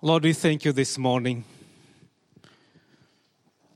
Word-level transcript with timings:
Lord, 0.00 0.22
we 0.22 0.32
thank 0.32 0.64
you 0.64 0.70
this 0.70 0.96
morning. 0.96 1.44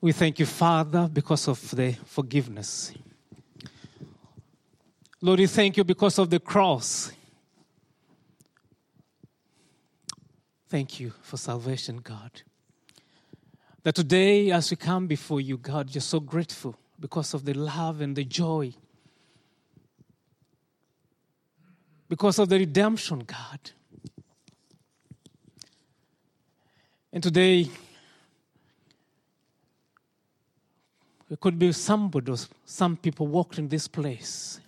We 0.00 0.12
thank 0.12 0.38
you, 0.38 0.46
Father, 0.46 1.10
because 1.12 1.48
of 1.48 1.70
the 1.72 1.96
forgiveness. 2.04 2.92
Lord, 5.20 5.40
we 5.40 5.48
thank 5.48 5.76
you 5.76 5.82
because 5.82 6.20
of 6.20 6.30
the 6.30 6.38
cross. 6.38 7.10
Thank 10.68 11.00
you 11.00 11.12
for 11.22 11.36
salvation, 11.36 11.96
God. 11.96 12.42
That 13.82 13.96
today, 13.96 14.52
as 14.52 14.70
we 14.70 14.76
come 14.76 15.08
before 15.08 15.40
you, 15.40 15.56
God, 15.56 15.92
you're 15.92 16.02
so 16.02 16.20
grateful 16.20 16.76
because 17.00 17.34
of 17.34 17.44
the 17.44 17.54
love 17.54 18.00
and 18.00 18.14
the 18.14 18.24
joy. 18.24 18.74
Because 22.08 22.38
of 22.38 22.48
the 22.48 22.60
redemption, 22.60 23.24
God. 23.26 23.72
And 27.12 27.22
today, 27.22 27.68
it 31.30 31.40
could 31.40 31.58
be 31.58 31.72
somebody 31.72 32.32
or 32.32 32.36
some 32.64 32.96
people 32.96 33.26
walked 33.26 33.58
in 33.58 33.68
this 33.68 33.86
place. 33.86 34.60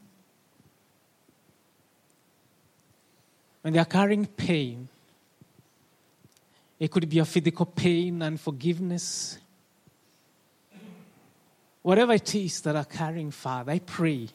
And 3.63 3.75
they 3.75 3.79
are 3.79 3.87
carrying 3.87 4.27
pain. 4.27 4.89
It 6.79 6.91
could 6.91 7.09
be 7.09 7.19
a 7.19 7.25
physical 7.25 7.65
pain 7.65 8.21
and 8.21 8.39
forgiveness. 8.39 9.39
Whatever 11.81 12.13
it 12.13 12.35
is 12.35 12.61
that 12.63 12.77
are 12.77 12.85
carrying, 12.85 13.31
Father, 13.31 13.73
I 13.73 13.79
pray 13.79 14.29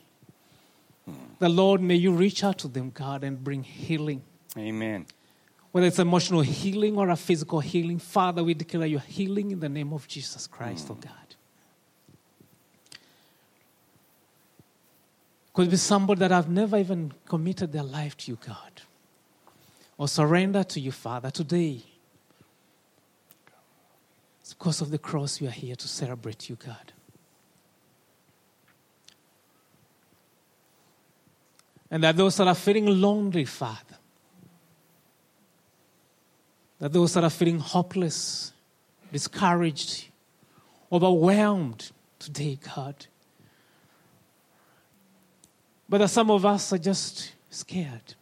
hmm. 1.05 1.13
the 1.37 1.49
Lord, 1.49 1.81
may 1.81 1.95
you 1.95 2.11
reach 2.11 2.43
out 2.43 2.57
to 2.59 2.67
them, 2.67 2.89
God, 2.89 3.23
and 3.23 3.43
bring 3.43 3.63
healing. 3.63 4.23
Amen. 4.57 5.05
Whether 5.71 5.87
it's 5.87 5.99
emotional 5.99 6.41
healing 6.41 6.97
or 6.97 7.09
a 7.09 7.15
physical 7.15 7.59
healing, 7.59 7.99
Father, 7.99 8.43
we 8.43 8.53
declare 8.53 8.87
your 8.87 9.01
healing 9.01 9.51
in 9.51 9.59
the 9.59 9.69
name 9.69 9.93
of 9.93 10.07
Jesus 10.07 10.47
Christ, 10.47 10.87
oh 10.89 10.95
mm. 10.95 11.01
God. 11.01 11.13
Could 15.53 15.69
be 15.69 15.77
somebody 15.77 16.19
that 16.19 16.31
have 16.31 16.49
never 16.49 16.77
even 16.77 17.11
committed 17.25 17.71
their 17.71 17.83
life 17.83 18.15
to 18.17 18.31
you, 18.31 18.39
God, 18.45 18.81
or 19.97 20.07
surrender 20.07 20.63
to 20.63 20.79
you, 20.79 20.91
Father. 20.91 21.29
Today, 21.29 21.83
it's 24.41 24.53
because 24.53 24.81
of 24.81 24.89
the 24.89 24.97
cross 24.97 25.41
we 25.41 25.47
are 25.47 25.51
here 25.51 25.75
to 25.75 25.87
celebrate 25.87 26.49
you, 26.49 26.55
God. 26.55 26.93
And 31.91 32.03
that 32.03 32.15
those 32.17 32.37
that 32.37 32.47
are 32.47 32.55
feeling 32.55 32.85
lonely, 32.85 33.45
Father, 33.45 33.88
that 36.79 36.93
those 36.93 37.13
that 37.13 37.23
are 37.23 37.29
feeling 37.29 37.59
hopeless, 37.59 38.53
discouraged, 39.11 40.07
overwhelmed 40.91 41.91
today, 42.17 42.57
God. 42.75 43.05
But 45.87 45.99
that 45.99 46.09
some 46.09 46.31
of 46.31 46.45
us 46.45 46.71
are 46.71 46.77
just 46.77 47.33
scared. 47.49 48.15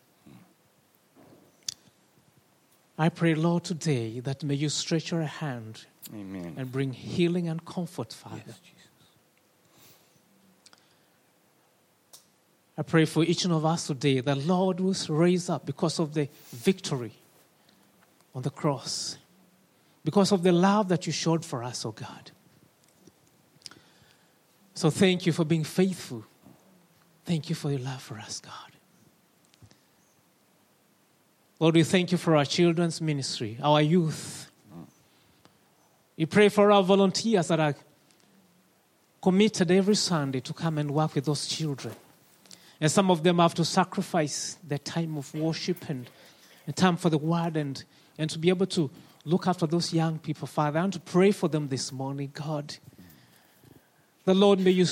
I 2.98 3.10
pray, 3.10 3.36
Lord, 3.36 3.64
today 3.64 4.20
that 4.22 4.44
may 4.44 4.56
you 4.56 4.70
stretch 4.70 5.12
your 5.12 5.22
hand 5.22 5.86
Amen. 6.12 6.56
and 6.58 6.72
bring 6.72 6.94
healing 6.94 7.48
and 7.48 7.64
comfort, 7.64 8.12
Father. 8.12 8.42
Yes, 8.48 8.60
Jesus. 8.60 8.74
I 12.76 12.82
pray 12.82 13.06
for 13.06 13.24
each 13.24 13.46
one 13.46 13.54
of 13.54 13.66
us 13.66 13.88
today 13.88 14.20
that 14.22 14.36
the 14.36 14.36
Lord 14.36 14.80
will 14.80 14.96
raise 15.10 15.50
up 15.50 15.66
because 15.66 16.00
of 16.00 16.14
the 16.14 16.28
victory 16.52 17.14
on 18.38 18.44
the 18.44 18.52
cross, 18.52 19.18
because 20.04 20.32
of 20.32 20.44
the 20.44 20.52
love 20.52 20.90
that 20.90 21.08
you 21.08 21.12
showed 21.12 21.44
for 21.44 21.64
us, 21.64 21.84
oh 21.88 21.92
God. 21.92 22.30
So 24.76 24.92
thank 24.92 25.26
you 25.26 25.34
for 25.34 25.44
being 25.44 25.64
faithful. 25.64 26.24
Thank 27.26 27.50
you 27.50 27.56
for 27.56 27.72
your 27.72 27.80
love 27.80 28.00
for 28.00 28.20
us, 28.20 28.40
God. 28.40 28.54
Lord, 31.60 31.74
we 31.74 31.84
thank 31.84 32.12
you 32.12 32.20
for 32.20 32.36
our 32.36 32.46
children's 32.46 33.02
ministry, 33.02 33.58
our 33.60 33.82
youth. 33.82 34.52
We 36.16 36.28
pray 36.28 36.50
for 36.50 36.72
our 36.72 36.84
volunteers 36.84 37.48
that 37.48 37.60
are 37.60 37.74
committed 39.20 39.72
every 39.72 39.96
Sunday 39.96 40.42
to 40.42 40.54
come 40.54 40.78
and 40.78 40.92
work 40.92 41.16
with 41.16 41.26
those 41.26 41.48
children. 41.48 41.96
And 42.80 42.92
some 42.92 43.10
of 43.10 43.24
them 43.24 43.40
have 43.40 43.56
to 43.56 43.66
sacrifice 43.66 44.60
their 44.64 44.78
time 44.78 45.18
of 45.18 45.34
worship 45.34 45.90
and, 45.90 46.08
and 46.68 46.76
time 46.76 46.98
for 46.98 47.10
the 47.10 47.18
word 47.18 47.58
and, 47.58 47.84
and 48.18 48.30
to 48.30 48.40
be 48.40 48.50
able 48.50 48.66
to 48.68 48.90
look 49.26 49.48
after 49.48 49.68
those 49.68 49.94
young 49.94 50.20
people, 50.20 50.48
Father. 50.48 50.80
and 50.80 50.94
to 50.94 51.00
pray 51.00 51.32
for 51.32 51.48
them 51.50 51.68
this 51.68 51.92
morning, 51.92 52.32
God. 52.34 52.76
The 54.26 54.34
Lord, 54.34 54.60
may 54.60 54.72
you 54.72 54.86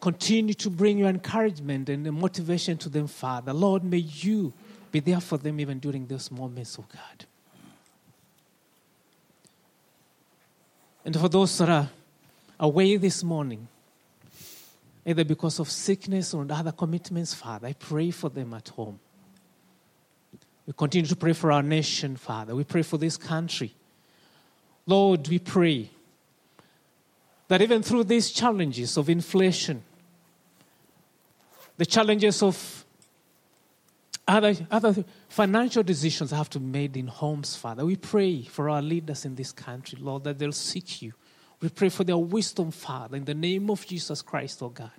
continue 0.00 0.54
to 0.54 0.70
bring 0.70 0.98
your 0.98 1.08
encouragement 1.08 1.88
and 1.88 2.10
motivation 2.12 2.78
to 2.78 2.88
them, 2.88 3.06
Father. 3.06 3.52
Lord, 3.52 3.84
may 3.84 3.98
you 3.98 4.52
be 4.92 5.00
there 5.00 5.20
for 5.20 5.38
them 5.38 5.60
even 5.60 5.78
during 5.78 6.06
those 6.06 6.30
moments, 6.30 6.78
oh 6.78 6.84
God. 6.92 7.26
And 11.04 11.18
for 11.18 11.28
those 11.28 11.56
that 11.58 11.68
are 11.68 11.88
away 12.58 12.96
this 12.96 13.22
morning, 13.22 13.68
either 15.04 15.24
because 15.24 15.60
of 15.60 15.70
sickness 15.70 16.34
or 16.34 16.46
other 16.50 16.72
commitments, 16.72 17.32
Father, 17.32 17.68
I 17.68 17.72
pray 17.74 18.10
for 18.10 18.28
them 18.28 18.54
at 18.54 18.68
home. 18.70 18.98
We 20.66 20.72
continue 20.72 21.06
to 21.08 21.16
pray 21.16 21.32
for 21.32 21.52
our 21.52 21.62
nation, 21.62 22.16
Father. 22.16 22.54
We 22.54 22.64
pray 22.64 22.82
for 22.82 22.98
this 22.98 23.16
country. 23.16 23.74
Lord, 24.86 25.28
we 25.28 25.38
pray 25.38 25.90
that 27.48 27.62
even 27.62 27.82
through 27.82 28.04
these 28.04 28.30
challenges 28.30 28.96
of 28.96 29.08
inflation, 29.08 29.82
the 31.76 31.86
challenges 31.86 32.42
of 32.42 32.84
other, 34.26 34.54
other 34.70 35.04
financial 35.28 35.84
decisions 35.84 36.32
have 36.32 36.50
to 36.50 36.58
be 36.58 36.66
made 36.66 36.96
in 36.96 37.06
homes, 37.06 37.54
Father. 37.54 37.84
We 37.84 37.96
pray 37.96 38.42
for 38.42 38.68
our 38.68 38.82
leaders 38.82 39.24
in 39.24 39.36
this 39.36 39.52
country, 39.52 39.98
Lord, 40.00 40.24
that 40.24 40.38
they'll 40.38 40.50
seek 40.50 41.02
you. 41.02 41.12
We 41.60 41.68
pray 41.68 41.88
for 41.88 42.02
their 42.02 42.18
wisdom, 42.18 42.72
Father, 42.72 43.16
in 43.16 43.24
the 43.24 43.34
name 43.34 43.70
of 43.70 43.86
Jesus 43.86 44.22
Christ, 44.22 44.62
oh 44.62 44.68
God. 44.68 44.90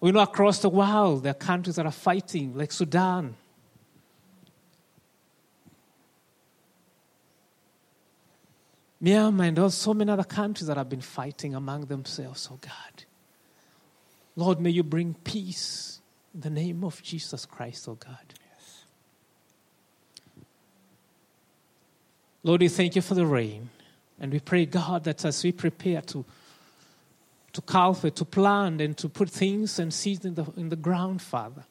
We 0.00 0.10
know 0.10 0.20
across 0.20 0.58
the 0.60 0.70
world 0.70 1.22
there 1.22 1.30
are 1.30 1.34
countries 1.34 1.76
that 1.76 1.86
are 1.86 1.92
fighting, 1.92 2.54
like 2.54 2.72
Sudan. 2.72 3.36
Myanmar 9.04 9.48
and 9.48 9.58
also 9.58 9.90
so 9.90 9.94
many 9.94 10.10
other 10.10 10.24
countries 10.24 10.66
that 10.68 10.76
have 10.76 10.88
been 10.88 11.00
fighting 11.00 11.54
among 11.54 11.86
themselves, 11.86 12.48
oh 12.50 12.58
God. 12.60 13.04
Lord, 14.36 14.60
may 14.60 14.70
you 14.70 14.82
bring 14.82 15.14
peace 15.14 16.00
in 16.34 16.40
the 16.40 16.50
name 16.50 16.82
of 16.84 17.02
Jesus 17.02 17.44
Christ, 17.44 17.88
oh 17.88 17.94
God. 17.94 18.34
Yes. 18.50 18.84
Lord, 22.42 22.60
we 22.62 22.68
thank 22.68 22.96
you 22.96 23.02
for 23.02 23.14
the 23.14 23.26
rain. 23.26 23.70
And 24.18 24.32
we 24.32 24.40
pray, 24.40 24.64
God, 24.64 25.04
that 25.04 25.24
as 25.24 25.42
we 25.44 25.52
prepare 25.52 26.00
to, 26.02 26.24
to 27.52 27.60
cultivate, 27.60 28.16
to 28.16 28.24
plant, 28.24 28.80
and 28.80 28.96
to 28.98 29.08
put 29.08 29.28
things 29.28 29.78
and 29.78 29.92
seeds 29.92 30.24
in 30.24 30.34
the, 30.34 30.46
in 30.56 30.68
the 30.68 30.76
ground, 30.76 31.20
Father, 31.20 31.64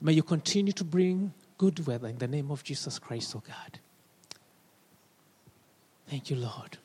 may 0.00 0.12
you 0.12 0.22
continue 0.22 0.72
to 0.72 0.84
bring 0.84 1.32
good 1.56 1.86
weather 1.86 2.08
in 2.08 2.18
the 2.18 2.28
name 2.28 2.50
of 2.50 2.62
Jesus 2.64 2.98
Christ, 2.98 3.34
oh 3.36 3.42
God. 3.46 3.78
Thank 6.12 6.28
you, 6.28 6.36
Lord. 6.36 6.76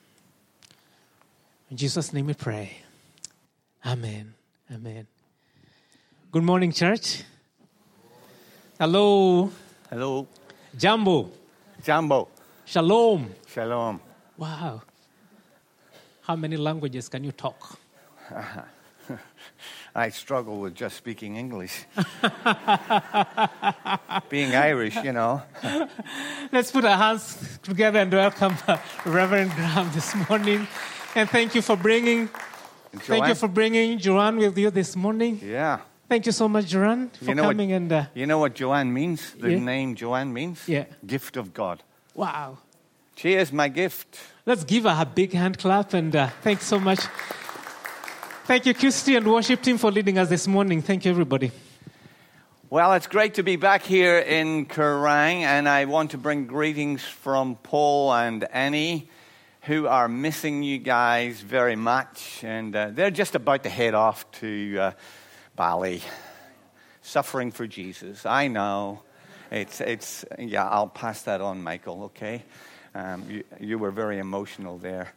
In 1.70 1.76
Jesus' 1.76 2.14
name 2.14 2.28
we 2.28 2.34
pray. 2.34 2.78
Amen. 3.86 4.34
Amen. 4.72 5.06
Good 6.32 6.44
morning, 6.44 6.72
church. 6.72 7.24
Hello. 8.80 9.52
Hello. 9.90 10.28
Jambo. 10.78 11.30
Jambo. 11.84 12.30
Shalom. 12.64 13.30
Shalom. 13.54 14.00
Wow. 14.38 14.84
How 16.22 16.38
many 16.38 16.56
languages 16.56 17.10
can 17.10 17.26
you 17.26 17.34
talk? 17.34 17.78
I 19.98 20.10
struggle 20.10 20.60
with 20.60 20.76
just 20.76 20.96
speaking 20.96 21.38
English. 21.38 21.86
Being 24.30 24.54
Irish, 24.54 24.96
you 24.98 25.12
know. 25.12 25.42
Let's 26.52 26.70
put 26.72 26.86
our 26.86 26.96
hands 26.98 27.58
together 27.64 27.98
and 28.00 28.12
welcome 28.14 28.56
uh, 28.68 28.78
Reverend 29.06 29.52
Graeme 29.54 29.90
this 29.94 30.14
morning. 30.30 30.68
And 31.16 31.28
thank 31.28 31.56
you 31.56 31.64
for 31.64 31.76
bringing, 31.76 32.30
And 32.92 33.02
thank 33.02 33.26
you 33.28 33.34
for 33.34 33.48
bringing 33.48 33.98
Joanne 33.98 34.38
with 34.38 34.56
you 34.56 34.70
this 34.70 34.96
morning. 34.96 35.40
Yeah. 35.44 35.80
Thank 36.08 36.28
you 36.28 36.32
so 36.32 36.48
much, 36.48 36.68
Joanne, 36.68 37.10
for 37.10 37.26
You 37.26 37.34
know 37.36 37.44
what- 37.46 37.54
coming 37.58 37.72
and 37.72 37.92
uh, 37.92 38.06
You 38.14 38.28
know 38.28 38.38
what 38.38 38.54
Joanne 38.54 38.94
means? 38.94 39.32
The 39.34 39.54
Yeah. 39.54 39.60
name 39.60 39.96
Joanne 39.96 40.32
means? 40.32 40.62
Yeah. 40.68 40.86
Gift 41.08 41.38
of 41.38 41.56
God. 41.56 41.82
wow. 42.14 42.60
She 43.16 43.34
is 43.34 43.52
my 43.52 43.68
gift. 43.68 44.16
Let's 44.46 44.64
give 44.64 44.84
her 44.84 44.96
a 45.02 45.04
big 45.04 45.34
hand 45.34 45.58
clap 45.58 45.96
and 45.96 46.16
uh, 46.16 46.30
thanks 46.44 46.68
so 46.68 46.80
much. 46.80 47.00
Thank 48.48 48.66
you, 48.66 48.74
Christy 48.74 49.18
and 49.18 49.30
worship 49.30 49.62
team, 49.62 49.78
for 49.78 49.92
leading 49.92 50.18
us 50.18 50.30
this 50.30 50.48
morning. 50.48 50.82
Thank 50.82 51.04
you, 51.04 51.12
everybody. 51.12 51.52
Well, 52.70 52.94
it's 52.94 53.06
great 53.06 53.34
to 53.34 53.44
be 53.44 53.58
back 53.58 53.84
here 53.84 54.20
in 54.20 54.68
Kerang, 54.68 55.42
and 55.42 55.68
I 55.68 55.84
want 55.84 56.12
to 56.12 56.18
bring 56.18 56.48
greetings 56.48 57.04
from 57.04 57.58
Paul 57.58 58.14
and 58.14 58.46
Annie, 58.54 59.10
who 59.64 59.88
are 59.88 60.08
missing 60.08 60.64
you 60.64 60.78
guys 60.78 61.42
very 61.42 61.76
much, 61.76 62.42
and 62.42 62.74
uh, 62.74 62.92
they're 62.94 63.12
just 63.12 63.36
about 63.36 63.64
to 63.64 63.70
head 63.70 63.94
off 63.94 64.32
to 64.40 64.78
uh, 64.80 64.92
Bali, 65.58 66.02
suffering 67.02 67.52
for 67.52 67.68
Jesus. 67.68 68.26
I 68.26 68.48
know. 68.48 69.02
It's, 69.52 69.82
it's, 69.82 70.24
yeah, 70.40 70.70
I'll 70.70 70.88
pass 70.88 71.24
that 71.24 71.42
on, 71.42 71.62
Michael, 71.62 72.04
okay? 72.06 72.44
Um, 72.96 73.26
you, 73.30 73.44
you 73.60 73.78
were 73.78 73.92
very 73.92 74.20
emotional 74.20 74.78
there. 74.78 75.10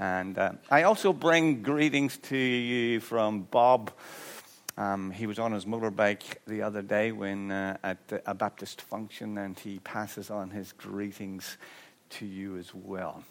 And 0.00 0.38
uh, 0.38 0.52
I 0.70 0.84
also 0.84 1.12
bring 1.12 1.60
greetings 1.60 2.16
to 2.16 2.36
you 2.36 3.00
from 3.00 3.42
Bob. 3.42 3.92
Um, 4.78 5.10
he 5.10 5.26
was 5.26 5.38
on 5.38 5.52
his 5.52 5.66
motorbike 5.66 6.22
the 6.46 6.62
other 6.62 6.80
day 6.80 7.12
when 7.12 7.50
uh, 7.50 7.76
at 7.82 8.22
a 8.24 8.32
Baptist 8.32 8.80
function, 8.80 9.36
and 9.36 9.58
he 9.58 9.78
passes 9.80 10.30
on 10.30 10.48
his 10.48 10.72
greetings 10.72 11.58
to 12.10 12.24
you 12.24 12.56
as 12.56 12.74
well. 12.74 13.22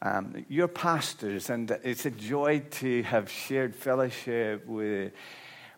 Um, 0.00 0.46
you're 0.48 0.66
pastors, 0.66 1.50
and 1.50 1.70
it's 1.84 2.06
a 2.06 2.10
joy 2.10 2.60
to 2.70 3.02
have 3.02 3.30
shared 3.30 3.76
fellowship 3.76 4.66
with, 4.66 5.12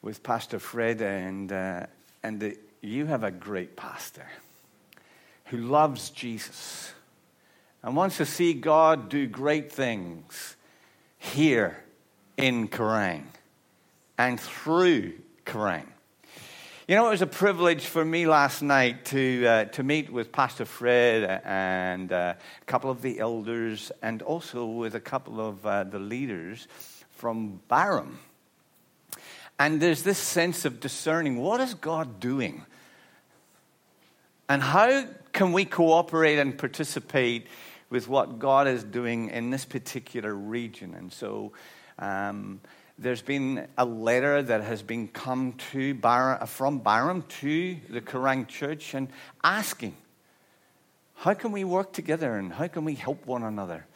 with 0.00 0.22
Pastor 0.22 0.60
Fred, 0.60 1.02
and, 1.02 1.50
uh, 1.50 1.86
and 2.22 2.56
you 2.82 3.06
have 3.06 3.24
a 3.24 3.32
great 3.32 3.74
pastor 3.74 4.28
who 5.46 5.56
loves 5.56 6.10
Jesus 6.10 6.92
and 7.82 7.96
wants 7.96 8.18
to 8.18 8.26
see 8.26 8.54
God 8.54 9.08
do 9.08 9.26
great 9.26 9.72
things 9.72 10.56
here 11.18 11.76
in 12.36 12.68
Kerang 12.68 13.24
and 14.16 14.38
through 14.38 15.14
Kerang. 15.44 15.86
You 16.88 16.96
know, 16.96 17.06
it 17.06 17.10
was 17.10 17.22
a 17.22 17.26
privilege 17.26 17.86
for 17.86 18.04
me 18.04 18.26
last 18.26 18.60
night 18.60 19.04
to, 19.06 19.46
uh, 19.46 19.64
to 19.66 19.82
meet 19.82 20.12
with 20.12 20.32
Pastor 20.32 20.64
Fred 20.64 21.40
and 21.44 22.12
uh, 22.12 22.34
a 22.60 22.64
couple 22.66 22.90
of 22.90 23.02
the 23.02 23.20
elders 23.20 23.92
and 24.02 24.20
also 24.20 24.66
with 24.66 24.94
a 24.94 25.00
couple 25.00 25.40
of 25.40 25.64
uh, 25.64 25.84
the 25.84 26.00
leaders 26.00 26.66
from 27.10 27.60
Barham. 27.68 28.18
And 29.58 29.80
there's 29.80 30.02
this 30.02 30.18
sense 30.18 30.64
of 30.64 30.80
discerning 30.80 31.38
what 31.38 31.60
is 31.60 31.74
God 31.74 32.18
doing? 32.18 32.66
And 34.48 34.60
how 34.60 35.06
can 35.32 35.52
we 35.52 35.64
cooperate 35.64 36.38
and 36.38 36.58
participate 36.58 37.46
with 37.92 38.08
what 38.08 38.38
God 38.38 38.66
is 38.66 38.82
doing 38.82 39.28
in 39.28 39.50
this 39.50 39.66
particular 39.66 40.34
region? 40.34 40.94
And 40.94 41.12
so, 41.12 41.52
um, 41.98 42.60
there's 42.98 43.20
been 43.20 43.68
a 43.76 43.84
letter 43.84 44.42
that 44.42 44.62
has 44.62 44.82
been 44.82 45.08
come 45.08 45.52
to 45.72 45.92
Bar- 45.94 46.46
from 46.46 46.78
Barham 46.78 47.22
to 47.40 47.76
the 47.90 48.00
Kerang 48.00 48.48
Church 48.48 48.94
and 48.94 49.08
asking, 49.44 49.94
how 51.16 51.34
can 51.34 51.52
we 51.52 51.64
work 51.64 51.92
together 51.92 52.36
and 52.36 52.52
how 52.52 52.66
can 52.68 52.84
we 52.84 52.94
help 52.94 53.26
one 53.26 53.42
another? 53.42 53.86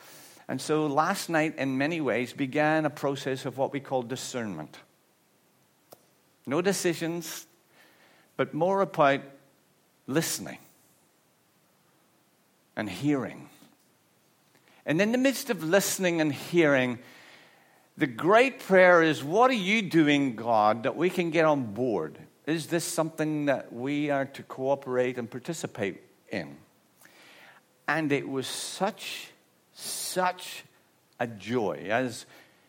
And 0.46 0.60
so 0.60 0.86
last 0.86 1.30
night, 1.30 1.56
in 1.56 1.78
many 1.78 2.00
ways, 2.00 2.32
began 2.34 2.84
a 2.84 2.90
process 2.90 3.46
of 3.46 3.56
what 3.56 3.72
we 3.72 3.80
call 3.80 4.02
discernment. 4.02 4.76
No 6.46 6.60
decisions, 6.60 7.46
but 8.36 8.52
more 8.52 8.82
about 8.82 9.22
listening 10.06 10.58
and 12.76 12.90
hearing. 12.90 13.48
And 14.86 15.00
in 15.02 15.10
the 15.10 15.18
midst 15.18 15.50
of 15.50 15.64
listening 15.64 16.20
and 16.20 16.32
hearing, 16.32 17.00
the 17.96 18.06
great 18.06 18.60
prayer 18.60 19.02
is 19.02 19.24
what 19.24 19.50
are 19.50 19.54
you 19.54 19.82
doing, 19.82 20.36
God, 20.36 20.84
that 20.84 20.96
we 20.96 21.10
can 21.10 21.30
get 21.30 21.44
on 21.44 21.74
board? 21.74 22.18
Is 22.46 22.68
this 22.68 22.84
something 22.84 23.46
that 23.46 23.72
we 23.72 24.10
are 24.10 24.26
to 24.26 24.42
cooperate 24.44 25.18
and 25.18 25.28
participate 25.28 26.02
in? 26.28 26.56
And 27.88 28.12
it 28.12 28.28
was 28.28 28.46
such, 28.46 29.30
such 29.72 30.64
a 31.18 31.26
joy 31.26 31.88
as 31.90 32.24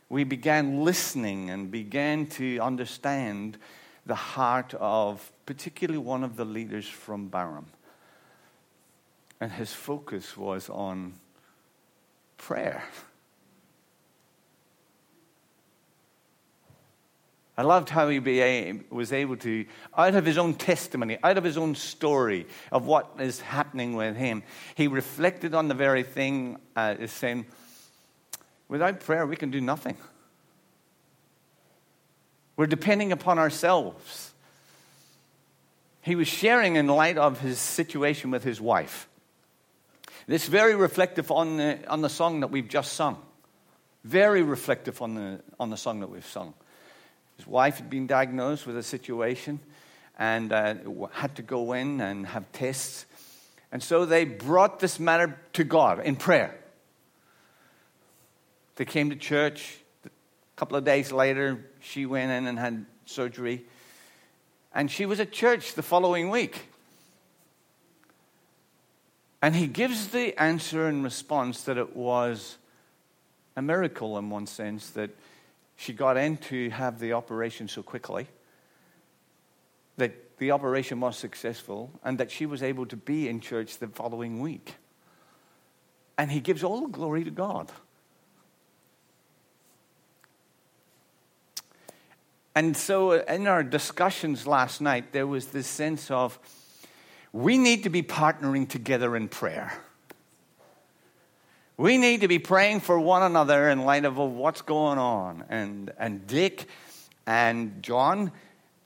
we 0.09 0.23
began 0.23 0.83
listening 0.83 1.51
and 1.51 1.69
began 1.69 2.25
to 2.27 2.57
understand 2.59 3.59
the 4.07 4.15
heart 4.15 4.73
of 4.79 5.31
particularly 5.45 5.99
one 5.99 6.23
of 6.23 6.35
the 6.35 6.45
leaders 6.45 6.87
from 6.87 7.27
Barham. 7.27 7.67
And 9.39 9.51
his 9.51 9.73
focus 9.73 10.35
was 10.35 10.69
on 10.69 11.13
prayer. 12.37 12.83
I 17.59 17.63
loved 17.63 17.89
how 17.89 18.07
he 18.07 18.19
was 18.91 19.11
able 19.11 19.35
to, 19.37 19.65
out 19.97 20.13
of 20.13 20.25
his 20.25 20.37
own 20.37 20.53
testimony, 20.53 21.17
out 21.23 21.39
of 21.39 21.43
his 21.43 21.57
own 21.57 21.73
story 21.73 22.45
of 22.71 22.85
what 22.85 23.15
is 23.19 23.41
happening 23.41 23.95
with 23.95 24.15
him, 24.15 24.43
he 24.75 24.87
reflected 24.87 25.55
on 25.55 25.67
the 25.67 25.73
very 25.73 26.03
thing, 26.03 26.59
uh, 26.75 27.07
saying, 27.07 27.47
without 28.67 28.99
prayer, 28.99 29.25
we 29.25 29.35
can 29.35 29.49
do 29.49 29.59
nothing. 29.59 29.97
We're 32.57 32.67
depending 32.67 33.11
upon 33.11 33.39
ourselves. 33.39 34.33
He 36.01 36.15
was 36.15 36.27
sharing 36.27 36.75
in 36.75 36.87
light 36.87 37.17
of 37.17 37.39
his 37.39 37.57
situation 37.57 38.29
with 38.29 38.43
his 38.43 38.61
wife. 38.61 39.09
This 40.27 40.45
very 40.45 40.75
reflective 40.75 41.31
on 41.31 41.55
the, 41.55 41.79
on 41.87 42.01
the 42.01 42.09
song 42.09 42.41
that 42.41 42.51
we've 42.51 42.67
just 42.67 42.93
sung. 42.93 43.17
Very 44.03 44.41
reflective 44.41 45.01
on 45.01 45.15
the, 45.15 45.39
on 45.57 45.69
the 45.69 45.77
song 45.77 46.01
that 46.01 46.09
we've 46.09 46.25
sung. 46.25 46.53
His 47.37 47.47
wife 47.47 47.77
had 47.77 47.89
been 47.89 48.07
diagnosed 48.07 48.67
with 48.67 48.75
a 48.75 48.83
situation 48.83 49.61
and 50.19 50.51
uh, 50.51 50.75
had 51.13 51.35
to 51.37 51.43
go 51.43 51.71
in 51.71 52.01
and 52.01 52.27
have 52.27 52.51
tests. 52.51 53.05
And 53.71 53.81
so 53.81 54.05
they 54.05 54.25
brought 54.25 54.81
this 54.81 54.99
matter 54.99 55.39
to 55.53 55.63
God 55.63 56.01
in 56.01 56.17
prayer. 56.17 56.57
They 58.75 58.85
came 58.85 59.09
to 59.11 59.15
church. 59.15 59.77
A 60.05 60.09
couple 60.57 60.75
of 60.75 60.83
days 60.83 61.11
later, 61.13 61.65
she 61.79 62.05
went 62.05 62.31
in 62.31 62.47
and 62.47 62.59
had 62.59 62.85
surgery. 63.05 63.65
And 64.73 64.91
she 64.91 65.05
was 65.05 65.21
at 65.21 65.31
church 65.31 65.75
the 65.75 65.83
following 65.83 66.29
week. 66.29 66.69
And 69.41 69.55
he 69.55 69.67
gives 69.67 70.07
the 70.07 70.39
answer 70.41 70.89
in 70.89 71.03
response 71.03 71.63
that 71.63 71.77
it 71.77 71.95
was 71.95 72.57
a 73.55 73.61
miracle 73.61 74.17
in 74.17 74.29
one 74.29 74.47
sense 74.47 74.89
that 74.91 75.11
she 75.75 75.93
got 75.93 76.17
in 76.17 76.37
to 76.37 76.69
have 76.71 76.99
the 76.99 77.13
operation 77.13 77.67
so 77.67 77.83
quickly, 77.83 78.27
that 79.97 80.37
the 80.39 80.51
operation 80.51 80.99
was 80.99 81.17
successful, 81.17 81.91
and 82.03 82.17
that 82.17 82.31
she 82.31 82.45
was 82.45 82.63
able 82.63 82.85
to 82.87 82.97
be 82.97 83.27
in 83.27 83.39
church 83.39 83.77
the 83.77 83.87
following 83.87 84.39
week. 84.39 84.75
And 86.17 86.31
he 86.31 86.39
gives 86.39 86.63
all 86.63 86.81
the 86.81 86.87
glory 86.87 87.23
to 87.23 87.31
God. 87.31 87.71
And 92.55 92.75
so, 92.75 93.11
uh, 93.11 93.23
in 93.29 93.45
our 93.45 93.61
discussions 93.61 94.47
last 94.47 94.81
night, 94.81 95.11
there 95.11 95.27
was 95.27 95.49
this 95.49 95.67
sense 95.67 96.09
of 96.09 96.39
we 97.33 97.57
need 97.57 97.83
to 97.83 97.89
be 97.89 98.03
partnering 98.03 98.67
together 98.67 99.15
in 99.15 99.27
prayer. 99.27 99.73
We 101.77 101.97
need 101.97 102.21
to 102.21 102.27
be 102.27 102.39
praying 102.39 102.79
for 102.79 102.99
one 102.99 103.21
another 103.21 103.69
in 103.69 103.85
light 103.85 104.05
of 104.05 104.17
what's 104.17 104.63
going 104.63 104.97
on. 104.97 105.43
And, 105.49 105.91
and 105.99 106.25
Dick 106.25 106.67
and 107.27 107.83
John, 107.83 108.31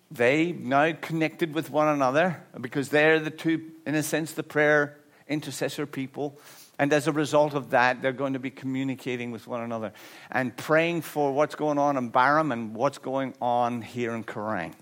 they 0.10 0.52
now 0.52 0.92
connected 1.00 1.54
with 1.54 1.70
one 1.70 1.88
another 1.88 2.44
because 2.60 2.90
they're 2.90 3.20
the 3.20 3.32
two, 3.32 3.72
in 3.86 3.96
a 3.96 4.04
sense, 4.04 4.34
the 4.34 4.44
prayer 4.44 4.98
intercessor 5.30 5.86
people. 5.86 6.38
And 6.78 6.92
as 6.92 7.08
a 7.08 7.12
result 7.12 7.54
of 7.54 7.70
that, 7.70 8.02
they're 8.02 8.12
going 8.12 8.34
to 8.34 8.40
be 8.40 8.50
communicating 8.50 9.32
with 9.32 9.48
one 9.48 9.62
another 9.62 9.94
and 10.30 10.56
praying 10.58 11.04
for 11.04 11.32
what's 11.32 11.56
going 11.56 11.78
on 11.78 11.96
in 11.96 12.10
Barham 12.10 12.52
and 12.52 12.76
what's 12.76 12.98
going 12.98 13.36
on 13.42 13.82
here 13.82 14.14
in 14.14 14.24
Kerang. 14.26 14.74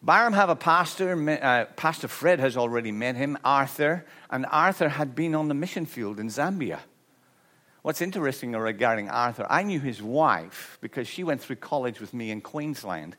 Barham 0.00 0.32
have 0.32 0.48
a 0.48 0.56
pastor, 0.56 1.12
uh, 1.42 1.64
Pastor 1.76 2.06
Fred 2.06 2.38
has 2.38 2.56
already 2.56 2.92
met 2.92 3.16
him, 3.16 3.36
Arthur, 3.44 4.06
and 4.30 4.46
Arthur 4.50 4.88
had 4.88 5.14
been 5.14 5.34
on 5.34 5.48
the 5.48 5.54
mission 5.54 5.86
field 5.86 6.20
in 6.20 6.28
Zambia. 6.28 6.78
What's 7.82 8.00
interesting 8.00 8.52
regarding 8.52 9.08
Arthur, 9.08 9.46
I 9.50 9.62
knew 9.64 9.80
his 9.80 10.00
wife 10.00 10.78
because 10.80 11.08
she 11.08 11.24
went 11.24 11.40
through 11.40 11.56
college 11.56 12.00
with 12.00 12.14
me 12.14 12.30
in 12.30 12.40
Queensland. 12.40 13.16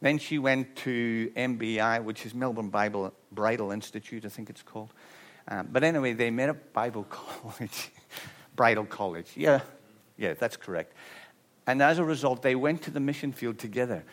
Then 0.00 0.18
she 0.18 0.38
went 0.38 0.76
to 0.76 1.30
MBI, 1.36 2.02
which 2.02 2.24
is 2.24 2.34
Melbourne 2.34 2.70
Bible 2.70 3.12
Bridal 3.32 3.70
Institute, 3.70 4.24
I 4.24 4.28
think 4.28 4.48
it's 4.48 4.62
called. 4.62 4.92
Um, 5.48 5.68
but 5.70 5.84
anyway, 5.84 6.14
they 6.14 6.30
met 6.30 6.48
at 6.48 6.72
Bible 6.72 7.04
College, 7.10 7.90
Bridal 8.54 8.86
College. 8.86 9.32
Yeah, 9.34 9.60
yeah, 10.16 10.34
that's 10.34 10.56
correct. 10.56 10.94
And 11.66 11.82
as 11.82 11.98
a 11.98 12.04
result, 12.04 12.42
they 12.42 12.54
went 12.54 12.82
to 12.82 12.90
the 12.90 13.00
mission 13.00 13.32
field 13.32 13.58
together 13.58 14.04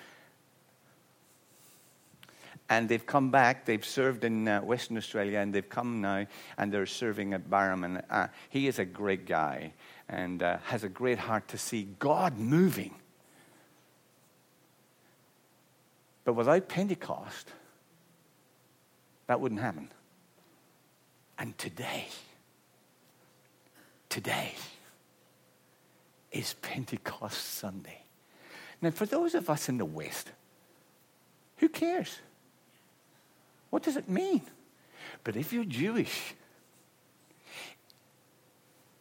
and 2.69 2.87
they've 2.87 3.05
come 3.05 3.29
back. 3.29 3.65
They've 3.65 3.85
served 3.85 4.23
in 4.23 4.47
uh, 4.47 4.61
Western 4.61 4.97
Australia, 4.97 5.39
and 5.39 5.53
they've 5.53 5.67
come 5.67 6.01
now, 6.01 6.25
and 6.57 6.71
they're 6.71 6.85
serving 6.85 7.33
at 7.33 7.49
Barham. 7.49 7.83
And 7.83 8.01
uh, 8.09 8.27
he 8.49 8.67
is 8.67 8.79
a 8.79 8.85
great 8.85 9.25
guy, 9.25 9.73
and 10.09 10.41
uh, 10.41 10.57
has 10.65 10.83
a 10.83 10.89
great 10.89 11.19
heart 11.19 11.47
to 11.49 11.57
see 11.57 11.87
God 11.99 12.37
moving. 12.37 12.95
But 16.23 16.33
without 16.33 16.69
Pentecost, 16.69 17.51
that 19.27 19.39
wouldn't 19.39 19.61
happen. 19.61 19.89
And 21.37 21.57
today, 21.57 22.07
today 24.07 24.53
is 26.31 26.55
Pentecost 26.61 27.55
Sunday. 27.55 28.03
Now, 28.81 28.91
for 28.91 29.05
those 29.05 29.35
of 29.35 29.49
us 29.49 29.69
in 29.69 29.77
the 29.77 29.85
West, 29.85 30.31
who 31.57 31.69
cares? 31.69 32.19
What 33.73 33.81
does 33.81 33.97
it 33.97 34.07
mean? 34.07 34.43
But 35.23 35.35
if 35.35 35.51
you're 35.51 35.65
Jewish, 35.65 36.35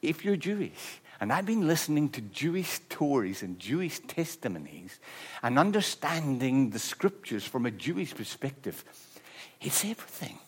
if 0.00 0.24
you're 0.24 0.36
Jewish, 0.36 1.02
and 1.20 1.30
I've 1.30 1.44
been 1.44 1.68
listening 1.68 2.08
to 2.08 2.22
Jewish 2.22 2.70
stories 2.70 3.42
and 3.42 3.58
Jewish 3.58 3.98
testimonies 3.98 4.98
and 5.42 5.58
understanding 5.58 6.70
the 6.70 6.78
scriptures 6.78 7.44
from 7.44 7.66
a 7.66 7.70
Jewish 7.70 8.14
perspective, 8.14 8.82
it's 9.60 9.84
everything. 9.84 10.38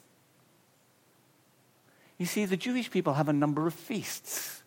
You 2.17 2.25
see, 2.25 2.47
the 2.47 2.57
Jewish 2.57 2.91
people 2.91 3.13
have 3.13 3.29
a 3.29 3.35
number 3.35 3.67
of 3.67 3.75
feasts. 3.75 4.63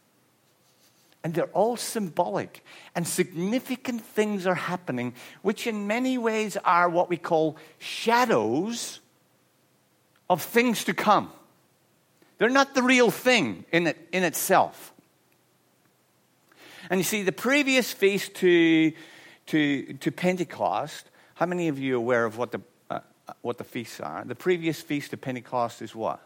And 1.24 1.34
they're 1.34 1.46
all 1.46 1.78
symbolic. 1.78 2.64
And 2.94 3.08
significant 3.08 4.02
things 4.04 4.46
are 4.46 4.54
happening, 4.54 5.16
which 5.42 5.66
in 5.66 5.88
many 5.88 6.20
ways 6.20 6.58
are 6.58 6.88
what 6.88 7.10
we 7.10 7.18
call 7.18 7.58
shadows 7.80 9.00
of 10.30 10.42
things 10.42 10.84
to 10.86 10.94
come. 10.94 11.32
They're 12.38 12.50
not 12.50 12.76
the 12.76 12.84
real 12.84 13.12
thing 13.12 13.66
in, 13.72 13.88
it, 13.88 13.98
in 14.12 14.24
itself. 14.24 14.94
And 16.90 17.00
you 17.00 17.04
see, 17.04 17.24
the 17.24 17.32
previous 17.32 17.92
feast 17.92 18.36
to, 18.36 18.94
to, 19.48 19.94
to 19.94 20.12
Pentecost, 20.12 21.10
how 21.36 21.46
many 21.46 21.68
of 21.68 21.80
you 21.80 21.96
are 21.96 21.98
aware 21.98 22.26
of 22.26 22.38
what 22.38 22.52
the, 22.52 22.62
uh, 22.90 23.00
what 23.42 23.58
the 23.58 23.64
feasts 23.64 24.00
are? 24.00 24.24
The 24.26 24.36
previous 24.36 24.82
feast 24.82 25.14
of 25.14 25.22
Pentecost 25.22 25.82
is 25.82 25.96
what? 25.96 26.22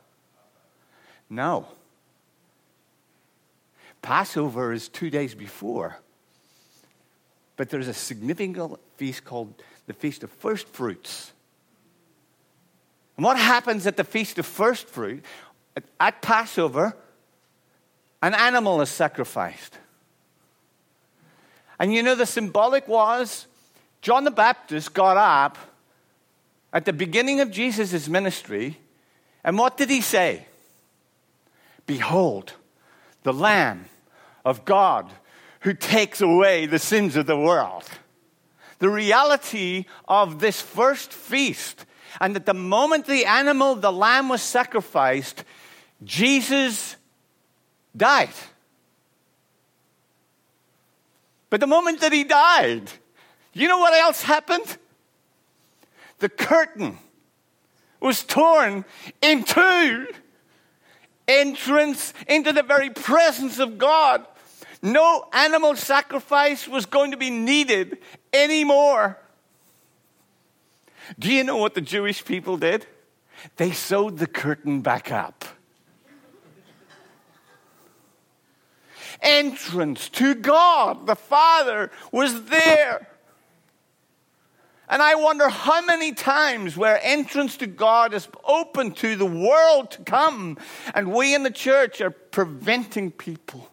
No. 1.30 1.68
Passover 4.02 4.74
is 4.74 4.90
two 4.90 5.10
days 5.10 5.34
before. 5.34 5.98
But 7.56 7.70
there's 7.70 7.88
a 7.88 7.94
significant 7.94 8.80
feast 8.98 9.24
called 9.24 9.54
the 9.88 9.94
Feast 9.94 10.24
of 10.24 10.32
First 10.32 10.68
Fruits. 10.68 11.32
And 13.22 13.26
what 13.28 13.38
happens 13.38 13.86
at 13.86 13.98
the 13.98 14.04
Feast 14.04 14.40
of 14.40 14.48
First 14.48 14.88
Fruit? 14.88 15.24
At 16.00 16.24
Passover, 16.24 16.98
an 18.20 18.34
animal 18.34 18.82
is 18.82 18.90
sacrificed. 18.90 19.78
And 21.78 21.94
you 21.94 22.02
know, 22.02 22.16
the 22.16 22.26
symbolic 22.26 22.88
was 22.88 23.46
John 24.02 24.24
the 24.24 24.32
Baptist 24.32 24.96
got 24.96 25.18
up 25.18 25.60
at 26.74 26.86
the 26.86 26.94
beginning 26.94 27.42
of 27.42 27.52
Jesus' 27.52 28.10
ministry, 28.10 28.80
and 29.44 29.56
what 29.56 29.78
did 29.78 29.92
he 29.92 30.02
say? 30.02 30.48
Behold, 31.86 32.54
the 33.22 33.34
Lamb 33.34 33.86
of 34.44 34.66
God 34.66 35.12
who 35.60 35.76
takes 35.76 36.22
away 36.22 36.66
the 36.66 36.80
sins 36.80 37.16
of 37.16 37.28
the 37.28 37.38
world. 37.38 37.84
The 38.80 38.90
reality 38.90 39.86
of 40.08 40.40
this 40.40 40.60
first 40.60 41.14
feast, 41.14 41.86
and 42.20 42.36
at 42.36 42.46
the 42.46 42.54
moment 42.54 43.06
the 43.06 43.26
animal, 43.26 43.76
the 43.76 43.92
lamb, 43.92 44.30
was 44.30 44.42
sacrificed, 44.42 45.44
Jesus 46.04 46.96
died. 47.96 48.30
But 51.50 51.60
the 51.60 51.68
moment 51.68 52.02
that 52.02 52.14
he 52.14 52.24
died, 52.24 52.90
you 53.54 53.68
know 53.68 53.80
what 53.80 53.94
else 53.94 54.24
happened? 54.24 54.78
The 56.20 56.30
curtain 56.30 56.98
was 58.00 58.24
torn 58.24 58.86
in 59.22 59.44
two 59.44 60.08
entrance 61.28 62.14
into 62.28 62.52
the 62.52 62.64
very 62.64 62.90
presence 62.90 63.60
of 63.60 63.78
God. 63.78 64.26
No 64.82 65.28
animal 65.32 65.76
sacrifice 65.76 66.68
was 66.68 66.86
going 66.86 67.12
to 67.12 67.18
be 67.18 67.30
needed 67.30 68.00
anymore. 68.34 69.18
Do 71.20 71.32
you 71.32 71.44
know 71.44 71.58
what 71.58 71.74
the 71.74 71.82
Jewish 71.82 72.24
people 72.24 72.58
did? 72.58 72.86
They 73.58 73.72
sewed 73.72 74.18
the 74.18 74.28
curtain 74.28 74.82
back 74.82 75.12
up. 75.12 75.46
Entrance 79.22 80.10
to 80.10 80.34
God, 80.36 81.06
the 81.06 81.16
Father, 81.16 81.92
was 82.12 82.46
there. 82.46 83.08
And 84.90 85.02
I 85.02 85.16
wonder 85.16 85.48
how 85.48 85.86
many 85.86 86.12
times 86.12 86.76
where 86.76 87.00
entrance 87.02 87.56
to 87.58 87.68
God 87.68 88.14
is 88.14 88.28
open 88.44 88.92
to 88.96 89.16
the 89.16 89.26
world 89.26 89.92
to 89.92 90.04
come, 90.04 90.58
and 90.94 91.14
we 91.14 91.34
in 91.34 91.44
the 91.44 91.52
church 91.52 92.02
are 92.02 92.12
preventing 92.12 93.12
people 93.12 93.71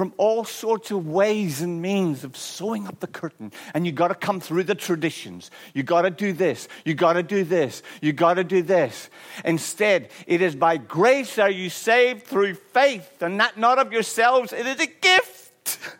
from 0.00 0.14
all 0.16 0.44
sorts 0.44 0.90
of 0.90 1.06
ways 1.06 1.60
and 1.60 1.82
means 1.82 2.24
of 2.24 2.34
sewing 2.34 2.86
up 2.86 3.00
the 3.00 3.06
curtain. 3.06 3.52
And 3.74 3.84
you 3.84 3.92
got 3.92 4.08
to 4.08 4.14
come 4.14 4.40
through 4.40 4.62
the 4.62 4.74
traditions. 4.74 5.50
You 5.74 5.82
got 5.82 6.02
to 6.02 6.10
do 6.10 6.32
this. 6.32 6.68
You 6.86 6.94
got 6.94 7.12
to 7.12 7.22
do 7.22 7.44
this. 7.44 7.82
You 8.00 8.14
got 8.14 8.34
to 8.34 8.44
do 8.44 8.62
this. 8.62 9.10
Instead, 9.44 10.08
it 10.26 10.40
is 10.40 10.56
by 10.56 10.78
grace 10.78 11.38
are 11.38 11.50
you 11.50 11.68
saved 11.68 12.22
through 12.22 12.54
faith, 12.54 13.20
and 13.20 13.38
that 13.40 13.58
not 13.58 13.78
of 13.78 13.92
yourselves. 13.92 14.54
It 14.54 14.64
is 14.64 14.80
a 14.80 14.86
gift. 14.86 15.78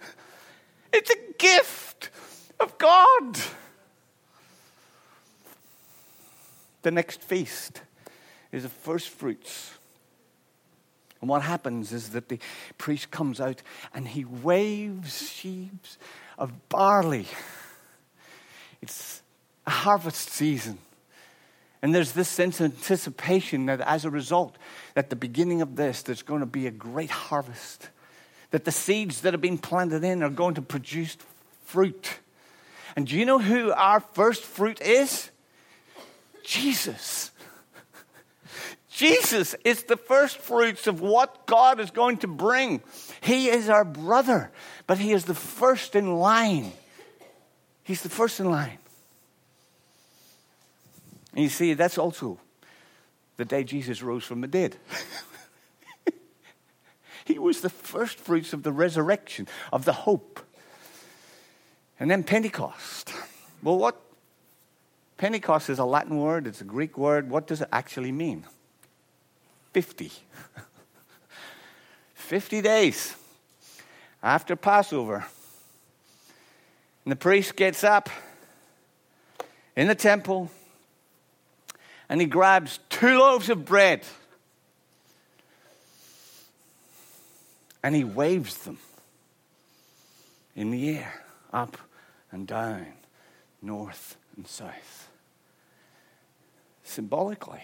It's 0.95 1.11
a 1.11 1.33
gift 1.39 2.09
of 2.59 2.79
God. 2.79 3.39
The 6.81 6.91
next 6.91 7.21
feast 7.21 7.83
is 8.51 8.63
the 8.63 8.71
first 8.71 9.11
fruits. 9.11 9.73
And 11.21 11.29
what 11.29 11.43
happens 11.43 11.93
is 11.93 12.11
that 12.11 12.29
the 12.29 12.39
priest 12.79 13.11
comes 13.11 13.41
out 13.41 13.63
and 13.93 14.09
he 14.09 14.25
waves 14.25 15.31
sheaves 15.31 15.99
of 16.39 16.69
barley. 16.69 17.27
It's 18.81 19.23
a 19.67 19.71
harvest 19.71 20.31
season. 20.31 20.79
And 21.83 21.95
there's 21.95 22.13
this 22.13 22.29
sense 22.29 22.61
of 22.61 22.65
anticipation 22.65 23.67
that 23.67 23.81
as 23.81 24.05
a 24.05 24.11
result, 24.11 24.57
at 24.97 25.11
the 25.11 25.17
beginning 25.17 25.63
of 25.63 25.77
this, 25.77 26.03
there's 26.03 26.23
going 26.23 26.41
to 26.41 26.47
be 26.47 26.67
a 26.67 26.71
great 26.71 27.11
harvest. 27.11 27.89
That 28.51 28.65
the 28.65 28.73
seeds 28.73 29.23
that 29.23 29.33
have 29.33 29.41
been 29.41 29.59
planted 29.59 30.05
in 30.05 30.23
are 30.23 30.31
going 30.31 30.55
to 30.55 30.63
produce 30.63 31.17
fruit. 31.65 32.19
And 32.97 33.07
do 33.07 33.17
you 33.17 33.25
know 33.25 33.39
who 33.39 33.73
our 33.73 34.01
first 34.01 34.43
fruit 34.43 34.81
is? 34.81 35.31
Jesus. 36.45 37.31
Jesus 39.01 39.57
is 39.65 39.85
the 39.85 39.97
first 39.97 40.37
fruits 40.37 40.87
of 40.87 41.01
what 41.01 41.47
God 41.47 41.81
is 41.81 41.91
going 41.91 42.19
to 42.19 42.27
bring. 42.27 42.83
He 43.23 43.49
is 43.49 43.71
our 43.71 43.83
brother, 43.83 44.53
but 44.87 44.99
he 44.99 45.13
is 45.13 45.25
the 45.25 45.35
first 45.35 45.97
in 45.97 46.19
line. 46.19 46.71
He's 47.83 48.03
the 48.03 48.11
first 48.11 48.41
in 48.41 48.51
line. 48.51 48.77
And 51.33 51.45
you 51.45 51.49
see, 51.49 51.73
that's 51.73 51.97
also 51.97 52.41
the 53.39 53.47
day 53.47 53.65
Jesus 53.65 54.03
rose 54.03 54.23
from 54.23 54.43
the 54.43 54.47
dead. 54.47 54.77
he 57.25 57.39
was 57.39 57.63
the 57.63 57.71
first 57.71 58.19
fruits 58.19 58.53
of 58.53 58.65
the 58.65 58.73
resurrection, 58.73 59.49
of 59.73 59.87
the 59.87 59.95
hope. 59.95 60.41
And 61.99 62.11
then 62.11 62.23
Pentecost. 62.23 63.15
Well, 63.63 63.79
what 63.79 63.99
Pentecost 65.17 65.71
is 65.71 65.79
a 65.79 65.87
Latin 65.87 66.19
word, 66.19 66.47
it's 66.47 66.61
a 66.61 66.65
Greek 66.65 66.99
word. 66.99 67.31
What 67.31 67.47
does 67.47 67.63
it 67.63 67.69
actually 67.73 68.13
mean? 68.13 68.45
50. 69.73 70.13
50 72.15 72.63
days 72.63 73.17
after 74.23 74.57
Passover. 74.57 75.25
And 77.05 77.13
the 77.13 77.17
priest 77.17 77.57
gets 77.57 77.83
up 77.83 78.09
in 79.77 79.89
the 79.89 79.95
temple 79.95 80.51
and 82.09 82.21
he 82.21 82.27
grabs 82.27 82.81
two 82.89 83.19
loaves 83.19 83.49
of 83.49 83.65
bread 83.65 84.03
and 87.83 87.95
he 87.95 88.05
waves 88.05 88.59
them 88.59 88.79
in 90.55 90.71
the 90.71 90.99
air, 90.99 91.25
up 91.53 91.79
and 92.31 92.47
down, 92.47 92.87
north 93.63 94.17
and 94.37 94.47
south 94.47 95.11
symbolically 96.91 97.63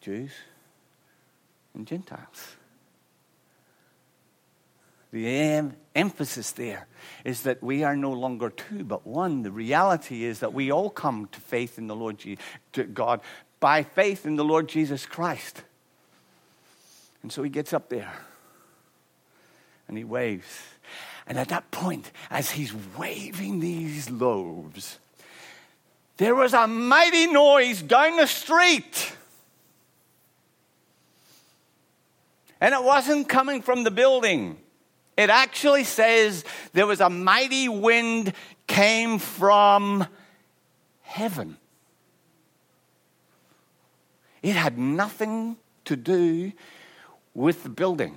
Jews 0.00 0.32
and 1.74 1.86
Gentiles. 1.86 2.56
The 5.12 5.26
em- 5.26 5.76
emphasis 5.94 6.52
there 6.52 6.86
is 7.24 7.42
that 7.42 7.62
we 7.62 7.84
are 7.84 7.94
no 7.94 8.12
longer 8.12 8.50
two, 8.50 8.82
but 8.82 9.06
one. 9.06 9.42
The 9.42 9.50
reality 9.50 10.24
is 10.24 10.40
that 10.40 10.54
we 10.54 10.72
all 10.72 10.88
come 10.88 11.28
to 11.32 11.40
faith 11.40 11.78
in 11.78 11.86
the 11.86 11.94
Lord 11.94 12.18
Je- 12.18 12.38
to 12.72 12.84
God 12.84 13.20
by 13.60 13.82
faith 13.82 14.24
in 14.26 14.36
the 14.36 14.44
Lord 14.44 14.68
Jesus 14.68 15.04
Christ. 15.04 15.62
And 17.22 17.30
so 17.30 17.42
he 17.42 17.50
gets 17.50 17.72
up 17.72 17.88
there 17.88 18.12
and 19.86 19.96
he 19.96 20.04
waves. 20.04 20.62
And 21.26 21.38
at 21.38 21.48
that 21.48 21.70
point, 21.70 22.10
as 22.30 22.50
he's 22.50 22.74
waving 22.96 23.60
these 23.60 24.10
loaves, 24.10 24.98
there 26.16 26.34
was 26.34 26.54
a 26.54 26.66
mighty 26.66 27.26
noise 27.26 27.82
down 27.82 28.16
the 28.16 28.26
street. 28.26 29.12
And 32.62 32.74
it 32.74 32.84
wasn't 32.84 33.28
coming 33.28 33.60
from 33.60 33.82
the 33.82 33.90
building. 33.90 34.56
It 35.16 35.30
actually 35.30 35.82
says 35.82 36.44
there 36.72 36.86
was 36.86 37.00
a 37.00 37.10
mighty 37.10 37.68
wind 37.68 38.34
came 38.68 39.18
from 39.18 40.06
heaven. 41.00 41.56
It 44.44 44.54
had 44.54 44.78
nothing 44.78 45.56
to 45.86 45.96
do 45.96 46.52
with 47.34 47.64
the 47.64 47.68
building. 47.68 48.16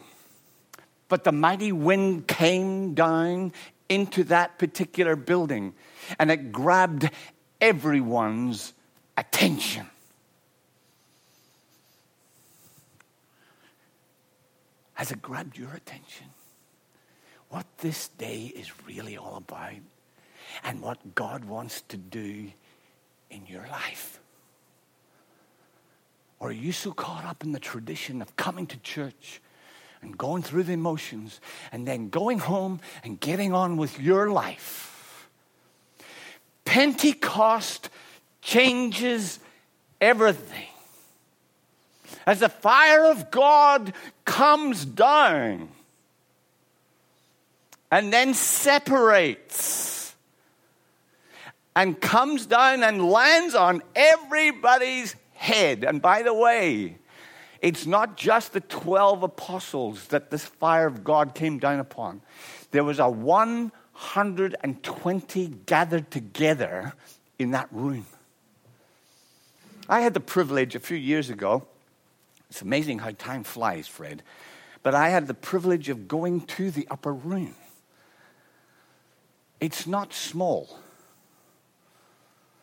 But 1.08 1.24
the 1.24 1.32
mighty 1.32 1.72
wind 1.72 2.28
came 2.28 2.94
down 2.94 3.52
into 3.90 4.26
that 4.26 4.60
particular 4.60 5.16
building 5.16 5.74
and 6.20 6.30
it 6.30 6.52
grabbed 6.52 7.10
everyone's 7.60 8.74
attention. 9.18 9.88
Has 14.96 15.12
it 15.12 15.22
grabbed 15.22 15.58
your 15.58 15.74
attention? 15.74 16.28
What 17.50 17.66
this 17.80 18.08
day 18.10 18.52
is 18.56 18.72
really 18.86 19.18
all 19.18 19.36
about 19.38 19.74
and 20.64 20.82
what 20.82 21.16
God 21.16 21.46
wants 21.46 21.84
to 21.90 21.98
do 21.98 22.52
in 23.30 23.46
your 23.46 23.68
life? 23.68 24.20
Or 26.40 26.50
are 26.50 26.54
you 26.54 26.72
so 26.72 26.92
caught 26.92 27.26
up 27.26 27.44
in 27.44 27.52
the 27.52 27.60
tradition 27.60 28.22
of 28.22 28.36
coming 28.36 28.68
to 28.68 28.78
church 28.78 29.42
and 30.02 30.18
going 30.18 30.44
through 30.44 30.64
the 30.64 30.74
emotions 30.74 31.40
and 31.72 31.88
then 31.88 32.10
going 32.10 32.40
home 32.40 32.80
and 33.04 33.20
getting 33.20 33.54
on 33.54 33.78
with 33.78 34.00
your 34.00 34.30
life? 34.30 35.30
Pentecost 36.64 37.90
changes 38.42 39.40
everything. 40.02 40.68
As 42.26 42.40
the 42.40 42.50
fire 42.50 43.06
of 43.06 43.30
God 43.30 43.94
comes 44.36 44.84
down 44.84 45.70
and 47.90 48.12
then 48.12 48.34
separates 48.34 50.14
and 51.74 52.02
comes 52.02 52.46
down 52.46 52.84
and 52.84 53.10
lands 53.10 53.56
on 53.56 53.82
everybody's 53.96 55.16
head. 55.36 55.86
And 55.86 56.02
by 56.02 56.22
the 56.22 56.34
way, 56.34 56.98
it's 57.62 57.86
not 57.86 58.18
just 58.18 58.52
the 58.52 58.60
12 58.60 59.24
apostles 59.24 60.08
that 60.08 60.32
this 60.32 60.44
fire 60.44 60.88
of 60.88 61.06
God 61.06 61.34
came 61.34 61.58
down 61.58 61.80
upon. 61.80 62.20
There 62.72 62.84
was 62.84 63.00
a 63.00 63.10
120 63.10 65.48
gathered 65.66 66.12
together 66.12 66.94
in 67.40 67.52
that 67.52 67.70
room. 67.72 68.06
I 69.88 70.02
had 70.02 70.14
the 70.14 70.20
privilege 70.20 70.76
a 70.76 70.82
few 70.82 70.98
years 70.98 71.30
ago. 71.30 71.66
It's 72.56 72.62
amazing 72.62 73.00
how 73.00 73.12
time 73.12 73.44
flies, 73.44 73.86
Fred. 73.86 74.24
But 74.82 74.96
I 74.96 75.10
had 75.10 75.28
the 75.28 75.34
privilege 75.34 75.90
of 75.90 76.08
going 76.08 76.40
to 76.56 76.72
the 76.72 76.88
upper 76.90 77.12
room. 77.12 77.54
It's 79.60 79.86
not 79.86 80.14
small, 80.14 80.80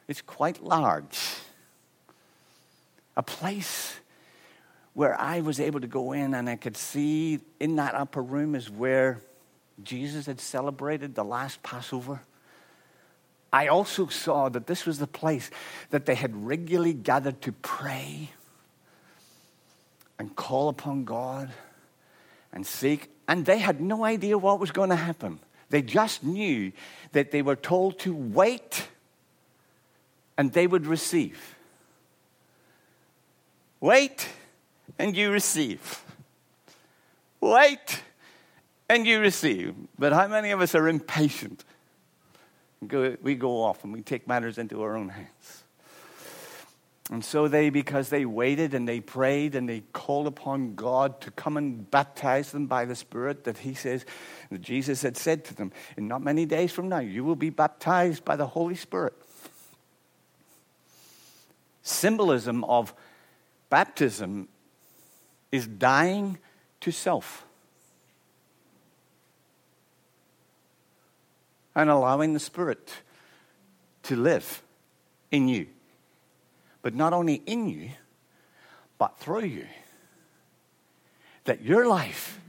it's 0.09 0.23
quite 0.23 0.63
large. 0.63 1.21
A 3.19 3.23
place 3.23 3.97
where 4.95 5.15
I 5.21 5.43
was 5.43 5.61
able 5.61 5.81
to 5.81 5.87
go 5.87 6.13
in 6.13 6.33
and 6.33 6.49
I 6.49 6.57
could 6.57 6.79
see 6.79 7.41
in 7.61 7.77
that 7.77 7.95
upper 7.95 8.23
room 8.23 8.55
is 8.55 8.71
where 8.71 9.21
Jesus 9.83 10.25
had 10.25 10.41
celebrated 10.41 11.15
the 11.15 11.25
last 11.25 11.63
Passover. 11.63 12.23
I 13.53 13.67
also 13.67 14.07
saw 14.07 14.49
that 14.49 14.67
this 14.67 14.87
was 14.87 14.99
the 14.99 15.07
place 15.07 15.51
that 15.91 16.07
they 16.07 16.15
had 16.15 16.35
regularly 16.35 16.95
gathered 16.95 17.43
to 17.43 17.53
pray 17.53 18.31
and 20.23 20.37
call 20.37 20.69
upon 20.69 21.05
God 21.05 21.51
and 22.53 22.65
seek. 22.65 23.11
And 23.27 23.45
they 23.45 23.59
had 23.59 23.81
no 23.81 24.05
idea 24.05 24.39
what 24.39 24.61
was 24.61 24.71
going 24.71 24.91
to 24.91 24.97
happen. 24.97 25.41
They 25.69 25.83
just 25.83 26.23
knew 26.23 26.71
that 27.11 27.33
they 27.33 27.43
were 27.43 27.57
told 27.57 27.99
to 28.01 28.15
wait 28.15 28.87
and 30.39 30.53
they 30.53 30.69
would 30.69 30.87
receive. 30.87 31.57
Wait 33.81 34.29
and 34.97 35.17
you 35.17 35.33
receive. 35.33 36.05
Wait 37.41 38.05
and 38.89 39.05
you 39.05 39.19
receive. 39.19 39.75
But 39.99 40.13
how 40.13 40.29
many 40.29 40.53
of 40.53 40.61
us 40.61 40.77
are 40.77 40.89
impatient? 40.89 41.65
We 42.81 43.35
go 43.35 43.61
off 43.65 43.83
and 43.83 43.93
we 43.93 44.03
take 44.03 44.29
matters 44.29 44.57
into 44.57 44.83
our 44.83 44.97
own 44.97 45.09
hands. 45.09 45.62
And 47.11 47.25
so 47.25 47.49
they, 47.49 47.69
because 47.71 48.11
they 48.11 48.25
waited 48.25 48.75
and 48.75 48.89
they 48.89 49.01
prayed 49.01 49.55
and 49.55 49.69
they 49.69 49.81
called 49.93 50.27
upon 50.27 50.77
God 50.77 51.21
to 51.23 51.31
come 51.33 51.57
and 51.57 51.91
baptize 51.91 52.53
them 52.53 52.67
by 52.67 52.85
the 52.85 52.95
Spirit, 52.95 53.45
that 53.45 53.59
He 53.59 53.75
says, 53.75 54.07
that 54.51 54.61
Jesus 54.61 55.03
had 55.03 55.17
said 55.17 55.45
to 55.47 55.55
them, 55.55 55.73
in 55.97 56.07
not 56.07 56.23
many 56.23 56.47
days 56.47 56.71
from 56.71 56.89
now, 56.89 57.01
you 57.01 57.25
will 57.25 57.37
be 57.37 57.51
baptized 57.51 58.25
by 58.25 58.37
the 58.37 58.47
Holy 58.47 58.77
Spirit. 58.77 59.15
Symbolism 61.83 62.63
of 62.65 62.95
baptism 63.69 64.49
is 65.51 65.67
dying 65.67 66.39
to 66.81 66.93
self 66.93 67.45
and 71.75 71.91
allowing 71.91 72.33
the 72.33 72.41
Spirit 72.41 72.93
to 74.05 74.15
live 74.15 74.63
in 75.33 75.49
you 75.49 75.67
but 76.83 76.95
not 76.95 77.13
only 77.13 77.43
in 77.47 77.69
you, 77.69 77.91
but 78.99 79.19
through 79.19 79.45
you. 79.45 79.67
That 81.45 81.63
your 81.63 81.87
life 81.87 82.41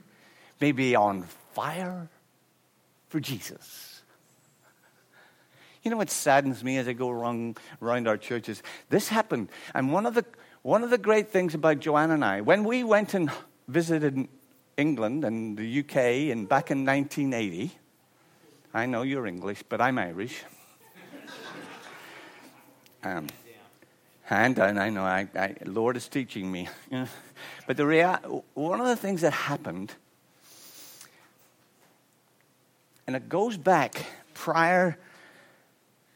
may 0.60 0.72
be 0.72 0.96
on 0.96 1.24
fire 1.54 2.10
for 3.08 3.20
Jesus. 3.20 4.02
You 5.84 5.92
know 5.92 5.98
what 5.98 6.10
saddens 6.10 6.64
me 6.64 6.78
as 6.78 6.88
I 6.88 6.94
go 6.94 7.10
around, 7.10 7.60
around 7.82 8.08
our 8.08 8.18
churches? 8.18 8.64
This 8.90 9.10
happened. 9.10 9.50
And 9.74 9.92
one 9.92 10.06
of, 10.06 10.14
the, 10.14 10.26
one 10.62 10.84
of 10.84 10.90
the 10.90 10.98
great 10.98 11.30
things 11.30 11.54
about 11.54 11.80
Joanne 11.80 12.12
and 12.12 12.24
I, 12.24 12.42
when 12.42 12.64
we 12.64 12.84
went 12.84 13.14
and 13.14 13.30
visited 13.68 14.28
England 14.78 15.26
and 15.26 15.58
the 15.58 15.80
UK 15.80 16.32
and 16.32 16.48
back 16.48 16.72
in 16.72 16.86
1980, 16.86 17.72
I 18.74 18.86
know 18.86 19.02
you're 19.02 19.28
English, 19.28 19.64
but 19.68 19.82
I'm 19.82 20.00
Irish. 20.00 20.44
um, 23.04 23.28
and, 24.30 24.80
I 24.80 24.90
know, 24.90 25.04
I, 25.04 25.28
I, 25.36 25.56
Lord 25.66 25.98
is 25.98 26.08
teaching 26.08 26.52
me. 26.52 26.70
but 27.68 27.78
the 27.78 27.86
rea- 27.86 28.18
one 28.54 28.80
of 28.80 28.88
the 28.88 28.96
things 28.96 29.22
that 29.22 29.34
happened, 29.34 29.94
and 33.06 33.16
it 33.16 33.28
goes 33.28 33.58
back 33.58 34.06
prior, 34.34 34.98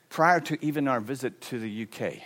prior 0.09 0.39
to 0.39 0.57
even 0.65 0.87
our 0.87 1.01
visit 1.01 1.41
to 1.41 1.59
the 1.59 1.87
UK. 1.87 2.21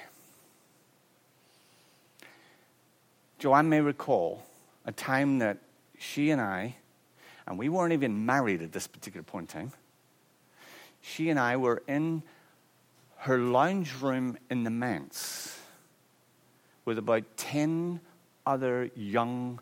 Joanne 3.39 3.69
may 3.69 3.81
recall 3.81 4.45
a 4.85 4.91
time 4.91 5.39
that 5.39 5.57
she 5.97 6.29
and 6.29 6.39
I, 6.39 6.75
and 7.47 7.57
we 7.57 7.69
weren't 7.69 7.93
even 7.93 8.25
married 8.25 8.61
at 8.61 8.71
this 8.71 8.85
particular 8.85 9.23
point 9.23 9.53
in 9.53 9.61
time, 9.61 9.71
she 11.01 11.31
and 11.31 11.39
I 11.39 11.57
were 11.57 11.81
in 11.87 12.21
her 13.17 13.39
lounge 13.39 13.93
room 13.99 14.37
in 14.51 14.63
the 14.63 14.69
manse 14.69 15.60
with 16.85 16.97
about 16.97 17.23
10 17.37 17.99
other 18.45 18.89
young 18.95 19.59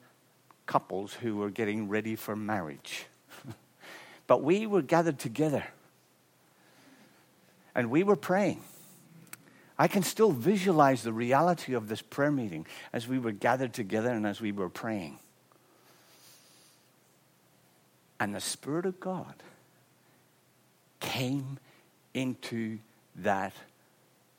couples 0.66 1.14
who 1.14 1.38
were 1.38 1.50
getting 1.50 1.90
ready 1.90 2.16
for 2.16 2.36
marriage. 2.36 3.06
but 4.28 4.44
we 4.44 4.66
were 4.66 4.82
gathered 4.82 5.20
together 5.20 5.66
and 7.76 7.90
we 7.90 8.04
were 8.04 8.16
praying. 8.16 8.62
I 9.78 9.88
can 9.88 10.04
still 10.04 10.32
visualize 10.32 11.04
the 11.04 11.14
reality 11.14 11.74
of 11.74 11.88
this 11.88 12.02
prayer 12.02 12.32
meeting 12.32 12.68
as 12.92 13.08
we 13.08 13.18
were 13.18 13.32
gathered 13.32 13.74
together 13.74 14.10
and 14.10 14.28
as 14.28 14.42
we 14.42 14.52
were 14.52 14.70
praying. 14.70 15.20
And 18.20 18.36
the 18.36 18.42
Spirit 18.42 18.86
of 18.86 19.00
God 19.00 19.34
came 21.00 21.58
into 22.14 22.80
that 23.16 23.54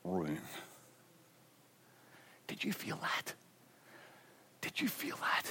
room. 0.03 0.37
Did 2.51 2.65
you 2.65 2.73
feel 2.73 2.97
that? 2.97 3.33
Did 4.59 4.81
you 4.81 4.89
feel 4.89 5.15
that? 5.15 5.43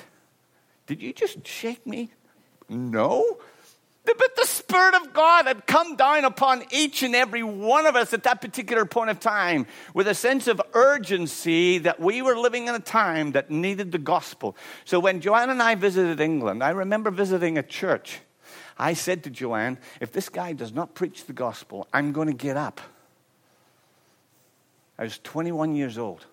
Did 0.87 1.01
you 1.01 1.15
just 1.15 1.47
shake 1.47 1.87
me? 1.87 2.11
No. 2.69 3.39
But 4.05 4.37
the 4.37 4.45
Spirit 4.45 4.95
of 4.97 5.15
God 5.15 5.47
had 5.47 5.67
come 5.67 5.97
down 5.97 6.27
upon 6.27 6.63
each 6.71 7.03
and 7.03 7.17
every 7.17 7.43
one 7.43 7.87
of 7.87 7.97
us 7.97 8.13
at 8.13 8.25
that 8.25 8.43
particular 8.43 8.85
point 8.85 9.09
of 9.09 9.19
time 9.19 9.67
with 9.95 10.09
a 10.09 10.15
sense 10.15 10.47
of 10.47 10.61
urgency 10.75 11.79
that 11.79 12.01
we 12.01 12.21
were 12.21 12.37
living 12.37 12.69
in 12.69 12.75
a 12.75 12.81
time 12.81 13.33
that 13.33 13.51
needed 13.51 13.93
the 13.93 13.99
gospel. 13.99 14.55
So 14.85 15.01
when 15.01 15.23
Joanne 15.23 15.49
and 15.49 15.63
I 15.63 15.77
visited 15.77 16.21
England, 16.21 16.63
I 16.63 16.69
remember 16.69 17.11
visiting 17.11 17.57
a 17.57 17.63
church. 17.63 18.19
I 18.79 18.93
said 18.93 19.25
to 19.25 19.31
Joanne, 19.31 19.79
if 20.03 20.13
this 20.13 20.29
guy 20.29 20.53
does 20.53 20.75
not 20.75 20.95
preach 20.95 21.25
the 21.25 21.33
gospel, 21.33 21.89
I'm 21.95 22.13
going 22.13 22.29
to 22.29 22.35
get 22.35 22.59
up. 22.59 22.79
I 24.99 25.05
was 25.05 25.19
21 25.21 25.77
years 25.77 25.97
old. 25.97 26.27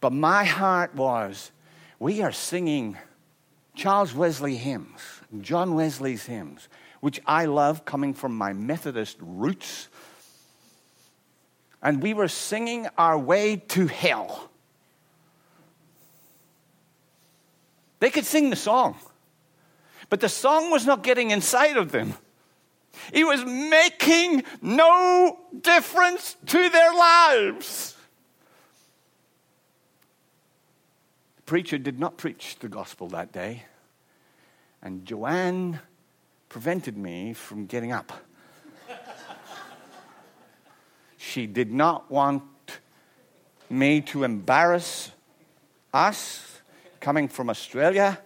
But 0.00 0.12
my 0.12 0.44
heart 0.44 0.94
was, 0.94 1.50
we 1.98 2.22
are 2.22 2.32
singing 2.32 2.96
Charles 3.74 4.14
Wesley 4.14 4.56
hymns, 4.56 5.00
John 5.40 5.74
Wesley's 5.74 6.26
hymns, 6.26 6.68
which 7.00 7.20
I 7.26 7.46
love 7.46 7.84
coming 7.84 8.14
from 8.14 8.36
my 8.36 8.52
Methodist 8.52 9.16
roots. 9.20 9.88
And 11.82 12.02
we 12.02 12.14
were 12.14 12.28
singing 12.28 12.88
our 12.98 13.18
way 13.18 13.56
to 13.56 13.86
hell. 13.86 14.50
They 18.00 18.10
could 18.10 18.26
sing 18.26 18.50
the 18.50 18.56
song, 18.56 18.96
but 20.10 20.20
the 20.20 20.28
song 20.28 20.70
was 20.70 20.86
not 20.86 21.02
getting 21.02 21.30
inside 21.30 21.76
of 21.76 21.92
them. 21.92 22.14
It 23.12 23.24
was 23.24 23.44
making 23.44 24.44
no 24.62 25.38
difference 25.60 26.36
to 26.46 26.68
their 26.68 26.94
lives. 26.94 27.95
Preacher 31.46 31.78
did 31.78 32.00
not 32.00 32.16
preach 32.16 32.56
the 32.58 32.68
gospel 32.68 33.06
that 33.08 33.30
day, 33.32 33.62
and 34.82 35.04
Joanne 35.06 35.78
prevented 36.48 36.96
me 36.96 37.34
from 37.34 37.66
getting 37.66 37.92
up. 37.92 38.12
she 41.16 41.46
did 41.46 41.72
not 41.72 42.10
want 42.10 42.42
me 43.70 44.00
to 44.00 44.24
embarrass 44.24 45.12
us 45.94 46.60
coming 47.00 47.28
from 47.28 47.48
Australia. 47.48 48.18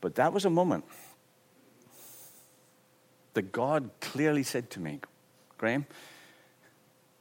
But 0.00 0.16
that 0.16 0.32
was 0.32 0.44
a 0.44 0.50
moment 0.50 0.84
that 3.34 3.52
God 3.52 3.90
clearly 4.00 4.42
said 4.42 4.70
to 4.70 4.80
me, 4.80 5.00
Graeme, 5.56 5.86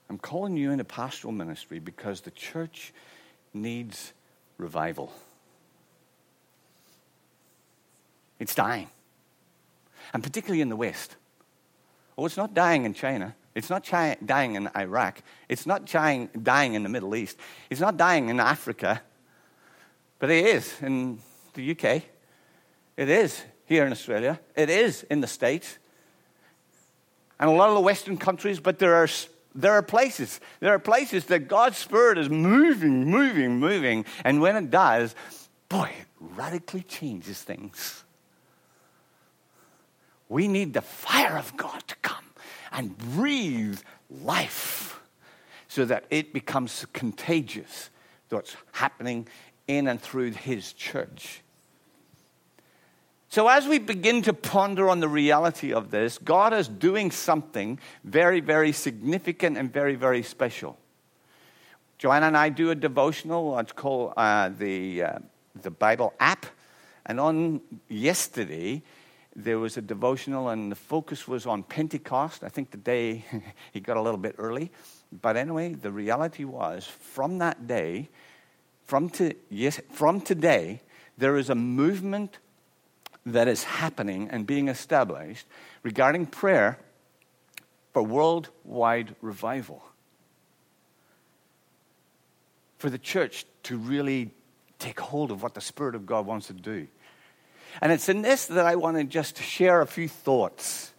I'm 0.10 0.18
calling 0.18 0.56
you 0.56 0.72
into 0.72 0.84
pastoral 0.84 1.34
ministry 1.34 1.80
because 1.80 2.22
the 2.22 2.32
church 2.32 2.94
needs 3.54 4.14
revival. 4.58 5.12
It's 8.40 8.56
dying. 8.56 8.90
And 10.14 10.24
particularly 10.24 10.62
in 10.62 10.70
the 10.70 10.76
West. 10.76 11.16
Oh, 12.18 12.26
it's 12.26 12.38
not 12.38 12.54
dying 12.54 12.86
in 12.86 12.94
China. 12.94 13.36
It's 13.54 13.70
not 13.70 13.84
chi- 13.84 14.18
dying 14.24 14.56
in 14.56 14.70
Iraq. 14.76 15.22
It's 15.50 15.66
not 15.66 15.86
dying, 15.86 16.30
dying 16.42 16.76
in 16.76 16.84
the 16.84 16.90
Middle 16.90 17.16
East. 17.16 17.38
It's 17.70 17.82
not 17.82 17.98
dying 17.98 18.30
in 18.30 18.40
Africa. 18.40 19.02
But 20.20 20.30
it 20.30 20.46
is 20.46 20.74
in 20.82 21.20
the 21.54 21.72
UK. 21.72 22.04
It 22.96 23.10
is 23.10 23.44
here 23.66 23.86
in 23.86 23.92
Australia. 23.92 24.40
It 24.56 24.70
is 24.70 25.04
in 25.04 25.22
the 25.22 25.28
States. 25.28 25.78
And 27.40 27.50
a 27.50 27.54
lot 27.54 27.70
of 27.70 27.76
the 27.76 27.82
Western 27.82 28.18
countries, 28.18 28.60
but 28.60 28.80
there 28.80 28.96
are, 28.96 29.08
there 29.58 29.74
are 29.74 29.82
places. 29.82 30.40
There 30.60 30.74
are 30.74 30.80
places 30.80 31.26
that 31.26 31.48
God's 31.48 31.78
Spirit 31.78 32.20
is 32.20 32.30
moving, 32.30 33.06
moving, 33.06 33.60
moving. 33.60 34.06
And 34.24 34.40
when 34.40 34.56
it 34.56 34.70
does, 34.70 35.16
boy, 35.68 35.92
it 36.00 36.06
radically 36.20 36.84
changes 36.84 37.42
things. 37.42 38.04
We 40.30 40.48
need 40.48 40.74
the 40.74 40.82
fire 40.82 41.38
of 41.38 41.58
God 41.58 41.84
to 41.88 41.96
come 41.98 42.24
and 42.72 42.96
breathe 42.98 43.80
life 44.12 45.00
so 45.68 45.86
that 45.86 46.06
it 46.12 46.34
becomes 46.34 46.86
contagious, 46.94 47.90
what's 48.30 48.56
happening 48.74 49.28
in 49.68 49.88
and 49.88 50.00
through 50.00 50.32
His 50.32 50.72
church. 50.74 51.42
So, 53.30 53.50
as 53.50 53.68
we 53.68 53.78
begin 53.78 54.22
to 54.22 54.34
ponder 54.34 54.90
on 54.90 55.02
the 55.02 55.10
reality 55.10 55.74
of 55.74 55.92
this, 55.92 56.18
God 56.18 56.54
is 56.54 56.70
doing 56.70 57.12
something 57.12 57.78
very, 58.06 58.40
very 58.40 58.72
significant 58.72 59.58
and 59.58 59.72
very, 59.72 59.96
very 59.96 60.24
special. 60.24 60.78
Joanna 61.98 62.28
and 62.28 62.38
I 62.38 62.48
do 62.50 62.72
a 62.72 62.76
devotional. 62.76 63.60
It's 63.60 63.74
called 63.74 64.14
uh, 64.16 64.50
the, 64.58 65.04
uh, 65.04 65.20
the 65.62 65.72
Bible 65.72 66.14
app. 66.22 66.46
And 67.06 67.20
on 67.20 67.62
yesterday, 67.90 68.82
there 69.36 69.60
was 69.60 69.76
a 69.76 69.82
devotional, 69.82 70.50
and 70.50 70.72
the 70.72 70.76
focus 70.76 71.28
was 71.28 71.46
on 71.46 71.64
Pentecost. 71.64 72.46
I 72.46 72.50
think 72.50 72.72
the 72.72 72.78
day 72.78 73.26
he 73.74 73.82
got 73.82 73.98
a 73.98 74.02
little 74.02 74.20
bit 74.20 74.36
early. 74.38 74.72
But 75.22 75.36
anyway, 75.36 75.74
the 75.74 75.92
reality 75.92 76.46
was 76.46 76.86
from 76.86 77.40
that 77.40 77.68
day, 77.68 78.10
from, 78.86 79.10
to, 79.12 79.34
yes, 79.50 79.82
from 79.92 80.22
today, 80.22 80.82
there 81.18 81.36
is 81.36 81.50
a 81.50 81.56
movement 81.56 82.38
that 83.34 83.48
is 83.48 83.64
happening 83.64 84.30
and 84.32 84.48
being 84.48 84.68
established 84.70 85.46
regarding 85.84 86.26
prayer 86.26 86.80
for 87.94 88.02
worldwide 88.02 89.16
revival. 89.22 89.84
For 92.78 92.90
the 92.90 92.98
church 92.98 93.46
to 93.64 93.78
really 93.78 94.32
take 94.80 95.00
hold 95.00 95.32
of 95.32 95.44
what 95.44 95.56
the 95.56 95.62
Spirit 95.62 95.96
of 95.96 96.06
God 96.06 96.26
wants 96.26 96.48
to 96.48 96.54
do. 96.54 96.88
And 97.82 97.92
it's 97.92 98.08
in 98.08 98.22
this 98.22 98.46
that 98.46 98.66
I 98.66 98.76
want 98.76 98.98
to 98.98 99.04
just 99.04 99.42
share 99.42 99.82
a 99.82 99.88
few 99.88 100.08
thoughts 100.08 100.94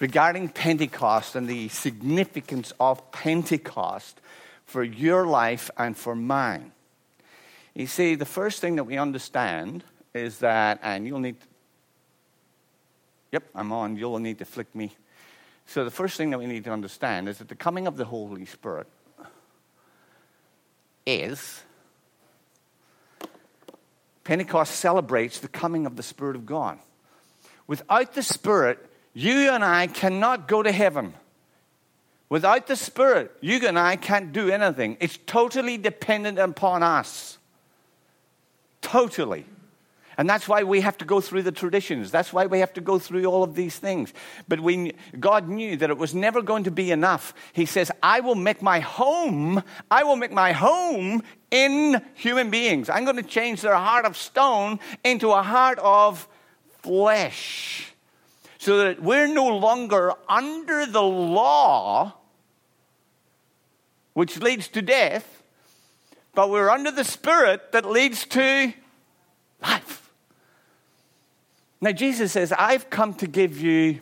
regarding 0.00 0.48
Pentecost 0.48 1.36
and 1.36 1.46
the 1.46 1.68
significance 1.68 2.72
of 2.80 3.12
Pentecost 3.12 4.20
for 4.64 4.82
your 4.82 5.26
life 5.26 5.70
and 5.76 5.96
for 5.96 6.14
mine. 6.14 6.72
You 7.74 7.86
see, 7.86 8.14
the 8.14 8.24
first 8.24 8.60
thing 8.60 8.76
that 8.76 8.84
we 8.84 8.96
understand 8.96 9.84
is 10.14 10.38
that, 10.38 10.78
and 10.82 11.06
you'll 11.06 11.18
need, 11.18 11.36
yep, 13.32 13.44
I'm 13.54 13.72
on, 13.72 13.96
you'll 13.96 14.18
need 14.20 14.38
to 14.38 14.44
flick 14.44 14.72
me. 14.74 14.92
So 15.66 15.84
the 15.84 15.90
first 15.90 16.16
thing 16.16 16.30
that 16.30 16.38
we 16.38 16.46
need 16.46 16.64
to 16.64 16.70
understand 16.70 17.28
is 17.28 17.38
that 17.38 17.48
the 17.48 17.54
coming 17.54 17.86
of 17.86 17.96
the 17.96 18.04
Holy 18.04 18.46
Spirit 18.46 18.86
is 21.06 21.62
Pentecost 24.24 24.76
celebrates 24.76 25.38
the 25.38 25.48
coming 25.48 25.84
of 25.84 25.96
the 25.96 26.02
Spirit 26.02 26.34
of 26.34 26.46
God. 26.46 26.78
Without 27.66 28.14
the 28.14 28.22
Spirit, 28.22 28.84
you 29.12 29.50
and 29.50 29.62
I 29.62 29.86
cannot 29.86 30.48
go 30.48 30.62
to 30.62 30.72
heaven. 30.72 31.14
Without 32.30 32.66
the 32.66 32.76
Spirit, 32.76 33.30
you 33.42 33.66
and 33.68 33.78
I 33.78 33.96
can't 33.96 34.32
do 34.32 34.48
anything. 34.50 34.96
It's 34.98 35.18
totally 35.26 35.76
dependent 35.76 36.38
upon 36.38 36.82
us. 36.82 37.38
Totally. 38.80 39.44
And 40.16 40.28
that's 40.28 40.48
why 40.48 40.62
we 40.62 40.80
have 40.80 40.96
to 40.98 41.04
go 41.04 41.20
through 41.20 41.42
the 41.42 41.52
traditions. 41.52 42.10
That's 42.10 42.32
why 42.32 42.46
we 42.46 42.60
have 42.60 42.72
to 42.74 42.80
go 42.80 42.98
through 42.98 43.24
all 43.26 43.42
of 43.42 43.54
these 43.54 43.78
things. 43.78 44.12
But 44.48 44.60
we, 44.60 44.92
God 45.18 45.48
knew 45.48 45.76
that 45.76 45.90
it 45.90 45.98
was 45.98 46.14
never 46.14 46.42
going 46.42 46.64
to 46.64 46.70
be 46.70 46.90
enough. 46.90 47.34
He 47.52 47.66
says, 47.66 47.90
I 48.02 48.20
will 48.20 48.34
make 48.34 48.62
my 48.62 48.80
home, 48.80 49.62
I 49.90 50.04
will 50.04 50.16
make 50.16 50.32
my 50.32 50.52
home 50.52 51.22
in 51.50 52.02
human 52.14 52.50
beings. 52.50 52.88
I'm 52.88 53.04
going 53.04 53.16
to 53.16 53.22
change 53.22 53.60
their 53.60 53.76
heart 53.76 54.04
of 54.04 54.16
stone 54.16 54.78
into 55.02 55.30
a 55.30 55.42
heart 55.42 55.78
of 55.80 56.28
flesh. 56.82 57.92
So 58.58 58.78
that 58.78 59.02
we're 59.02 59.26
no 59.26 59.56
longer 59.56 60.14
under 60.28 60.86
the 60.86 61.02
law, 61.02 62.14
which 64.14 64.38
leads 64.40 64.68
to 64.68 64.80
death, 64.80 65.42
but 66.34 66.50
we're 66.50 66.70
under 66.70 66.90
the 66.90 67.04
Spirit 67.04 67.72
that 67.72 67.84
leads 67.84 68.24
to 68.26 68.72
life. 69.62 70.03
Now, 71.84 71.92
Jesus 71.92 72.32
says, 72.32 72.50
I've 72.50 72.88
come 72.88 73.12
to 73.16 73.26
give 73.26 73.60
you 73.60 74.00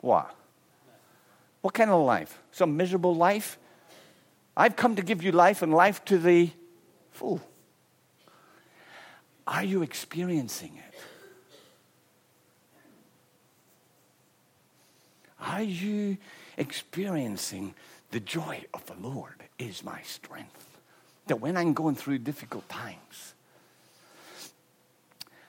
what? 0.00 0.32
What 1.60 1.74
kind 1.74 1.90
of 1.90 2.06
life? 2.06 2.40
Some 2.52 2.76
miserable 2.76 3.16
life? 3.16 3.58
I've 4.56 4.76
come 4.76 4.94
to 4.94 5.02
give 5.02 5.24
you 5.24 5.32
life 5.32 5.60
and 5.60 5.74
life 5.74 6.04
to 6.04 6.18
the 6.18 6.50
full. 7.10 7.40
Are 9.48 9.64
you 9.64 9.82
experiencing 9.82 10.78
it? 10.88 10.94
Are 15.40 15.62
you 15.64 16.18
experiencing 16.56 17.74
the 18.12 18.20
joy 18.20 18.62
of 18.72 18.86
the 18.86 18.94
Lord 19.00 19.42
is 19.58 19.82
my 19.82 20.00
strength? 20.02 20.78
That 21.26 21.40
when 21.40 21.56
I'm 21.56 21.72
going 21.72 21.96
through 21.96 22.18
difficult 22.18 22.68
times, 22.68 23.33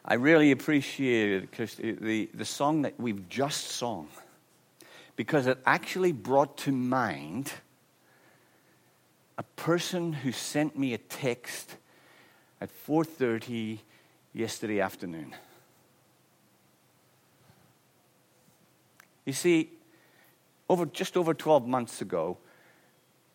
I 0.08 0.16
really 0.16 0.52
appreciated 0.52 1.50
the, 1.52 2.30
the 2.32 2.46
song 2.46 2.84
that 2.84 3.00
we've 3.00 3.28
just 3.28 3.70
sung 3.72 4.08
because 5.16 5.48
it 5.48 5.58
actually 5.66 6.12
brought 6.12 6.58
to 6.60 6.72
mind 6.72 7.52
a 9.40 9.44
person 9.56 10.14
who 10.14 10.32
sent 10.32 10.78
me 10.78 10.94
a 10.94 11.00
text 11.00 11.78
at 12.62 12.70
4:30 12.88 13.80
yesterday 14.32 14.80
afternoon. 14.80 15.34
You 19.26 19.34
see, 19.34 19.72
over 20.70 20.86
just 20.86 21.18
over 21.18 21.34
12 21.34 21.68
months 21.68 22.02
ago, 22.02 22.38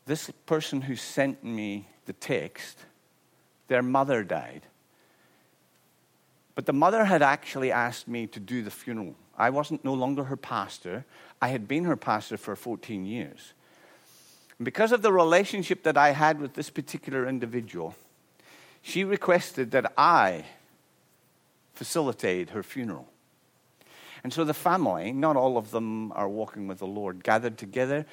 this 0.07 0.31
person 0.47 0.83
who 0.83 0.95
sent 0.95 1.43
me 1.43 1.89
the 2.07 2.13
text, 2.13 2.79
their 3.67 3.83
mother 3.83 4.23
died. 4.23 4.67
But 6.61 6.67
the 6.67 6.75
mother 6.75 7.07
had 7.07 7.23
actually 7.23 7.73
asked 7.73 8.07
me 8.07 8.27
to 8.27 8.39
do 8.39 8.61
the 8.61 8.71
funeral. 8.71 9.15
I 9.35 9.49
wasn't 9.49 9.83
no 9.83 9.95
longer 9.95 10.25
her 10.25 10.37
pastor. 10.37 11.07
I 11.41 11.49
had 11.49 11.67
been 11.67 11.85
her 11.85 11.97
pastor 11.97 12.37
for 12.37 12.55
14 12.55 13.07
years. 13.07 13.55
And 14.59 14.67
because 14.67 14.93
of 14.93 15.01
the 15.01 15.11
relationship 15.11 15.85
that 15.85 15.97
I 15.97 16.11
had 16.11 16.39
with 16.39 16.53
this 16.53 16.69
particular 16.69 17.27
individual, 17.27 17.95
she 18.83 19.05
requested 19.05 19.71
that 19.71 19.91
I 19.97 20.45
facilitate 21.73 22.51
her 22.51 22.63
funeral. 22.63 23.09
And 24.23 24.31
so 24.31 24.45
the 24.45 24.53
family, 24.53 25.13
not 25.13 25.37
all 25.37 25.57
of 25.57 25.71
them 25.71 26.13
are 26.13 26.29
walking 26.29 26.69
with 26.69 26.81
the 26.81 26.87
Lord, 26.87 27.25
gathered 27.25 27.57
together, 27.57 28.05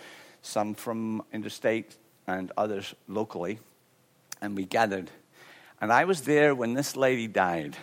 some 0.42 0.74
from 0.74 1.22
interstate 1.34 1.98
and 2.28 2.50
others 2.56 2.96
locally, 3.10 3.60
and 4.42 4.56
we 4.56 4.64
gathered. 4.64 5.12
And 5.82 5.92
I 5.92 6.06
was 6.06 6.22
there 6.22 6.56
when 6.56 6.76
this 6.76 6.96
lady 6.96 7.28
died. 7.28 7.76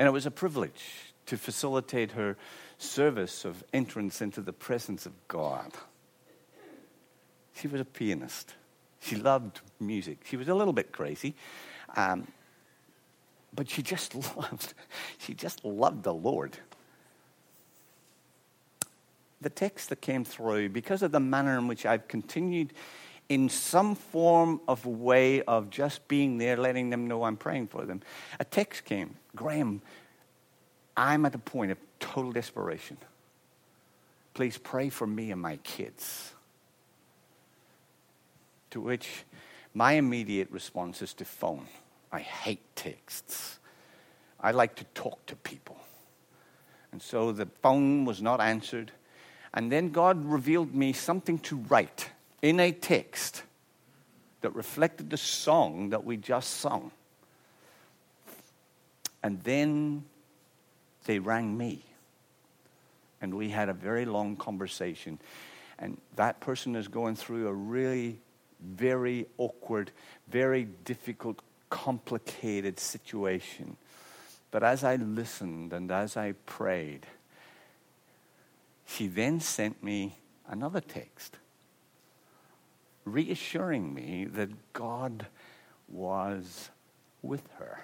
And 0.00 0.06
it 0.06 0.12
was 0.12 0.24
a 0.24 0.30
privilege 0.30 1.12
to 1.26 1.36
facilitate 1.36 2.12
her 2.12 2.38
service 2.78 3.44
of 3.44 3.62
entrance 3.74 4.22
into 4.22 4.40
the 4.40 4.54
presence 4.54 5.04
of 5.04 5.12
God. 5.28 5.72
She 7.52 7.68
was 7.68 7.82
a 7.82 7.84
pianist. 7.84 8.54
She 9.00 9.16
loved 9.16 9.60
music. 9.78 10.20
She 10.24 10.38
was 10.38 10.48
a 10.48 10.54
little 10.54 10.72
bit 10.72 10.90
crazy. 10.90 11.34
Um, 11.96 12.28
but 13.54 13.68
she 13.68 13.82
just 13.82 14.14
loved, 14.38 14.72
she 15.18 15.34
just 15.34 15.66
loved 15.66 16.04
the 16.04 16.14
Lord. 16.14 16.56
The 19.42 19.50
text 19.50 19.90
that 19.90 20.00
came 20.00 20.24
through, 20.24 20.70
because 20.70 21.02
of 21.02 21.12
the 21.12 21.20
manner 21.20 21.58
in 21.58 21.68
which 21.68 21.84
I've 21.84 22.08
continued 22.08 22.72
in 23.30 23.48
some 23.48 23.94
form 23.94 24.60
of 24.66 24.84
way 24.84 25.40
of 25.42 25.70
just 25.70 26.06
being 26.08 26.36
there, 26.36 26.56
letting 26.56 26.90
them 26.90 27.06
know 27.06 27.22
I'm 27.22 27.36
praying 27.36 27.68
for 27.68 27.86
them, 27.86 28.02
a 28.40 28.44
text 28.44 28.84
came 28.84 29.14
Graeme, 29.36 29.80
I'm 30.96 31.24
at 31.24 31.34
a 31.36 31.38
point 31.38 31.70
of 31.70 31.78
total 32.00 32.32
desperation. 32.32 32.98
Please 34.34 34.58
pray 34.58 34.88
for 34.88 35.06
me 35.06 35.30
and 35.30 35.40
my 35.40 35.56
kids. 35.58 36.32
To 38.70 38.80
which 38.80 39.24
my 39.74 39.92
immediate 39.92 40.50
response 40.50 41.00
is 41.00 41.14
to 41.14 41.24
phone. 41.24 41.66
I 42.10 42.20
hate 42.20 42.74
texts. 42.74 43.60
I 44.40 44.50
like 44.50 44.74
to 44.76 44.84
talk 44.94 45.24
to 45.26 45.36
people. 45.36 45.76
And 46.90 47.00
so 47.00 47.30
the 47.30 47.46
phone 47.62 48.04
was 48.04 48.20
not 48.20 48.40
answered. 48.40 48.90
And 49.54 49.70
then 49.70 49.90
God 49.90 50.24
revealed 50.24 50.74
me 50.74 50.92
something 50.92 51.38
to 51.40 51.56
write 51.56 52.10
in 52.42 52.60
a 52.60 52.72
text 52.72 53.42
that 54.40 54.54
reflected 54.54 55.10
the 55.10 55.16
song 55.16 55.90
that 55.90 56.04
we 56.04 56.16
just 56.16 56.50
sung. 56.56 56.90
And 59.22 59.42
then 59.42 60.04
they 61.04 61.18
rang 61.18 61.56
me. 61.56 61.84
And 63.20 63.34
we 63.34 63.50
had 63.50 63.68
a 63.68 63.74
very 63.74 64.06
long 64.06 64.36
conversation. 64.36 65.18
And 65.78 65.98
that 66.16 66.40
person 66.40 66.74
is 66.74 66.88
going 66.88 67.16
through 67.16 67.48
a 67.48 67.52
really 67.52 68.18
very 68.62 69.26
awkward, 69.36 69.90
very 70.28 70.64
difficult 70.84 71.40
complicated 71.68 72.78
situation. 72.80 73.76
But 74.50 74.62
as 74.64 74.82
I 74.82 74.96
listened 74.96 75.72
and 75.72 75.90
as 75.90 76.16
I 76.16 76.32
prayed, 76.32 77.06
she 78.86 79.06
then 79.06 79.40
sent 79.40 79.82
me 79.82 80.16
another 80.48 80.80
text 80.80 81.36
reassuring 83.12 83.94
me 83.94 84.26
that 84.26 84.72
God 84.72 85.26
was 85.88 86.70
with 87.22 87.48
her. 87.58 87.80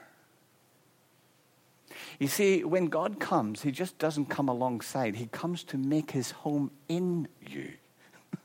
You 2.19 2.29
see, 2.29 2.65
when 2.65 2.87
God 2.87 3.21
comes, 3.21 3.62
He 3.62 3.71
just 3.71 3.99
doesn't 3.99 4.27
come 4.27 4.49
alongside, 4.49 5.17
He 5.17 5.27
comes 5.27 5.65
to 5.65 5.79
make 5.79 6.12
His 6.12 6.31
home 6.31 6.71
in 6.89 7.29
you. 7.47 7.73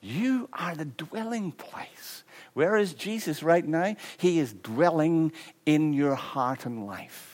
you 0.00 0.48
are 0.52 0.74
the 0.74 0.84
dwelling 0.84 1.52
place. 1.52 2.24
Where 2.54 2.76
is 2.76 2.94
Jesus 2.94 3.42
right 3.42 3.66
now? 3.66 3.94
He 4.18 4.38
is 4.38 4.52
dwelling 4.52 5.32
in 5.66 5.92
your 5.92 6.16
heart 6.16 6.66
and 6.66 6.86
life. 6.86 7.29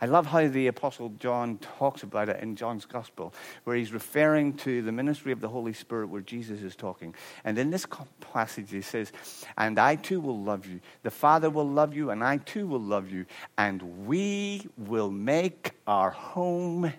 I 0.00 0.06
love 0.06 0.26
how 0.26 0.46
the 0.48 0.66
Apostle 0.66 1.10
John 1.18 1.58
talks 1.58 2.02
about 2.02 2.28
it 2.28 2.42
in 2.42 2.56
John's 2.56 2.86
Gospel, 2.86 3.34
where 3.64 3.76
he's 3.76 3.92
referring 3.92 4.54
to 4.58 4.82
the 4.82 4.92
ministry 4.92 5.32
of 5.32 5.40
the 5.40 5.48
Holy 5.48 5.72
Spirit, 5.72 6.08
where 6.08 6.20
Jesus 6.20 6.62
is 6.62 6.74
talking. 6.76 7.14
And 7.44 7.58
in 7.58 7.70
this 7.70 7.86
passage, 8.20 8.70
he 8.70 8.82
says, 8.82 9.12
And 9.56 9.78
I 9.78 9.96
too 9.96 10.20
will 10.20 10.40
love 10.40 10.66
you. 10.66 10.80
The 11.02 11.10
Father 11.10 11.50
will 11.50 11.68
love 11.68 11.94
you, 11.94 12.10
and 12.10 12.24
I 12.24 12.38
too 12.38 12.66
will 12.66 12.80
love 12.80 13.10
you. 13.10 13.26
And 13.58 14.06
we 14.06 14.68
will 14.76 15.10
make 15.10 15.72
our 15.86 16.10
home 16.10 16.92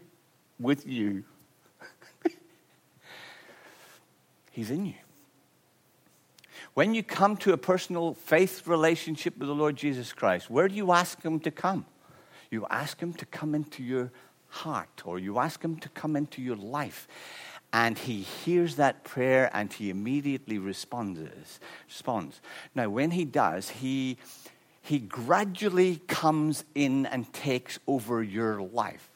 with 0.60 0.88
you. 0.88 1.24
he's 4.52 4.70
in 4.70 4.86
you. 4.86 4.94
When 6.74 6.96
you 6.96 7.04
come 7.04 7.38
to 7.38 7.54
a 7.54 7.58
personal 7.58 8.16
faith 8.16 8.66
relationship 8.66 9.38
with 9.38 9.48
the 9.48 9.54
Lord 9.54 9.76
Jesus 9.76 10.12
Christ, 10.12 10.50
where 10.50 10.68
do 10.68 10.76
you 10.76 10.92
ask 10.92 11.22
Him 11.22 11.40
to 11.42 11.52
come? 11.52 11.86
You 12.54 12.68
ask 12.70 13.00
Him 13.00 13.14
to 13.14 13.26
come 13.26 13.56
into 13.56 13.84
your 13.84 14.12
heart, 14.50 15.02
or 15.06 15.20
you 15.20 15.40
ask 15.40 15.64
Him 15.64 15.78
to 15.78 15.90
come 15.90 16.16
into 16.16 16.42
your 16.42 16.56
life. 16.56 17.08
And 17.74 17.98
He 17.98 18.22
hears 18.22 18.76
that 18.76 19.04
prayer 19.04 19.50
and 19.54 19.74
He 19.74 19.90
immediately 19.90 20.60
responds. 20.60 21.60
responds. 21.88 22.40
Now, 22.76 22.90
when 22.90 23.12
He 23.12 23.26
does, 23.26 23.70
He, 23.70 24.18
he 24.82 25.00
gradually 25.00 26.02
comes 26.08 26.64
in 26.76 27.06
and 27.08 27.32
takes 27.34 27.80
over 27.88 28.22
your 28.22 28.62
life. 28.62 29.10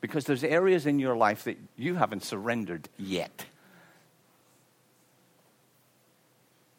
Because 0.00 0.24
there's 0.26 0.44
areas 0.44 0.86
in 0.86 0.98
your 0.98 1.16
life 1.16 1.44
that 1.44 1.56
you 1.76 1.96
haven't 1.96 2.22
surrendered 2.22 2.88
yet. 2.98 3.46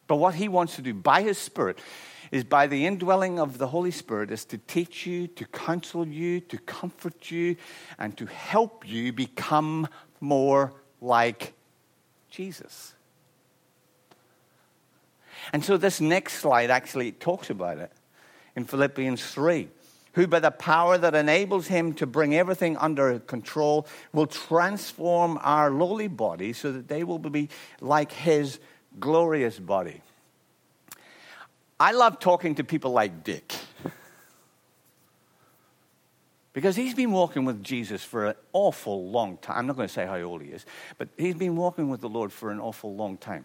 But 0.06 0.16
what 0.16 0.36
he 0.36 0.48
wants 0.48 0.76
to 0.76 0.82
do 0.82 0.94
by 0.94 1.22
his 1.22 1.38
Spirit 1.38 1.78
is 2.30 2.44
by 2.44 2.66
the 2.66 2.86
indwelling 2.86 3.38
of 3.38 3.58
the 3.58 3.68
Holy 3.68 3.90
Spirit 3.90 4.30
is 4.30 4.44
to 4.46 4.58
teach 4.58 5.06
you, 5.06 5.26
to 5.28 5.44
counsel 5.46 6.06
you, 6.06 6.40
to 6.40 6.58
comfort 6.58 7.30
you, 7.30 7.56
and 7.98 8.16
to 8.16 8.26
help 8.26 8.88
you 8.88 9.12
become 9.12 9.88
more 10.20 10.72
like 11.00 11.52
Jesus. 12.30 12.94
And 15.52 15.64
so 15.64 15.76
this 15.76 16.00
next 16.00 16.34
slide 16.34 16.70
actually 16.70 17.12
talks 17.12 17.50
about 17.50 17.78
it 17.78 17.92
in 18.54 18.64
Philippians 18.64 19.24
3 19.24 19.68
who 20.16 20.26
by 20.26 20.40
the 20.40 20.50
power 20.50 20.96
that 20.96 21.14
enables 21.14 21.66
him 21.66 21.92
to 21.92 22.06
bring 22.06 22.34
everything 22.34 22.74
under 22.78 23.18
control 23.18 23.86
will 24.14 24.26
transform 24.26 25.38
our 25.42 25.70
lowly 25.70 26.08
bodies 26.08 26.56
so 26.56 26.72
that 26.72 26.88
they 26.88 27.04
will 27.04 27.18
be 27.18 27.50
like 27.82 28.10
his 28.10 28.58
glorious 28.98 29.58
body. 29.58 30.00
I 31.78 31.92
love 31.92 32.18
talking 32.18 32.54
to 32.56 32.64
people 32.64 32.92
like 32.92 33.22
Dick. 33.24 33.54
Because 36.52 36.74
he's 36.74 36.94
been 36.94 37.12
walking 37.12 37.44
with 37.44 37.62
Jesus 37.62 38.02
for 38.02 38.28
an 38.28 38.34
awful 38.54 39.10
long 39.10 39.36
time. 39.36 39.58
I'm 39.58 39.66
not 39.66 39.76
going 39.76 39.88
to 39.88 39.92
say 39.92 40.06
how 40.06 40.18
old 40.22 40.40
he 40.40 40.48
is, 40.48 40.64
but 40.96 41.08
he's 41.18 41.34
been 41.34 41.54
walking 41.54 41.90
with 41.90 42.00
the 42.00 42.08
Lord 42.08 42.32
for 42.32 42.50
an 42.50 42.60
awful 42.60 42.94
long 42.94 43.18
time. 43.18 43.44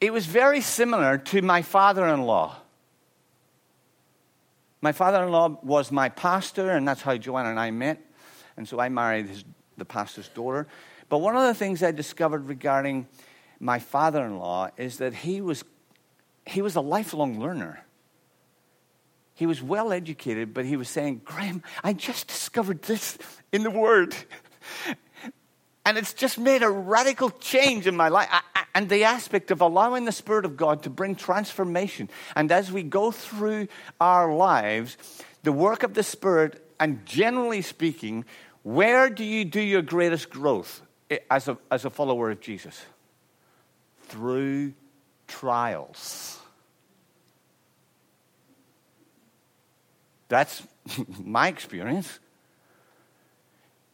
It 0.00 0.12
was 0.12 0.26
very 0.26 0.60
similar 0.60 1.16
to 1.16 1.42
my 1.42 1.62
father 1.62 2.06
in 2.08 2.22
law. 2.22 2.56
My 4.80 4.90
father 4.90 5.22
in 5.22 5.30
law 5.30 5.60
was 5.62 5.92
my 5.92 6.08
pastor, 6.08 6.72
and 6.72 6.86
that's 6.88 7.02
how 7.02 7.16
Joanna 7.16 7.50
and 7.50 7.60
I 7.60 7.70
met. 7.70 8.04
And 8.56 8.68
so 8.68 8.80
I 8.80 8.88
married 8.88 9.28
his, 9.28 9.44
the 9.76 9.84
pastor's 9.84 10.28
daughter. 10.28 10.66
But 11.08 11.18
one 11.18 11.36
of 11.36 11.42
the 11.44 11.54
things 11.54 11.84
I 11.84 11.92
discovered 11.92 12.48
regarding 12.48 13.06
my 13.60 13.78
father 13.78 14.24
in 14.24 14.38
law 14.38 14.70
is 14.76 14.98
that 14.98 15.14
he 15.14 15.40
was, 15.40 15.62
he 16.46 16.62
was 16.62 16.76
a 16.76 16.80
lifelong 16.80 17.40
learner. 17.40 17.84
He 19.34 19.46
was 19.46 19.62
well 19.62 19.92
educated, 19.92 20.54
but 20.54 20.64
he 20.64 20.76
was 20.76 20.88
saying, 20.88 21.22
Graeme, 21.24 21.62
I 21.82 21.92
just 21.92 22.28
discovered 22.28 22.82
this 22.82 23.18
in 23.52 23.62
the 23.62 23.70
Word. 23.70 24.14
And 25.86 25.98
it's 25.98 26.14
just 26.14 26.38
made 26.38 26.62
a 26.62 26.70
radical 26.70 27.30
change 27.30 27.86
in 27.86 27.96
my 27.96 28.08
life. 28.08 28.28
And 28.74 28.88
the 28.88 29.04
aspect 29.04 29.50
of 29.50 29.60
allowing 29.60 30.04
the 30.04 30.12
Spirit 30.12 30.44
of 30.44 30.56
God 30.56 30.84
to 30.84 30.90
bring 30.90 31.14
transformation. 31.14 32.08
And 32.34 32.50
as 32.50 32.72
we 32.72 32.82
go 32.82 33.10
through 33.10 33.68
our 34.00 34.34
lives, 34.34 34.96
the 35.42 35.52
work 35.52 35.82
of 35.82 35.94
the 35.94 36.02
Spirit, 36.02 36.64
and 36.80 37.04
generally 37.04 37.60
speaking, 37.60 38.24
where 38.62 39.10
do 39.10 39.24
you 39.24 39.44
do 39.44 39.60
your 39.60 39.82
greatest 39.82 40.30
growth 40.30 40.80
eh, 41.10 41.18
as 41.30 41.48
a, 41.48 41.58
as 41.70 41.84
a 41.84 41.90
follower 41.90 42.30
of 42.30 42.40
Jesus? 42.40 42.80
through 44.04 44.74
trials. 45.40 46.38
That's 50.28 50.62
my 51.18 51.48
experience. 51.48 52.18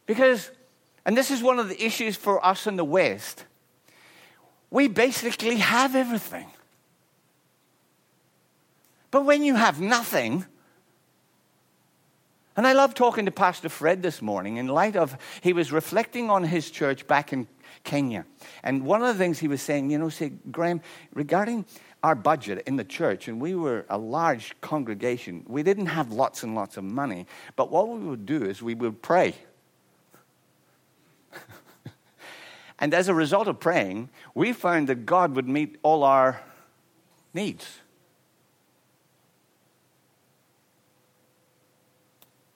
Because, 0.05 0.51
and 1.05 1.15
this 1.15 1.31
is 1.31 1.41
one 1.41 1.59
of 1.59 1.69
the 1.69 1.83
issues 1.83 2.15
for 2.15 2.43
us 2.45 2.67
in 2.67 2.75
the 2.75 2.85
West, 2.85 3.45
we 4.69 4.87
basically 4.87 5.57
have 5.57 5.95
everything. 5.95 6.47
But 9.09 9.25
when 9.25 9.43
you 9.43 9.55
have 9.55 9.81
nothing, 9.81 10.45
and 12.55 12.65
I 12.65 12.73
love 12.73 12.93
talking 12.93 13.25
to 13.25 13.31
Pastor 13.31 13.67
Fred 13.67 14.01
this 14.01 14.21
morning 14.21 14.57
in 14.57 14.67
light 14.67 14.95
of 14.95 15.17
he 15.41 15.53
was 15.53 15.71
reflecting 15.71 16.29
on 16.29 16.43
his 16.43 16.71
church 16.71 17.07
back 17.07 17.33
in 17.33 17.47
Kenya. 17.83 18.25
And 18.63 18.85
one 18.85 19.01
of 19.01 19.07
the 19.07 19.15
things 19.15 19.39
he 19.39 19.47
was 19.47 19.61
saying, 19.61 19.89
you 19.89 19.97
know, 19.97 20.09
say, 20.09 20.33
Graeme, 20.51 20.81
regarding 21.13 21.65
our 22.03 22.15
budget 22.15 22.63
in 22.65 22.75
the 22.75 22.83
church, 22.83 23.27
and 23.27 23.39
we 23.41 23.55
were 23.55 23.85
a 23.89 23.97
large 23.97 24.59
congregation, 24.61 25.43
we 25.47 25.63
didn't 25.63 25.87
have 25.87 26.11
lots 26.11 26.43
and 26.43 26.55
lots 26.55 26.77
of 26.77 26.83
money, 26.83 27.27
but 27.55 27.71
what 27.71 27.87
we 27.89 27.99
would 27.99 28.25
do 28.25 28.43
is 28.43 28.61
we 28.61 28.73
would 28.73 29.01
pray. 29.01 29.35
and 32.79 32.93
as 32.93 33.07
a 33.07 33.13
result 33.13 33.47
of 33.47 33.59
praying, 33.59 34.09
we 34.33 34.53
found 34.53 34.89
that 34.89 35.05
God 35.05 35.35
would 35.35 35.47
meet 35.47 35.77
all 35.83 36.03
our 36.03 36.41
needs. 37.33 37.79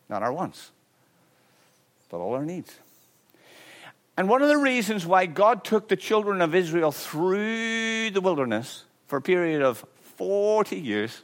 Not 0.09 0.21
our 0.23 0.31
wants, 0.31 0.71
but 2.09 2.17
all 2.17 2.33
our 2.33 2.45
needs. 2.45 2.79
And 4.17 4.29
one 4.29 4.41
of 4.41 4.47
the 4.47 4.57
reasons 4.57 5.05
why 5.05 5.25
God 5.25 5.63
took 5.63 5.89
the 5.89 5.97
children 5.97 6.41
of 6.41 6.55
Israel 6.55 6.91
through 6.91 8.11
the 8.11 8.21
wilderness 8.21 8.85
for 9.07 9.17
a 9.17 9.21
period 9.21 9.61
of 9.61 9.85
40 10.17 10.79
years 10.79 11.21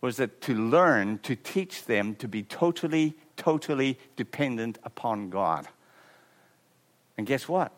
was 0.00 0.16
that 0.16 0.40
to 0.42 0.54
learn, 0.54 1.18
to 1.18 1.36
teach 1.36 1.84
them 1.84 2.14
to 2.16 2.26
be 2.26 2.42
totally, 2.42 3.14
totally 3.36 3.98
dependent 4.16 4.78
upon 4.84 5.28
God. 5.28 5.68
And 7.18 7.26
guess 7.26 7.46
what? 7.46 7.72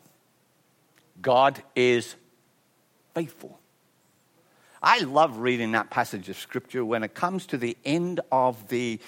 God 1.20 1.60
is 1.74 2.14
faithful. 3.14 3.58
I 4.80 5.00
love 5.00 5.38
reading 5.38 5.72
that 5.72 5.90
passage 5.90 6.28
of 6.28 6.38
scripture 6.38 6.84
when 6.84 7.02
it 7.02 7.14
comes 7.14 7.46
to 7.46 7.56
the 7.56 7.76
end 7.84 8.20
of 8.30 8.68
the, 8.68 9.00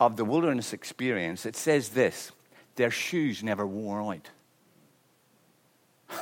of 0.00 0.16
the 0.16 0.24
wilderness 0.24 0.72
experience. 0.72 1.44
It 1.44 1.56
says 1.56 1.90
this 1.90 2.32
their 2.76 2.90
shoes 2.90 3.42
never 3.42 3.66
wore 3.66 4.00
out. 4.00 4.30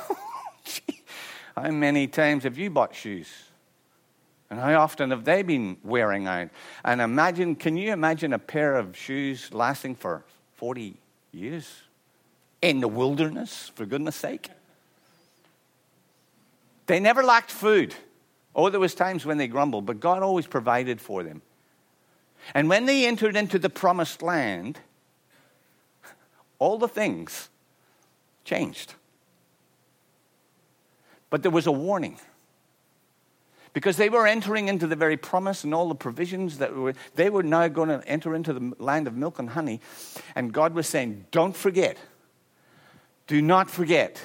how 1.55 1.69
many 1.69 2.07
times 2.07 2.43
have 2.43 2.57
you 2.57 2.69
bought 2.69 2.95
shoes? 2.95 3.29
And 4.49 4.59
how 4.59 4.79
often 4.79 5.11
have 5.11 5.25
they 5.25 5.41
been 5.41 5.77
wearing 5.83 6.27
out? 6.27 6.49
And 6.83 7.01
imagine, 7.01 7.55
can 7.55 7.77
you 7.77 7.91
imagine 7.91 8.33
a 8.33 8.39
pair 8.39 8.75
of 8.75 8.95
shoes 8.95 9.53
lasting 9.53 9.95
for 9.95 10.23
40 10.55 10.97
years? 11.31 11.81
In 12.61 12.79
the 12.79 12.87
wilderness, 12.87 13.71
for 13.75 13.85
goodness 13.85 14.15
sake. 14.15 14.49
They 16.87 16.99
never 16.99 17.23
lacked 17.23 17.51
food. 17.51 17.95
Oh, 18.55 18.69
there 18.69 18.79
was 18.79 18.95
times 18.95 19.25
when 19.25 19.37
they 19.37 19.47
grumbled, 19.47 19.85
but 19.85 19.99
God 19.99 20.23
always 20.23 20.47
provided 20.47 21.01
for 21.01 21.23
them. 21.23 21.41
And 22.53 22.69
when 22.69 22.85
they 22.85 23.05
entered 23.05 23.35
into 23.35 23.59
the 23.59 23.69
promised 23.69 24.21
land, 24.21 24.79
all 26.59 26.77
the 26.77 26.87
things 26.87 27.49
changed. 28.43 28.93
But 31.29 31.41
there 31.41 31.51
was 31.51 31.67
a 31.67 31.71
warning. 31.71 32.17
Because 33.73 33.97
they 33.97 34.07
were 34.07 34.25
entering 34.25 34.69
into 34.69 34.87
the 34.87 34.95
very 34.95 35.17
promise 35.17 35.65
and 35.65 35.73
all 35.73 35.89
the 35.89 35.95
provisions 35.95 36.59
that 36.59 36.73
were, 36.73 36.93
they 37.15 37.29
were 37.29 37.43
now 37.43 37.67
going 37.67 37.89
to 37.89 38.01
enter 38.07 38.33
into 38.33 38.53
the 38.53 38.73
land 38.79 39.05
of 39.05 39.15
milk 39.15 39.37
and 39.37 39.49
honey. 39.49 39.81
And 40.33 40.53
God 40.53 40.73
was 40.73 40.87
saying, 40.87 41.25
Don't 41.31 41.55
forget. 41.55 41.97
Do 43.27 43.41
not 43.41 43.69
forget. 43.69 44.21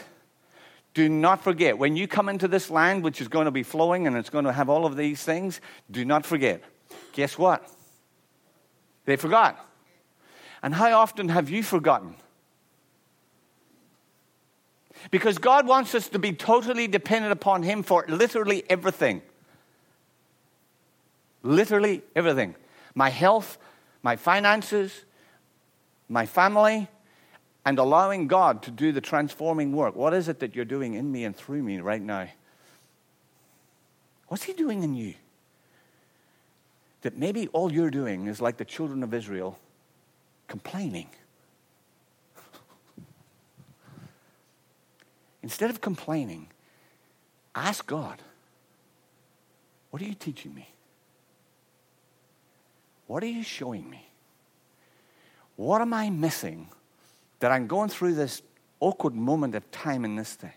Do 0.94 1.08
not 1.08 1.42
forget. 1.42 1.78
When 1.78 1.96
you 1.96 2.06
come 2.06 2.28
into 2.28 2.46
this 2.46 2.70
land, 2.70 3.02
which 3.02 3.20
is 3.20 3.28
going 3.28 3.46
to 3.46 3.50
be 3.50 3.62
flowing 3.62 4.06
and 4.06 4.16
it's 4.16 4.30
going 4.30 4.44
to 4.44 4.52
have 4.52 4.68
all 4.68 4.86
of 4.86 4.96
these 4.96 5.22
things, 5.22 5.60
do 5.90 6.04
not 6.04 6.26
forget. 6.26 6.62
Guess 7.12 7.38
what? 7.38 7.68
They 9.04 9.16
forgot. 9.16 9.64
And 10.62 10.74
how 10.74 10.92
often 10.98 11.28
have 11.30 11.48
you 11.48 11.62
forgotten? 11.62 12.14
Because 15.10 15.38
God 15.38 15.66
wants 15.66 15.94
us 15.94 16.08
to 16.10 16.18
be 16.18 16.32
totally 16.32 16.86
dependent 16.86 17.32
upon 17.32 17.62
Him 17.62 17.82
for 17.82 18.04
literally 18.08 18.64
everything. 18.68 19.22
Literally 21.42 22.02
everything. 22.14 22.54
My 22.94 23.08
health, 23.08 23.56
my 24.02 24.16
finances, 24.16 25.04
my 26.08 26.26
family, 26.26 26.88
and 27.64 27.78
allowing 27.78 28.26
God 28.26 28.62
to 28.64 28.70
do 28.70 28.92
the 28.92 29.00
transforming 29.00 29.72
work. 29.72 29.96
What 29.96 30.12
is 30.12 30.28
it 30.28 30.40
that 30.40 30.54
you're 30.54 30.64
doing 30.66 30.94
in 30.94 31.10
me 31.10 31.24
and 31.24 31.34
through 31.34 31.62
me 31.62 31.80
right 31.80 32.02
now? 32.02 32.28
What's 34.28 34.42
He 34.42 34.52
doing 34.52 34.82
in 34.82 34.94
you? 34.94 35.14
That 37.02 37.16
maybe 37.16 37.48
all 37.48 37.72
you're 37.72 37.90
doing 37.90 38.26
is 38.26 38.42
like 38.42 38.58
the 38.58 38.64
children 38.66 39.02
of 39.02 39.14
Israel 39.14 39.58
complaining. 40.50 41.08
Instead 45.42 45.70
of 45.70 45.80
complaining, 45.80 46.48
ask 47.54 47.86
God, 47.86 48.20
What 49.90 50.02
are 50.02 50.04
you 50.04 50.14
teaching 50.14 50.54
me? 50.54 50.68
What 53.06 53.22
are 53.24 53.26
you 53.26 53.42
showing 53.42 53.88
me? 53.90 54.06
What 55.56 55.80
am 55.80 55.92
I 55.92 56.10
missing 56.10 56.68
that 57.40 57.50
I'm 57.50 57.66
going 57.66 57.88
through 57.88 58.14
this 58.14 58.40
awkward 58.78 59.14
moment 59.14 59.54
of 59.54 59.68
time 59.72 60.04
in 60.04 60.14
this 60.14 60.36
day? 60.36 60.54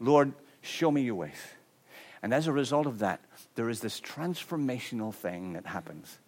Lord, 0.00 0.32
show 0.60 0.90
me 0.90 1.02
your 1.02 1.14
ways. 1.14 1.40
And 2.20 2.34
as 2.34 2.46
a 2.46 2.52
result 2.52 2.86
of 2.86 2.98
that, 2.98 3.20
there 3.54 3.70
is 3.70 3.80
this 3.80 4.00
transformational 4.00 5.14
thing 5.14 5.52
that 5.52 5.66
happens. 5.66 6.18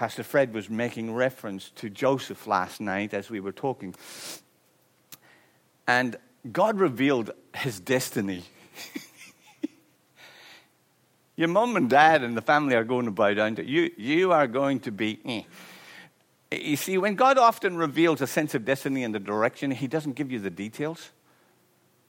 Pastor 0.00 0.22
Fred 0.22 0.54
was 0.54 0.70
making 0.70 1.12
reference 1.12 1.68
to 1.72 1.90
Joseph 1.90 2.46
last 2.46 2.80
night 2.80 3.12
as 3.12 3.28
we 3.28 3.38
were 3.38 3.52
talking. 3.52 3.94
And 5.86 6.16
God 6.50 6.80
revealed 6.80 7.32
his 7.54 7.80
destiny. 7.80 8.44
Your 11.36 11.48
mom 11.48 11.76
and 11.76 11.90
dad 11.90 12.24
and 12.24 12.34
the 12.34 12.40
family 12.40 12.76
are 12.76 12.84
going 12.84 13.04
to 13.04 13.10
bow 13.10 13.34
down 13.34 13.56
to 13.56 13.62
you. 13.62 13.90
You 13.98 14.32
are 14.32 14.46
going 14.46 14.80
to 14.80 14.90
be. 14.90 15.20
Eh. 15.26 15.42
You 16.56 16.76
see, 16.76 16.96
when 16.96 17.14
God 17.14 17.36
often 17.36 17.76
reveals 17.76 18.22
a 18.22 18.26
sense 18.26 18.54
of 18.54 18.64
destiny 18.64 19.04
and 19.04 19.14
the 19.14 19.20
direction, 19.20 19.70
He 19.70 19.86
doesn't 19.86 20.14
give 20.14 20.32
you 20.32 20.38
the 20.38 20.48
details. 20.48 21.10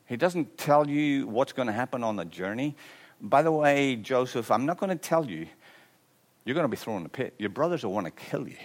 He 0.06 0.15
doesn't 0.15 0.58
tell 0.58 0.89
you 0.89 1.27
what's 1.27 1.51
going 1.51 1.67
to 1.67 1.73
happen 1.73 2.06
on 2.06 2.15
the 2.15 2.23
journey. 2.23 2.77
By 3.19 3.41
the 3.41 3.51
way, 3.51 3.97
Joseph, 3.97 4.49
I'm 4.49 4.65
not 4.65 4.77
going 4.77 4.91
to 4.91 4.95
tell 4.95 5.30
you 5.30 5.47
you're 6.45 6.56
going 6.56 6.65
to 6.65 6.69
be 6.69 6.77
thrown 6.77 6.97
in 6.97 7.04
the 7.04 7.10
pit. 7.10 7.34
Your 7.38 7.49
brothers 7.49 7.84
will 7.84 7.93
want 7.93 8.06
to 8.06 8.12
kill 8.12 8.47
you. 8.47 8.58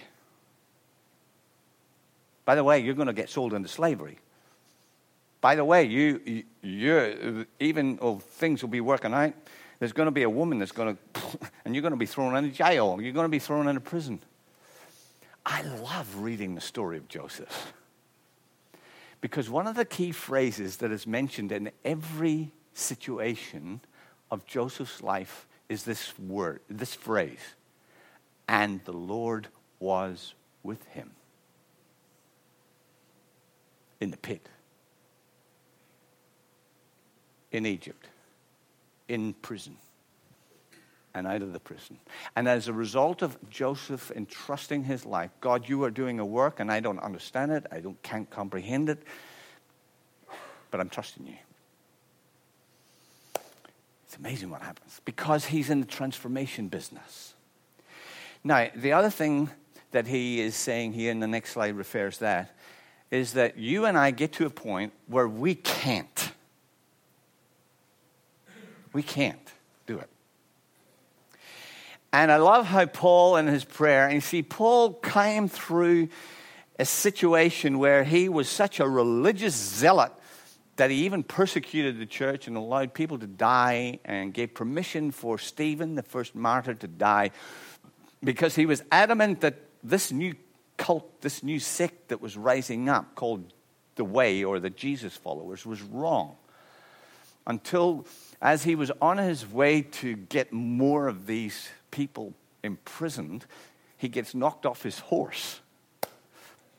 By 2.45 2.55
the 2.55 2.65
way, 2.65 2.79
you're 2.79 2.95
going 2.95 3.09
to 3.09 3.12
get 3.12 3.29
sold 3.29 3.53
into 3.53 3.69
slavery. 3.69 4.19
By 5.41 5.57
the 5.57 5.65
way, 5.65 5.85
you, 5.85 6.45
you 6.62 7.47
even 7.61 7.97
though 7.97 8.19
things 8.19 8.62
will 8.62 8.71
be 8.71 8.81
working 8.81 9.12
out, 9.12 9.35
there's 9.79 9.93
going 9.93 10.07
to 10.07 10.12
be 10.12 10.23
a 10.23 10.31
woman 10.31 10.59
that's 10.59 10.73
going 10.73 10.97
to, 11.15 11.21
and 11.65 11.75
you're 11.75 11.83
going 11.83 11.93
to 11.93 11.99
be 11.99 12.07
thrown 12.07 12.37
into 12.37 12.51
jail. 12.51 12.99
You're 13.01 13.12
going 13.12 13.25
to 13.25 13.31
be 13.31 13.39
thrown 13.39 13.69
into 13.69 13.81
prison. 13.81 14.21
I 15.45 15.62
love 15.62 16.23
reading 16.23 16.55
the 16.55 16.61
story 16.61 16.97
of 16.97 17.09
Joseph 17.09 17.73
because 19.21 19.49
one 19.49 19.67
of 19.67 19.77
the 19.77 19.85
key 19.85 20.12
phrases 20.12 20.79
that 20.79 20.91
is 20.91 21.07
mentioned 21.07 21.53
in 21.53 21.71
every 21.85 22.53
situation 22.75 23.81
of 24.31 24.45
Joseph's 24.47 25.03
life 25.03 25.47
is 25.69 25.85
this 25.85 26.19
word, 26.19 26.61
this 26.69 26.95
phrase, 26.95 27.55
and 28.49 28.81
the 28.85 28.93
Lord 28.93 29.49
was 29.79 30.35
with 30.63 30.85
him. 30.89 31.11
In 34.01 34.11
the 34.11 34.17
pit. 34.17 34.49
In 37.53 37.65
Egypt, 37.65 38.09
in 39.09 39.33
prison, 39.35 39.77
and 41.15 41.27
out 41.27 41.40
of 41.40 41.55
the 41.55 41.61
prison. 41.61 41.99
And 42.35 42.47
as 42.47 42.69
a 42.69 42.73
result 42.73 43.23
of 43.23 43.38
Joseph 43.49 44.11
entrusting 44.11 44.85
his 44.85 45.07
life, 45.07 45.31
God, 45.40 45.67
you 45.67 45.83
are 45.85 45.90
doing 45.90 46.19
a 46.21 46.27
work, 46.27 46.61
and 46.61 46.71
I 46.71 46.81
don't 46.81 46.99
understand 46.99 47.53
it, 47.53 47.67
I 47.73 47.81
don't, 47.81 48.01
can't 48.03 48.29
comprehend 48.29 48.90
it, 48.90 49.03
but 50.71 50.81
I'm 50.81 50.90
trusting 50.90 51.27
you. 51.27 51.37
It's 54.07 54.17
amazing 54.17 54.51
what 54.51 54.61
happens. 54.61 55.01
Because 55.07 55.47
he's 55.47 55.71
in 55.71 55.81
the 55.81 55.87
transformation 55.87 56.69
business. 56.69 57.36
Now, 58.47 58.69
the 58.77 58.92
other 58.92 59.11
thing 59.11 59.51
that 59.90 60.07
he 60.07 60.40
is 60.40 60.55
saying 60.55 60.92
here 60.92 61.11
in 61.11 61.19
the 61.19 61.27
next 61.27 61.51
slide 61.51 61.75
refers 61.75 62.19
that 62.19 62.55
is 63.11 63.33
that 63.33 63.59
you 63.59 63.87
and 63.87 63.99
I 63.99 64.13
get 64.13 64.35
to 64.35 64.47
a 64.47 64.51
point 64.51 64.92
where 65.09 65.27
we 65.27 65.57
can't 65.57 66.31
we 68.92 69.03
can't 69.03 69.53
do 69.88 69.99
it. 69.99 70.09
And 72.13 72.31
I 72.31 72.37
love 72.37 72.67
how 72.67 72.87
Paul 72.87 73.35
in 73.35 73.49
his 73.49 73.65
prayer, 73.65 74.05
and 74.05 74.15
you 74.15 74.21
see, 74.21 74.44
Paul 74.44 74.92
came 74.92 75.49
through 75.49 76.09
a 76.79 76.85
situation 76.85 77.81
where 77.81 78.05
he 78.05 78.29
was 78.29 78.49
such 78.49 78.79
a 78.79 78.88
religious 78.88 79.57
zealot 79.57 80.13
that 80.77 80.90
he 80.90 81.05
even 81.05 81.25
persecuted 81.25 81.99
the 81.99 82.07
church 82.07 82.47
and 82.47 82.57
allowed 82.57 82.94
people 82.94 83.19
to 83.19 83.27
die 83.27 83.99
and 84.05 84.33
gave 84.33 84.55
permission 84.55 85.11
for 85.11 85.37
Stephen, 85.37 85.97
the 85.97 86.03
first 86.03 86.35
martyr, 86.35 86.75
to 86.75 86.87
die 86.87 87.33
because 88.23 88.54
he 88.54 88.67
was 88.67 88.83
adamant 88.90 89.40
that 89.40 89.56
this 89.83 90.10
new 90.12 90.35
cult, 90.77 91.21
this 91.21 91.42
new 91.42 91.58
sect 91.60 92.08
that 92.08 92.21
was 92.21 92.37
rising 92.37 92.88
up 92.88 93.14
called 93.14 93.52
the 93.96 94.04
Way 94.04 94.44
or 94.44 94.58
the 94.58 94.71
Jesus 94.71 95.17
followers 95.17 95.64
was 95.64 95.83
wrong. 95.83 96.37
Until, 97.46 98.06
as 98.42 98.64
he 98.64 98.75
was 98.75 98.90
on 99.00 99.19
his 99.19 99.46
way 99.50 99.83
to 99.83 100.17
get 100.17 100.52
more 100.52 101.06
of 101.06 101.27
these 101.27 101.69
people 101.90 102.35
imprisoned, 102.62 103.46
he 103.96 104.08
gets 104.08 104.35
knocked 104.35 104.67
off 104.67 104.83
his 104.83 104.98
horse 104.98 105.60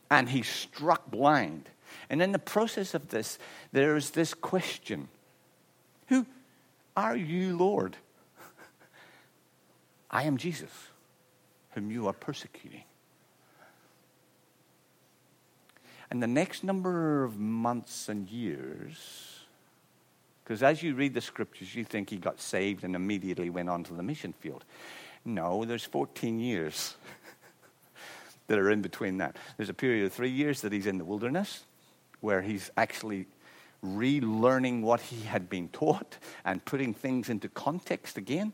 and 0.09 0.29
he's 0.29 0.47
struck 0.47 1.09
blind. 1.09 1.69
And 2.09 2.21
in 2.21 2.31
the 2.31 2.39
process 2.39 2.93
of 2.93 3.09
this, 3.09 3.37
there 3.71 3.95
is 3.95 4.11
this 4.11 4.33
question 4.33 5.07
Who 6.07 6.25
are 6.95 7.15
you, 7.15 7.57
Lord? 7.57 7.97
I 10.11 10.23
am 10.23 10.37
Jesus, 10.37 10.71
whom 11.77 11.91
you 11.91 12.07
are 12.07 12.13
persecuting. 12.13 12.81
And 16.09 16.23
the 16.23 16.27
next 16.27 16.63
number 16.63 17.23
of 17.23 17.37
months 17.37 18.09
and 18.09 18.27
years, 18.27 19.41
because 20.43 20.63
as 20.63 20.81
you 20.81 20.95
read 20.95 21.13
the 21.13 21.21
scriptures, 21.21 21.75
you 21.75 21.83
think 21.83 22.09
he 22.09 22.17
got 22.17 22.41
saved 22.41 22.83
and 22.83 22.95
immediately 22.95 23.51
went 23.51 23.69
on 23.69 23.83
to 23.83 23.93
the 23.93 24.01
mission 24.01 24.33
field. 24.33 24.65
No, 25.23 25.65
there's 25.65 25.83
14 25.83 26.39
years 26.39 26.95
that 28.47 28.57
are 28.57 28.71
in 28.71 28.81
between 28.81 29.19
that. 29.19 29.35
There's 29.57 29.69
a 29.69 29.75
period 29.75 30.03
of 30.07 30.13
three 30.13 30.31
years 30.31 30.61
that 30.61 30.71
he's 30.71 30.87
in 30.87 30.97
the 30.97 31.05
wilderness 31.05 31.63
where 32.21 32.41
he's 32.41 32.71
actually 32.75 33.27
relearning 33.85 34.81
what 34.81 35.01
he 35.01 35.27
had 35.27 35.47
been 35.47 35.67
taught 35.67 36.17
and 36.43 36.65
putting 36.65 36.95
things 36.95 37.29
into 37.29 37.47
context 37.47 38.17
again. 38.17 38.53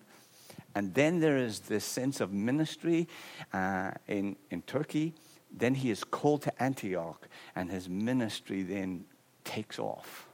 And 0.75 0.93
then 0.93 1.19
there 1.19 1.37
is 1.37 1.59
this 1.59 1.85
sense 1.85 2.19
of 2.19 2.31
ministry 2.31 3.07
uh, 3.53 3.91
in, 4.07 4.35
in 4.49 4.61
Turkey. 4.63 5.13
Then 5.51 5.75
he 5.75 5.91
is 5.91 6.03
called 6.03 6.41
to 6.43 6.63
Antioch, 6.63 7.27
and 7.55 7.69
his 7.69 7.87
ministry 7.87 8.63
then 8.63 9.05
takes 9.43 9.77
off. 9.77 10.27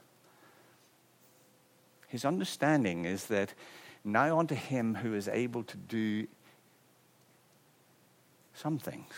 His 2.08 2.24
understanding 2.24 3.04
is 3.04 3.26
that 3.26 3.54
now 4.02 4.38
unto 4.38 4.54
him 4.54 4.94
who 4.94 5.14
is 5.14 5.28
able 5.28 5.62
to 5.64 5.76
do 5.76 6.26
some 8.54 8.78
things. 8.78 9.12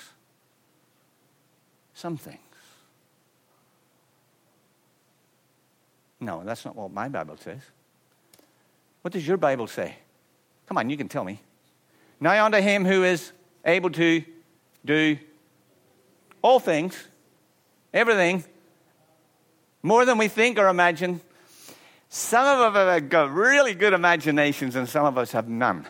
Some 1.95 2.17
things. 2.17 2.39
No, 6.21 6.43
that's 6.45 6.65
not 6.65 6.77
what 6.77 6.93
my 6.93 7.09
Bible 7.09 7.37
says. 7.37 7.61
What 9.03 9.13
does 9.13 9.27
your 9.27 9.37
Bible 9.37 9.67
say? 9.67 9.97
Come 10.67 10.79
on, 10.79 10.91
you 10.91 10.97
can 10.97 11.09
tell 11.09 11.25
me. 11.25 11.41
Now 12.21 12.45
unto 12.45 12.59
him 12.59 12.85
who 12.85 13.05
is 13.05 13.33
able 13.65 13.91
to 13.91 14.25
do 14.85 15.19
all 16.41 16.61
things, 16.61 16.97
everything, 17.93 18.45
more 19.83 20.05
than 20.05 20.19
we 20.19 20.29
think 20.29 20.59
or 20.59 20.69
imagine. 20.69 21.21
Some 22.09 22.47
of 22.47 22.77
us 22.77 23.01
have 23.01 23.09
got 23.09 23.33
really 23.33 23.75
good 23.75 23.93
imaginations, 23.93 24.77
and 24.77 24.89
some 24.89 25.07
of 25.07 25.17
us 25.19 25.33
have 25.33 25.49
none. 25.49 25.87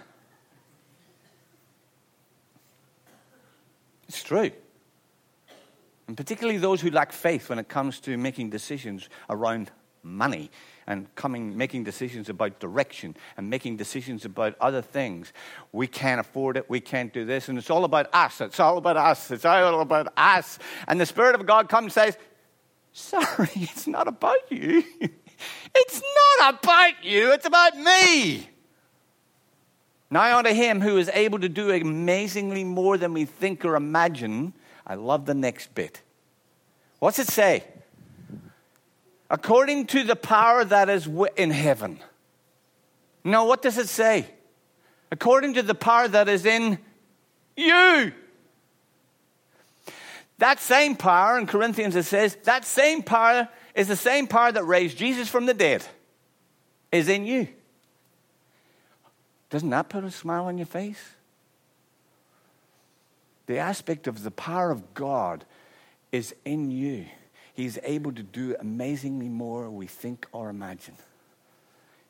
It's 4.08 4.22
true. 4.22 4.50
And 6.06 6.16
particularly 6.16 6.58
those 6.58 6.80
who 6.80 6.90
lack 6.90 7.12
faith 7.12 7.48
when 7.48 7.58
it 7.58 7.68
comes 7.68 7.98
to 8.00 8.16
making 8.16 8.50
decisions 8.50 9.08
around 9.30 9.70
money 10.02 10.50
and 10.92 11.12
coming, 11.14 11.56
making 11.56 11.84
decisions 11.84 12.28
about 12.28 12.60
direction 12.60 13.16
and 13.36 13.48
making 13.48 13.76
decisions 13.76 14.24
about 14.24 14.54
other 14.60 14.82
things. 14.82 15.32
We 15.72 15.86
can't 15.86 16.20
afford 16.20 16.58
it. 16.58 16.68
We 16.68 16.80
can't 16.80 17.12
do 17.12 17.24
this. 17.24 17.48
And 17.48 17.56
it's 17.56 17.70
all 17.70 17.84
about 17.84 18.14
us. 18.14 18.40
It's 18.40 18.60
all 18.60 18.76
about 18.76 18.98
us. 18.98 19.30
It's 19.30 19.44
all 19.44 19.80
about 19.80 20.12
us. 20.16 20.58
And 20.86 21.00
the 21.00 21.06
Spirit 21.06 21.34
of 21.34 21.46
God 21.46 21.68
comes 21.68 21.96
and 21.96 22.14
says, 22.14 22.18
Sorry, 22.92 23.48
it's 23.54 23.86
not 23.86 24.06
about 24.06 24.50
you. 24.50 24.84
it's 25.74 26.02
not 26.38 26.62
about 26.62 27.02
you. 27.02 27.32
It's 27.32 27.46
about 27.46 27.76
me. 27.78 28.48
Now 30.10 30.38
unto 30.38 30.52
him 30.52 30.82
who 30.82 30.98
is 30.98 31.10
able 31.14 31.38
to 31.38 31.48
do 31.48 31.70
amazingly 31.70 32.64
more 32.64 32.98
than 32.98 33.14
we 33.14 33.24
think 33.24 33.64
or 33.64 33.76
imagine. 33.76 34.52
I 34.86 34.96
love 34.96 35.24
the 35.24 35.34
next 35.34 35.74
bit. 35.74 36.02
What's 36.98 37.18
it 37.18 37.28
say? 37.28 37.64
According 39.32 39.86
to 39.86 40.04
the 40.04 40.14
power 40.14 40.62
that 40.62 40.90
is 40.90 41.08
in 41.36 41.50
heaven. 41.50 41.98
Now, 43.24 43.46
what 43.46 43.62
does 43.62 43.78
it 43.78 43.88
say? 43.88 44.26
According 45.10 45.54
to 45.54 45.62
the 45.62 45.74
power 45.74 46.06
that 46.06 46.28
is 46.28 46.44
in 46.44 46.78
you. 47.56 48.12
That 50.36 50.60
same 50.60 50.96
power, 50.96 51.38
in 51.38 51.46
Corinthians 51.46 51.96
it 51.96 52.04
says, 52.04 52.36
that 52.44 52.66
same 52.66 53.02
power 53.02 53.48
is 53.74 53.88
the 53.88 53.96
same 53.96 54.26
power 54.26 54.52
that 54.52 54.64
raised 54.64 54.98
Jesus 54.98 55.28
from 55.28 55.46
the 55.46 55.54
dead, 55.54 55.84
is 56.90 57.08
in 57.08 57.24
you. 57.24 57.48
Doesn't 59.48 59.70
that 59.70 59.88
put 59.88 60.04
a 60.04 60.10
smile 60.10 60.44
on 60.44 60.58
your 60.58 60.66
face? 60.66 61.02
The 63.46 63.58
aspect 63.58 64.06
of 64.06 64.24
the 64.24 64.30
power 64.30 64.70
of 64.70 64.92
God 64.92 65.44
is 66.10 66.34
in 66.44 66.70
you. 66.70 67.06
He's 67.54 67.78
able 67.82 68.12
to 68.12 68.22
do 68.22 68.56
amazingly 68.58 69.28
more 69.28 69.70
we 69.70 69.86
think 69.86 70.26
or 70.32 70.48
imagine. 70.48 70.96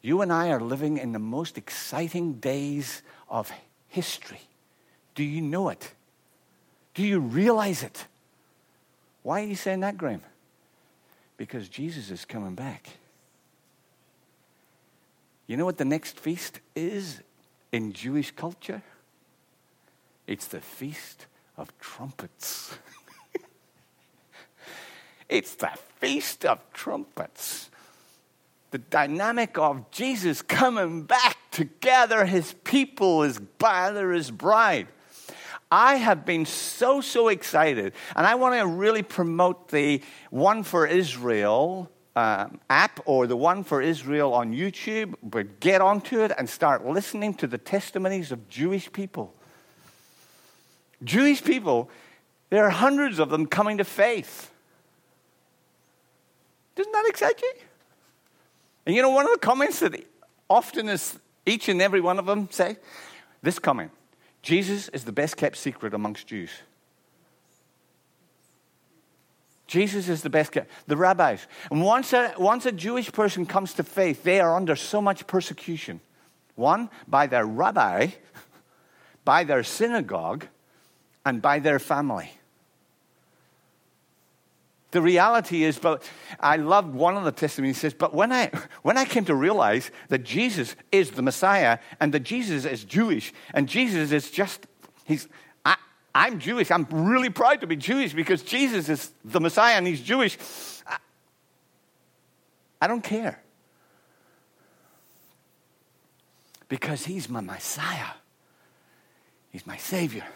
You 0.01 0.21
and 0.21 0.33
I 0.33 0.51
are 0.51 0.61
living 0.61 0.99
in 0.99 1.13
the 1.13 1.19
most 1.19 1.59
exciting 1.59 2.35
days 2.35 3.03
of 3.29 3.51
history. 3.89 4.41
Do 5.15 5.23
you 5.23 5.41
know 5.41 5.69
it? 5.69 5.93
Do 6.95 7.03
you 7.03 7.21
realize 7.21 7.83
it? 7.83 8.07
Why 9.23 9.43
are 9.43 9.47
you 9.47 9.57
saying 9.57 9.81
that, 9.81 9.97
Graeme? 9.97 10.23
Because 11.37 11.69
Jesus 11.69 12.11
is 12.11 12.25
coming 12.25 12.55
back. 12.55 12.89
You 15.47 15.57
know 15.57 15.65
what 15.65 15.79
the 15.79 15.85
next 15.85 16.19
feast 16.19 16.61
is 16.75 17.21
in 17.73 17.93
Jewish 17.93 18.31
culture? 18.31 18.83
It's 20.27 20.47
the 20.47 20.61
Feast 20.61 21.27
of 21.57 21.77
Trumpets. 21.79 22.79
It's 25.33 25.55
the 25.55 25.71
Feast 25.99 26.45
of 26.45 26.61
Trumpets. 26.75 27.71
The 28.71 28.77
dynamic 28.77 29.57
of 29.57 29.91
Jesus 29.91 30.43
coming 30.43 31.05
back 31.05 31.39
to 31.53 31.65
gather 31.65 32.27
his 32.27 32.55
people, 32.65 33.23
his 33.23 33.41
gather 33.59 34.13
his 34.13 34.31
bride. 34.31 34.89
I 35.71 35.95
have 35.95 36.27
been 36.27 36.45
so, 36.45 37.01
so 37.01 37.29
excited. 37.29 37.95
And 38.15 38.27
I 38.27 38.35
want 38.35 38.61
to 38.61 38.67
really 38.67 39.03
promote 39.03 39.69
the 39.69 40.03
One 40.29 40.65
for 40.65 40.87
Israel 40.87 41.91
um, 42.15 42.61
app 42.69 43.01
or 43.07 43.27
the 43.27 43.35
One 43.35 43.65
for 43.65 43.81
Israel 43.81 44.35
on 44.35 44.53
YouTube. 44.53 45.15
But 45.23 45.61
get 45.61 45.81
onto 45.81 46.21
it 46.21 46.33
and 46.37 46.47
start 46.47 46.85
listening 46.85 47.33
to 47.37 47.47
the 47.47 47.57
testimonies 47.57 48.33
of 48.33 48.51
Jewish 48.51 48.93
people. 48.93 49.33
Jewish 51.03 51.43
people, 51.43 51.89
there 52.51 52.67
are 52.67 52.71
hundreds 52.71 53.19
of 53.19 53.31
them 53.31 53.47
coming 53.47 53.79
to 53.79 53.85
faith. 53.85 54.52
Doesn't 56.75 56.93
that 56.93 57.05
excite 57.09 57.41
you? 57.41 57.53
And 58.87 58.97
you 58.97 59.03
know, 59.03 59.11
one 59.11 59.27
of 59.27 59.33
the 59.33 59.39
comments 59.39 59.81
that 59.81 60.05
often 60.49 60.89
is 60.89 61.19
each 61.47 61.69
and 61.69 61.81
every 61.81 62.01
one 62.01 62.19
of 62.19 62.27
them 62.27 62.49
say 62.51 62.77
this 63.43 63.59
comment 63.59 63.91
Jesus 64.43 64.89
is 64.89 65.05
the 65.05 65.13
best 65.13 65.37
kept 65.37 65.57
secret 65.57 65.95
amongst 65.95 66.27
Jews. 66.27 66.51
Jesus 69.67 70.09
is 70.09 70.23
the 70.23 70.29
best 70.29 70.53
kept. 70.53 70.71
The 70.87 70.97
rabbis. 70.97 71.47
And 71.71 71.83
once 71.83 72.13
a, 72.13 72.35
once 72.37 72.67
a 72.67 72.73
Jewish 72.73 73.11
person 73.11 73.47
comes 73.47 73.73
to 73.75 73.83
faith, 73.83 74.23
they 74.23 74.39
are 74.39 74.55
under 74.55 74.77
so 74.77 75.01
much 75.01 75.27
persecution. 75.27 76.01
One, 76.57 76.91
by 77.09 77.27
their 77.27 77.47
rabbi, 77.47 78.09
by 79.25 79.45
their 79.45 79.63
synagogue, 79.63 80.47
and 81.25 81.41
by 81.41 81.59
their 81.59 81.79
family. 81.79 82.33
The 84.93 85.01
reality 85.01 85.65
is, 85.65 85.79
but 85.79 86.09
I 86.39 86.57
loved 86.57 86.95
one 86.95 87.17
of 87.17 87.25
the 87.25 87.33
testimonies 87.33 87.77
He 87.77 87.81
says, 87.81 87.95
but 87.95 88.15
when 88.15 88.31
I, 88.31 88.51
when 88.83 88.99
I 88.99 89.07
came 89.07 89.25
to 89.25 89.35
realize 89.35 89.91
that 90.09 90.23
Jesus 90.23 90.77
is 90.93 91.13
the 91.13 91.23
Messiah 91.23 91.79
and 91.99 92.13
that 92.13 92.21
Jesus 92.21 92.67
is 92.67 92.85
Jewish 92.85 93.33
and 93.55 93.69
Jesus 93.69 94.13
is 94.13 94.31
just, 94.31 94.67
he's, 95.07 95.29
I, 95.65 95.77
I'm 96.15 96.39
Jewish. 96.39 96.71
I'm 96.71 96.87
really 96.91 97.31
proud 97.31 97.63
to 97.63 97.67
be 97.67 97.75
Jewish 97.75 98.13
because 98.13 98.43
Jesus 98.43 98.91
is 98.91 99.13
the 99.25 99.41
Messiah 99.41 99.77
and 99.77 99.87
he's 99.87 100.03
Jewish. 100.03 100.37
I, 100.87 100.99
I 102.83 102.87
don't 102.87 103.03
care. 103.03 103.43
Because 106.69 107.07
he's 107.07 107.31
my 107.31 107.41
Messiah. 107.41 108.13
He's 109.51 109.67
my 109.67 109.79
Savior. 109.79 110.27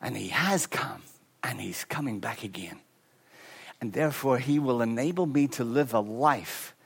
And 0.00 0.16
he 0.16 0.28
has 0.28 0.66
come 0.66 1.02
and 1.44 1.60
he's 1.60 1.84
coming 1.84 2.18
back 2.18 2.42
again. 2.42 2.80
And 3.82 3.92
therefore, 3.92 4.38
He 4.38 4.60
will 4.60 4.80
enable 4.80 5.26
me 5.26 5.48
to 5.48 5.64
live 5.64 5.92
a 5.92 5.98
life 5.98 6.76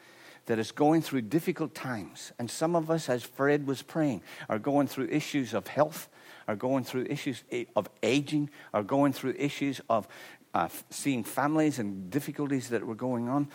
that 0.47 0.59
is 0.59 0.73
going 0.73 1.03
through 1.03 1.21
difficult 1.21 1.75
times. 1.75 2.33
And 2.39 2.51
some 2.51 2.75
of 2.75 2.91
us, 2.91 3.11
as 3.11 3.23
Fred 3.23 3.67
was 3.67 3.83
praying, 3.83 4.23
are 4.49 4.59
going 4.59 4.87
through 4.87 5.09
issues 5.11 5.53
of 5.53 5.67
health, 5.67 6.09
are 6.49 6.57
going 6.57 6.85
through 6.85 7.07
issues 7.11 7.45
of 7.77 7.91
aging, 8.03 8.49
are 8.73 8.83
going 8.83 9.13
through 9.13 9.35
issues 9.37 9.83
of 9.91 10.09
uh, 10.55 10.69
seeing 10.89 11.23
families 11.23 11.79
and 11.79 12.11
difficulties 12.11 12.71
that 12.71 12.87
were 12.87 12.95
going 12.95 13.29
on. 13.29 13.49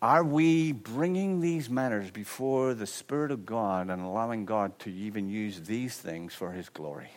Are 0.00 0.22
we 0.22 0.70
bringing 0.70 1.40
these 1.40 1.68
matters 1.68 2.12
before 2.12 2.74
the 2.74 2.86
Spirit 2.86 3.32
of 3.32 3.44
God 3.44 3.90
and 3.90 4.00
allowing 4.00 4.44
God 4.44 4.78
to 4.80 4.92
even 4.92 5.28
use 5.28 5.62
these 5.62 5.96
things 5.96 6.32
for 6.32 6.52
His 6.52 6.68
glory? 6.68 7.10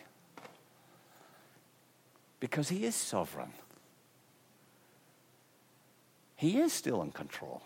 Because 2.40 2.68
He 2.68 2.84
is 2.84 2.96
sovereign, 2.96 3.52
He 6.38 6.60
is 6.60 6.72
still 6.72 7.02
in 7.02 7.10
control. 7.10 7.62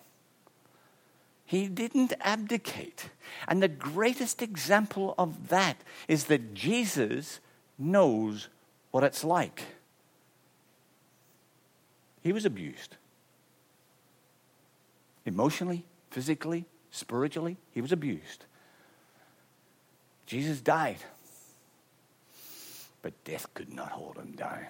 He 1.45 1.69
didn't 1.69 2.15
abdicate. 2.23 3.11
And 3.47 3.63
the 3.63 3.69
greatest 3.69 4.41
example 4.41 5.15
of 5.19 5.49
that 5.49 5.77
is 6.09 6.25
that 6.25 6.55
Jesus 6.55 7.41
knows 7.79 8.49
what 8.91 9.05
it's 9.05 9.23
like. 9.23 9.63
He 12.23 12.33
was 12.33 12.47
abused. 12.47 12.97
Emotionally, 15.27 15.85
physically, 16.11 16.65
spiritually, 16.91 17.59
he 17.73 17.83
was 17.83 17.93
abused. 17.93 18.47
Jesus 20.25 20.63
died. 20.63 21.05
But 23.03 23.23
death 23.25 23.53
could 23.53 23.71
not 23.71 23.91
hold 23.91 24.17
him 24.17 24.33
down. 24.33 24.69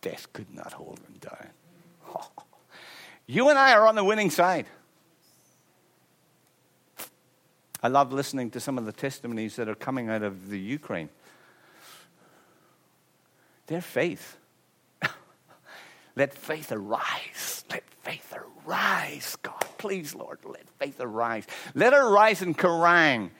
Death 0.00 0.32
could 0.32 0.54
not 0.54 0.72
hold 0.72 1.00
him 1.00 1.16
down. 1.20 1.48
You 3.30 3.48
and 3.48 3.56
I 3.56 3.74
are 3.74 3.86
on 3.86 3.94
the 3.94 4.02
winning 4.02 4.28
side. 4.28 4.66
I 7.80 7.86
love 7.86 8.12
listening 8.12 8.50
to 8.50 8.58
some 8.58 8.76
of 8.76 8.86
the 8.86 8.92
testimonies 8.92 9.54
that 9.54 9.68
are 9.68 9.76
coming 9.76 10.08
out 10.08 10.24
of 10.24 10.48
the 10.48 10.58
Ukraine. 10.58 11.08
Their 13.68 13.82
faith. 13.82 14.36
let 16.16 16.34
faith 16.34 16.72
arise. 16.72 17.64
Let 17.70 17.84
faith 18.02 18.34
arise, 18.66 19.36
God. 19.44 19.64
Please, 19.78 20.12
Lord, 20.12 20.40
let 20.44 20.68
faith 20.80 20.96
arise. 20.98 21.46
Let 21.76 21.92
it 21.92 22.00
arise 22.00 22.42
in 22.42 22.52
Kerang 22.54 23.30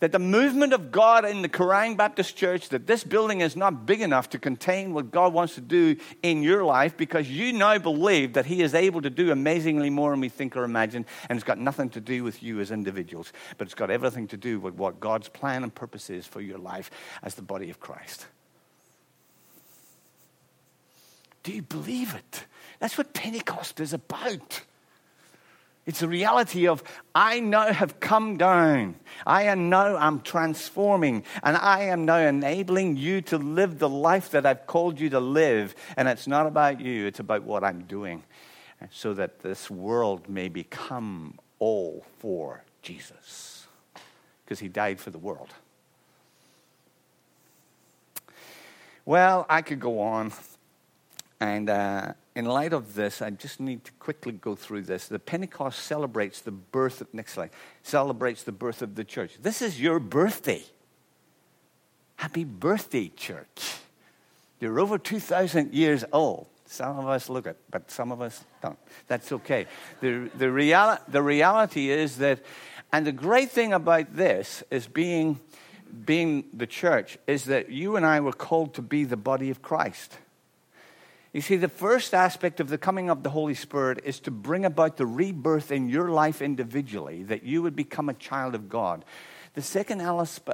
that 0.00 0.12
the 0.12 0.18
movement 0.18 0.72
of 0.72 0.90
God 0.90 1.24
in 1.24 1.42
the 1.42 1.48
Kerang 1.48 1.96
Baptist 1.96 2.36
Church, 2.36 2.70
that 2.70 2.86
this 2.86 3.04
building 3.04 3.40
is 3.42 3.54
not 3.54 3.86
big 3.86 4.00
enough 4.00 4.30
to 4.30 4.38
contain 4.38 4.92
what 4.92 5.10
God 5.10 5.32
wants 5.32 5.54
to 5.54 5.60
do 5.60 5.96
in 6.22 6.42
your 6.42 6.64
life 6.64 6.96
because 6.96 7.30
you 7.30 7.52
now 7.52 7.78
believe 7.78 8.32
that 8.32 8.46
He 8.46 8.62
is 8.62 8.74
able 8.74 9.02
to 9.02 9.10
do 9.10 9.30
amazingly 9.30 9.90
more 9.90 10.10
than 10.10 10.20
we 10.20 10.30
think 10.30 10.56
or 10.56 10.64
imagine, 10.64 11.06
and 11.28 11.36
it's 11.36 11.44
got 11.44 11.58
nothing 11.58 11.90
to 11.90 12.00
do 12.00 12.24
with 12.24 12.42
you 12.42 12.60
as 12.60 12.70
individuals, 12.70 13.32
but 13.58 13.66
it's 13.66 13.74
got 13.74 13.90
everything 13.90 14.26
to 14.28 14.36
do 14.36 14.58
with 14.58 14.74
what 14.74 15.00
God's 15.00 15.28
plan 15.28 15.62
and 15.62 15.74
purpose 15.74 16.10
is 16.10 16.26
for 16.26 16.40
your 16.40 16.58
life 16.58 16.90
as 17.22 17.34
the 17.34 17.42
body 17.42 17.70
of 17.70 17.78
Christ. 17.78 18.26
Do 21.42 21.52
you 21.52 21.62
believe 21.62 22.14
it? 22.14 22.44
That's 22.80 22.98
what 22.98 23.12
Pentecost 23.14 23.80
is 23.80 23.92
about. 23.92 24.62
It's 25.86 26.02
a 26.02 26.08
reality 26.08 26.68
of, 26.68 26.84
I 27.14 27.40
now 27.40 27.72
have 27.72 28.00
come 28.00 28.36
down. 28.36 28.96
I 29.26 29.44
am 29.44 29.70
now, 29.70 29.96
I'm 29.96 30.20
transforming, 30.20 31.24
and 31.42 31.56
I 31.56 31.84
am 31.84 32.04
now 32.04 32.18
enabling 32.18 32.96
you 32.96 33.22
to 33.22 33.38
live 33.38 33.78
the 33.78 33.88
life 33.88 34.30
that 34.30 34.46
I've 34.46 34.66
called 34.66 35.00
you 35.00 35.10
to 35.10 35.20
live. 35.20 35.74
And 35.96 36.06
it's 36.06 36.26
not 36.26 36.46
about 36.46 36.80
you, 36.80 37.06
it's 37.06 37.18
about 37.18 37.42
what 37.44 37.64
I'm 37.64 37.82
doing, 37.84 38.22
so 38.90 39.14
that 39.14 39.40
this 39.40 39.70
world 39.70 40.28
may 40.28 40.48
become 40.48 41.38
all 41.58 42.04
for 42.18 42.62
Jesus. 42.82 43.66
Because 44.44 44.60
he 44.60 44.68
died 44.68 45.00
for 45.00 45.10
the 45.10 45.18
world. 45.18 45.54
Well, 49.04 49.46
I 49.48 49.62
could 49.62 49.80
go 49.80 50.00
on. 50.00 50.32
And 51.40 51.70
uh, 51.70 52.12
in 52.36 52.44
light 52.44 52.72
of 52.72 52.94
this, 52.94 53.20
I 53.20 53.30
just 53.30 53.58
need 53.58 53.84
to 53.84 53.92
quickly 53.92 54.32
go 54.32 54.54
through 54.54 54.82
this. 54.82 55.08
The 55.08 55.18
Pentecost 55.18 55.80
celebrates 55.80 56.40
the 56.40 56.52
birth 56.52 57.00
of, 57.00 57.12
next 57.12 57.32
slide, 57.32 57.50
celebrates 57.82 58.44
the 58.44 58.52
birth 58.52 58.82
of 58.82 58.94
the 58.94 59.04
church. 59.04 59.32
This 59.42 59.60
is 59.60 59.80
your 59.80 59.98
birthday. 59.98 60.62
Happy 62.16 62.44
birthday, 62.44 63.08
church. 63.08 63.76
You're 64.60 64.78
over 64.78 64.98
2,000 64.98 65.74
years 65.74 66.04
old. 66.12 66.46
Some 66.66 66.98
of 66.98 67.08
us 67.08 67.28
look 67.28 67.48
at 67.48 67.56
but 67.68 67.90
some 67.90 68.12
of 68.12 68.20
us 68.20 68.44
don't. 68.62 68.78
That's 69.08 69.32
okay. 69.32 69.66
The, 70.00 70.30
the, 70.36 70.44
reali- 70.44 71.00
the 71.08 71.22
reality 71.22 71.90
is 71.90 72.18
that, 72.18 72.44
and 72.92 73.04
the 73.04 73.12
great 73.12 73.50
thing 73.50 73.72
about 73.72 74.14
this 74.14 74.62
is 74.70 74.86
being, 74.86 75.40
being 76.04 76.44
the 76.52 76.68
church, 76.68 77.18
is 77.26 77.46
that 77.46 77.70
you 77.70 77.96
and 77.96 78.06
I 78.06 78.20
were 78.20 78.32
called 78.32 78.74
to 78.74 78.82
be 78.82 79.02
the 79.02 79.16
body 79.16 79.50
of 79.50 79.62
Christ. 79.62 80.18
You 81.32 81.40
see, 81.40 81.56
the 81.56 81.68
first 81.68 82.12
aspect 82.12 82.58
of 82.58 82.68
the 82.68 82.78
coming 82.78 83.08
of 83.08 83.22
the 83.22 83.30
Holy 83.30 83.54
Spirit 83.54 84.00
is 84.04 84.18
to 84.20 84.32
bring 84.32 84.64
about 84.64 84.96
the 84.96 85.06
rebirth 85.06 85.70
in 85.70 85.88
your 85.88 86.10
life 86.10 86.42
individually, 86.42 87.22
that 87.24 87.44
you 87.44 87.62
would 87.62 87.76
become 87.76 88.08
a 88.08 88.14
child 88.14 88.56
of 88.56 88.68
God. 88.68 89.04
The 89.54 89.62
second 89.62 90.00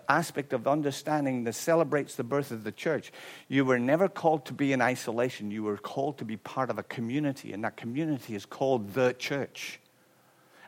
aspect 0.09 0.53
of 0.53 0.67
understanding 0.67 1.45
that 1.45 1.55
celebrates 1.55 2.15
the 2.15 2.25
birth 2.25 2.51
of 2.51 2.65
the 2.65 2.73
church, 2.73 3.11
you 3.49 3.65
were 3.65 3.79
never 3.79 4.09
called 4.09 4.45
to 4.47 4.53
be 4.53 4.73
in 4.73 4.83
isolation. 4.83 5.51
You 5.51 5.63
were 5.63 5.79
called 5.79 6.19
to 6.19 6.25
be 6.25 6.37
part 6.37 6.69
of 6.69 6.79
a 6.79 6.83
community, 6.83 7.53
and 7.53 7.65
that 7.65 7.77
community 7.77 8.35
is 8.35 8.45
called 8.45 8.93
the 8.93 9.15
church. 9.19 9.81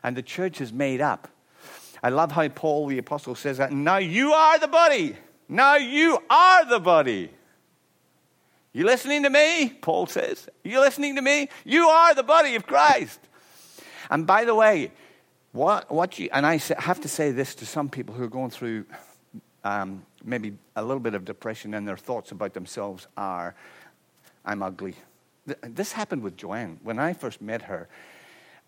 And 0.01 0.15
the 0.15 0.23
church 0.23 0.59
is 0.61 0.73
made 0.73 1.01
up. 1.01 1.27
I 2.01 2.09
love 2.09 2.31
how 2.31 2.47
Paul 2.49 2.87
the 2.87 2.97
Apostle 2.97 3.35
says 3.35 3.57
that. 3.57 3.71
Now 3.71 3.97
you 3.97 4.31
are 4.31 4.57
the 4.57 4.67
body. 4.67 5.15
Now 5.47 5.75
you 5.75 6.19
are 6.29 6.65
the 6.65 6.79
body. 6.79 7.31
You 8.71 8.85
listening 8.85 9.23
to 9.23 9.29
me? 9.29 9.69
Paul 9.81 10.05
says. 10.07 10.47
You 10.63 10.79
listening 10.79 11.15
to 11.15 11.21
me? 11.21 11.49
You 11.65 11.87
are 11.87 12.13
the 12.13 12.23
body 12.23 12.55
of 12.55 12.67
Christ. 12.67 13.19
And 14.09 14.27
by 14.27 14.45
the 14.45 14.53
way, 14.53 14.91
what, 15.51 15.91
what 15.91 16.19
you, 16.19 16.29
and 16.31 16.45
I 16.45 16.59
have 16.77 17.01
to 17.01 17.07
say 17.07 17.31
this 17.31 17.55
to 17.55 17.65
some 17.65 17.89
people 17.89 18.13
who 18.13 18.23
are 18.23 18.29
going 18.29 18.51
through 18.51 18.85
um, 19.63 20.05
maybe 20.23 20.55
a 20.75 20.83
little 20.83 20.99
bit 20.99 21.15
of 21.15 21.25
depression 21.25 21.73
and 21.73 21.87
their 21.87 21.97
thoughts 21.97 22.31
about 22.31 22.53
themselves 22.53 23.07
are, 23.17 23.55
I'm 24.45 24.61
ugly. 24.61 24.95
This 25.63 25.91
happened 25.91 26.21
with 26.21 26.37
Joanne. 26.37 26.79
When 26.83 26.99
I 26.99 27.13
first 27.13 27.41
met 27.41 27.63
her, 27.63 27.87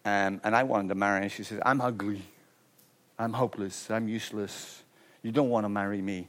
um, 0.03 0.41
and 0.43 0.55
I 0.55 0.63
wanted 0.63 0.89
to 0.89 0.95
marry 0.95 1.23
her, 1.23 1.29
she 1.29 1.43
said, 1.43 1.61
I'm 1.63 1.79
ugly. 1.79 2.23
I'm 3.19 3.33
hopeless. 3.33 3.91
I'm 3.91 4.07
useless. 4.07 4.81
You 5.21 5.31
don't 5.31 5.49
want 5.49 5.65
to 5.65 5.69
marry 5.69 6.01
me. 6.01 6.27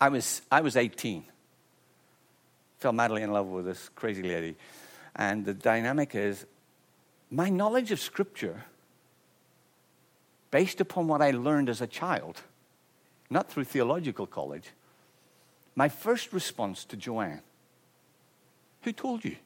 I 0.00 0.08
was, 0.08 0.42
I 0.50 0.62
was 0.62 0.76
18. 0.76 1.24
Fell 2.78 2.92
madly 2.92 3.22
in 3.22 3.32
love 3.32 3.46
with 3.46 3.66
this 3.66 3.90
crazy 3.94 4.22
lady. 4.22 4.56
And 5.14 5.44
the 5.44 5.52
dynamic 5.52 6.14
is 6.14 6.46
my 7.30 7.50
knowledge 7.50 7.92
of 7.92 8.00
Scripture, 8.00 8.64
based 10.50 10.80
upon 10.80 11.06
what 11.06 11.20
I 11.20 11.32
learned 11.32 11.68
as 11.68 11.80
a 11.80 11.86
child, 11.86 12.40
not 13.28 13.50
through 13.50 13.64
theological 13.64 14.26
college, 14.26 14.70
my 15.76 15.88
first 15.88 16.32
response 16.32 16.84
to 16.86 16.96
Joanne 16.96 17.42
Who 18.82 18.92
told 18.92 19.24
you? 19.24 19.36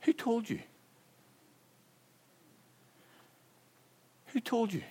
Who 0.00 0.12
told 0.14 0.48
you? 0.48 0.60
Who 4.28 4.40
told 4.40 4.72
you? 4.72 4.82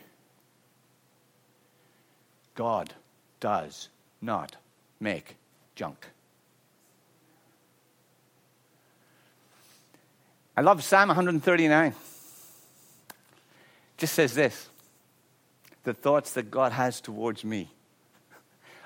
God 2.57 2.91
does 3.39 3.89
not 4.19 4.55
make 4.99 5.35
junk. 5.75 6.07
I 10.57 10.61
love 10.61 10.83
Psalm 10.83 11.09
139. 11.09 11.91
It 11.91 11.95
just 13.97 14.15
says 14.15 14.33
this 14.33 14.69
the 15.83 15.93
thoughts 15.93 16.31
that 16.31 16.49
God 16.49 16.71
has 16.71 16.99
towards 16.99 17.45
me 17.45 17.71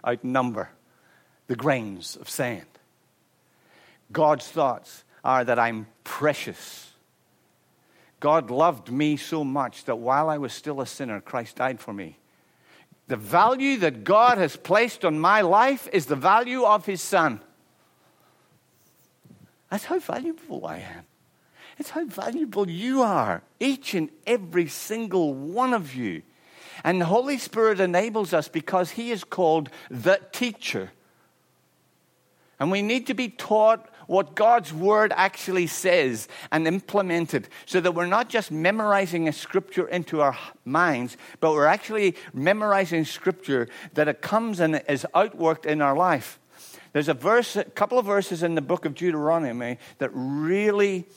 outnumber 0.06 0.70
the 1.48 1.56
grains 1.56 2.18
of 2.18 2.30
sand. 2.30 2.66
God's 4.12 4.48
thoughts 4.50 5.06
are 5.24 5.46
that 5.46 5.58
I'm 5.58 5.88
precious. 6.04 6.92
God 8.20 8.52
loved 8.52 8.92
me 8.92 9.16
so 9.16 9.46
much 9.46 9.86
that 9.86 9.96
while 9.96 10.30
I 10.30 10.38
was 10.38 10.52
still 10.52 10.82
a 10.82 10.86
sinner, 10.86 11.22
Christ 11.22 11.56
died 11.56 11.80
for 11.80 11.94
me. 11.94 12.18
The 13.08 13.18
value 13.18 13.78
that 13.78 14.04
God 14.04 14.38
has 14.38 14.56
placed 14.56 15.04
on 15.04 15.20
my 15.20 15.42
life 15.42 15.88
is 15.92 16.06
the 16.06 16.16
value 16.16 16.64
of 16.64 16.86
His 16.86 17.02
Son. 17.02 17.42
That's 19.70 19.86
how 19.86 20.00
valuable 20.00 20.66
I 20.66 20.78
am. 20.78 21.06
It's 21.78 21.90
how 21.90 22.06
valuable 22.06 22.70
you 22.70 23.02
are, 23.02 23.42
each 23.60 23.94
and 23.94 24.10
every 24.28 24.68
single 24.68 25.34
one 25.34 25.74
of 25.74 25.96
you. 25.96 26.22
And 26.84 27.02
the 27.02 27.06
Holy 27.06 27.38
Spirit 27.38 27.80
enables 27.80 28.34
us 28.34 28.48
because 28.48 28.92
He 28.92 29.12
is 29.12 29.24
called 29.24 29.70
the 29.90 30.20
teacher. 30.32 30.92
And 32.60 32.72
we 32.72 32.82
need 32.82 33.08
to 33.08 33.14
be 33.14 33.30
taught 33.30 33.90
what 34.12 34.36
God's 34.36 34.74
word 34.74 35.14
actually 35.16 35.68
says 35.68 36.28
and 36.52 36.68
implemented 36.68 37.48
so 37.66 37.80
that 37.80 37.94
we're 37.94 38.08
not 38.08 38.28
just 38.28 38.52
memorizing 38.52 39.30
a 39.30 39.32
scripture 39.32 39.88
into 39.88 40.20
our 40.20 40.38
minds, 40.66 41.16
but 41.40 41.54
we're 41.54 41.66
actually 41.66 42.18
memorizing 42.34 43.06
scripture 43.06 43.70
that 43.94 44.10
it 44.10 44.22
comes 44.22 44.60
and 44.60 44.84
is 44.90 45.08
outworked 45.16 45.66
in 45.66 45.82
our 45.82 45.96
life. 45.96 46.42
There's 46.92 47.08
a 47.08 47.14
verse, 47.14 47.56
a 47.56 47.64
couple 47.64 47.98
of 47.98 48.06
verses 48.06 48.44
in 48.44 48.56
the 48.56 48.62
book 48.62 48.84
of 48.84 48.96
Deuteronomy 48.96 49.78
that 50.00 50.10
really, 50.14 51.08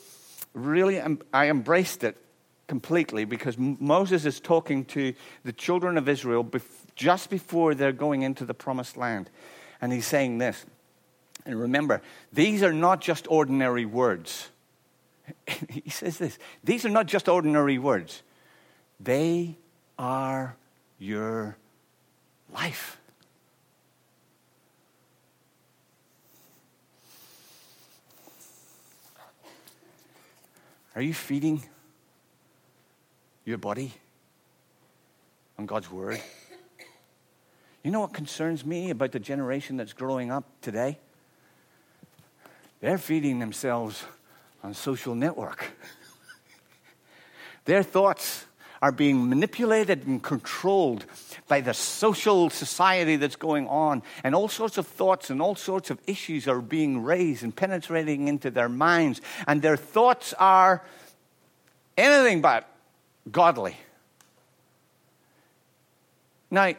really, 0.52 1.02
I 1.32 1.48
embraced 1.48 2.04
it 2.04 2.16
completely 2.68 3.24
because 3.24 3.58
Moses 3.58 4.24
is 4.24 4.38
talking 4.38 4.84
to 4.84 5.14
the 5.42 5.52
children 5.52 5.98
of 5.98 6.08
Israel 6.08 6.48
just 6.94 7.28
before 7.28 7.74
they're 7.74 7.90
going 7.90 8.22
into 8.22 8.44
the 8.44 8.54
promised 8.54 8.96
land. 8.96 9.30
And 9.80 9.92
he's 9.92 10.06
saying 10.06 10.38
this. 10.38 10.64
And 11.46 11.60
remember, 11.60 12.00
these 12.32 12.62
are 12.62 12.72
not 12.72 13.00
just 13.00 13.26
ordinary 13.28 13.84
words. 13.84 14.50
he 15.68 15.90
says 15.90 16.18
this 16.18 16.38
these 16.62 16.84
are 16.84 16.90
not 16.90 17.06
just 17.06 17.28
ordinary 17.28 17.78
words, 17.78 18.22
they 19.00 19.56
are 19.98 20.56
your 20.98 21.56
life. 22.52 22.98
Are 30.96 31.02
you 31.02 31.12
feeding 31.12 31.60
your 33.44 33.58
body 33.58 33.92
on 35.58 35.66
God's 35.66 35.90
Word? 35.90 36.20
You 37.82 37.90
know 37.90 38.00
what 38.00 38.12
concerns 38.12 38.64
me 38.64 38.90
about 38.90 39.10
the 39.10 39.18
generation 39.18 39.76
that's 39.76 39.92
growing 39.92 40.30
up 40.30 40.44
today? 40.62 40.98
They're 42.84 42.98
feeding 42.98 43.38
themselves 43.38 44.04
on 44.62 44.74
social 44.74 45.14
network. 45.14 45.70
Their 47.64 47.82
thoughts 47.82 48.44
are 48.82 48.92
being 48.92 49.26
manipulated 49.30 50.06
and 50.06 50.22
controlled 50.22 51.06
by 51.48 51.62
the 51.62 51.72
social 51.72 52.50
society 52.50 53.16
that's 53.16 53.36
going 53.36 53.68
on. 53.68 54.02
And 54.22 54.34
all 54.34 54.48
sorts 54.48 54.76
of 54.76 54.86
thoughts 54.86 55.30
and 55.30 55.40
all 55.40 55.54
sorts 55.54 55.88
of 55.88 55.98
issues 56.06 56.46
are 56.46 56.60
being 56.60 57.02
raised 57.02 57.42
and 57.42 57.56
penetrating 57.56 58.28
into 58.28 58.50
their 58.50 58.68
minds. 58.68 59.22
And 59.46 59.62
their 59.62 59.78
thoughts 59.78 60.34
are 60.38 60.84
anything 61.96 62.42
but 62.42 62.68
godly. 63.32 63.78
Now, 66.50 66.74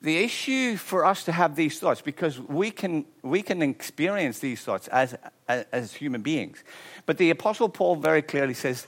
the 0.00 0.18
issue 0.18 0.76
for 0.76 1.04
us 1.04 1.24
to 1.24 1.32
have 1.32 1.56
these 1.56 1.78
thoughts, 1.78 2.00
because 2.00 2.38
we 2.38 2.70
can, 2.70 3.04
we 3.22 3.42
can 3.42 3.62
experience 3.62 4.38
these 4.38 4.62
thoughts 4.62 4.86
as, 4.88 5.16
as, 5.48 5.92
human 5.92 6.22
beings. 6.22 6.62
But 7.04 7.18
the 7.18 7.30
Apostle 7.30 7.68
Paul 7.68 7.96
very 7.96 8.22
clearly 8.22 8.54
says, 8.54 8.86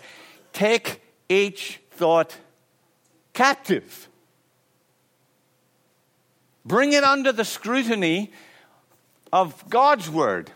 take 0.53 1.03
each 1.29 1.81
thought 1.91 2.37
captive. 3.33 4.09
Bring 6.65 6.93
it 6.93 7.03
under 7.03 7.33
the 7.33 7.45
scrutiny 7.45 8.33
of 9.33 9.69
God's 9.69 10.09
word. 10.09 10.53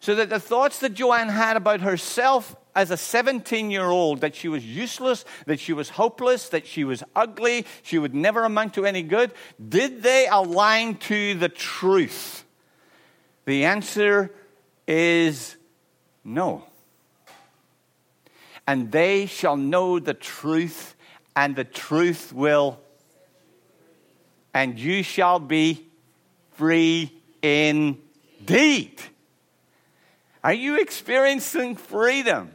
So 0.00 0.14
that 0.16 0.28
the 0.28 0.40
thoughts 0.40 0.80
that 0.80 0.94
Joanne 0.94 1.28
had 1.28 1.56
about 1.56 1.80
herself 1.80 2.56
as 2.74 2.90
a 2.90 2.96
17 2.96 3.70
year 3.70 3.84
old 3.84 4.20
that 4.20 4.34
she 4.34 4.48
was 4.48 4.64
useless, 4.64 5.24
that 5.46 5.60
she 5.60 5.72
was 5.72 5.90
hopeless, 5.90 6.48
that 6.48 6.66
she 6.66 6.84
was 6.84 7.04
ugly, 7.14 7.66
she 7.82 7.98
would 7.98 8.14
never 8.14 8.44
amount 8.44 8.74
to 8.74 8.84
any 8.84 9.02
good? 9.02 9.32
Did 9.68 10.02
they 10.02 10.26
align 10.26 10.96
to 10.96 11.34
the 11.34 11.48
truth? 11.48 12.44
The 13.44 13.64
answer 13.64 14.30
is 14.86 15.56
no. 16.24 16.64
And 18.66 18.90
they 18.90 19.26
shall 19.26 19.56
know 19.56 19.98
the 19.98 20.14
truth, 20.14 20.94
and 21.36 21.54
the 21.54 21.64
truth 21.64 22.32
will, 22.32 22.80
and 24.54 24.78
you 24.78 25.02
shall 25.02 25.38
be 25.38 25.86
free 26.52 27.12
indeed. 27.42 29.02
Are 30.42 30.54
you 30.54 30.80
experiencing 30.80 31.76
freedom? 31.76 32.53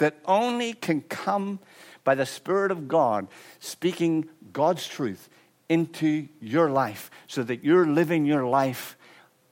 That 0.00 0.18
only 0.24 0.72
can 0.72 1.00
come 1.02 1.60
by 2.04 2.14
the 2.14 2.26
Spirit 2.26 2.72
of 2.72 2.88
God 2.88 3.28
speaking 3.60 4.28
God's 4.52 4.86
truth 4.86 5.28
into 5.68 6.28
your 6.40 6.68
life 6.70 7.10
so 7.28 7.42
that 7.44 7.62
you're 7.62 7.86
living 7.86 8.26
your 8.26 8.44
life 8.44 8.96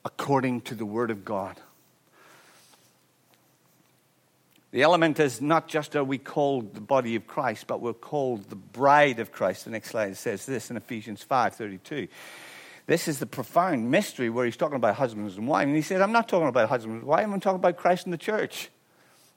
according 0.05 0.63
to 0.63 0.75
the 0.75 0.85
Word 0.85 1.11
of 1.11 1.25
God. 1.25 1.61
The 4.71 4.83
element 4.83 5.19
is 5.21 5.41
not 5.41 5.69
just 5.69 5.97
are 5.97 6.05
we 6.05 6.19
called 6.19 6.75
the 6.75 6.81
body 6.81 7.15
of 7.15 7.27
Christ, 7.27 7.67
but 7.67 7.81
we're 7.81 7.95
called 7.95 8.51
the 8.51 8.57
bride 8.57 9.19
of 9.19 9.33
Christ. 9.33 9.65
The 9.65 9.71
next 9.71 9.91
slide 9.91 10.17
says 10.17 10.45
this 10.45 10.71
in 10.71 10.77
Ephesians 10.77 11.25
5:32. 11.25 12.09
This 12.87 13.07
is 13.07 13.19
the 13.19 13.27
profound 13.27 13.91
mystery 13.91 14.31
where 14.31 14.47
he's 14.47 14.57
talking 14.57 14.77
about 14.77 14.95
husbands 14.95 15.37
and 15.37 15.47
wives. 15.47 15.69
And 15.69 15.77
he 15.77 15.83
said, 15.83 16.01
I'm 16.01 16.13
not 16.13 16.27
talking 16.27 16.49
about 16.49 16.71
husbands 16.71 17.01
and 17.01 17.07
wives, 17.07 17.31
I'm 17.31 17.41
talking 17.41 17.57
about 17.57 17.77
Christ 17.77 18.07
and 18.07 18.13
the 18.13 18.19
church. 18.19 18.71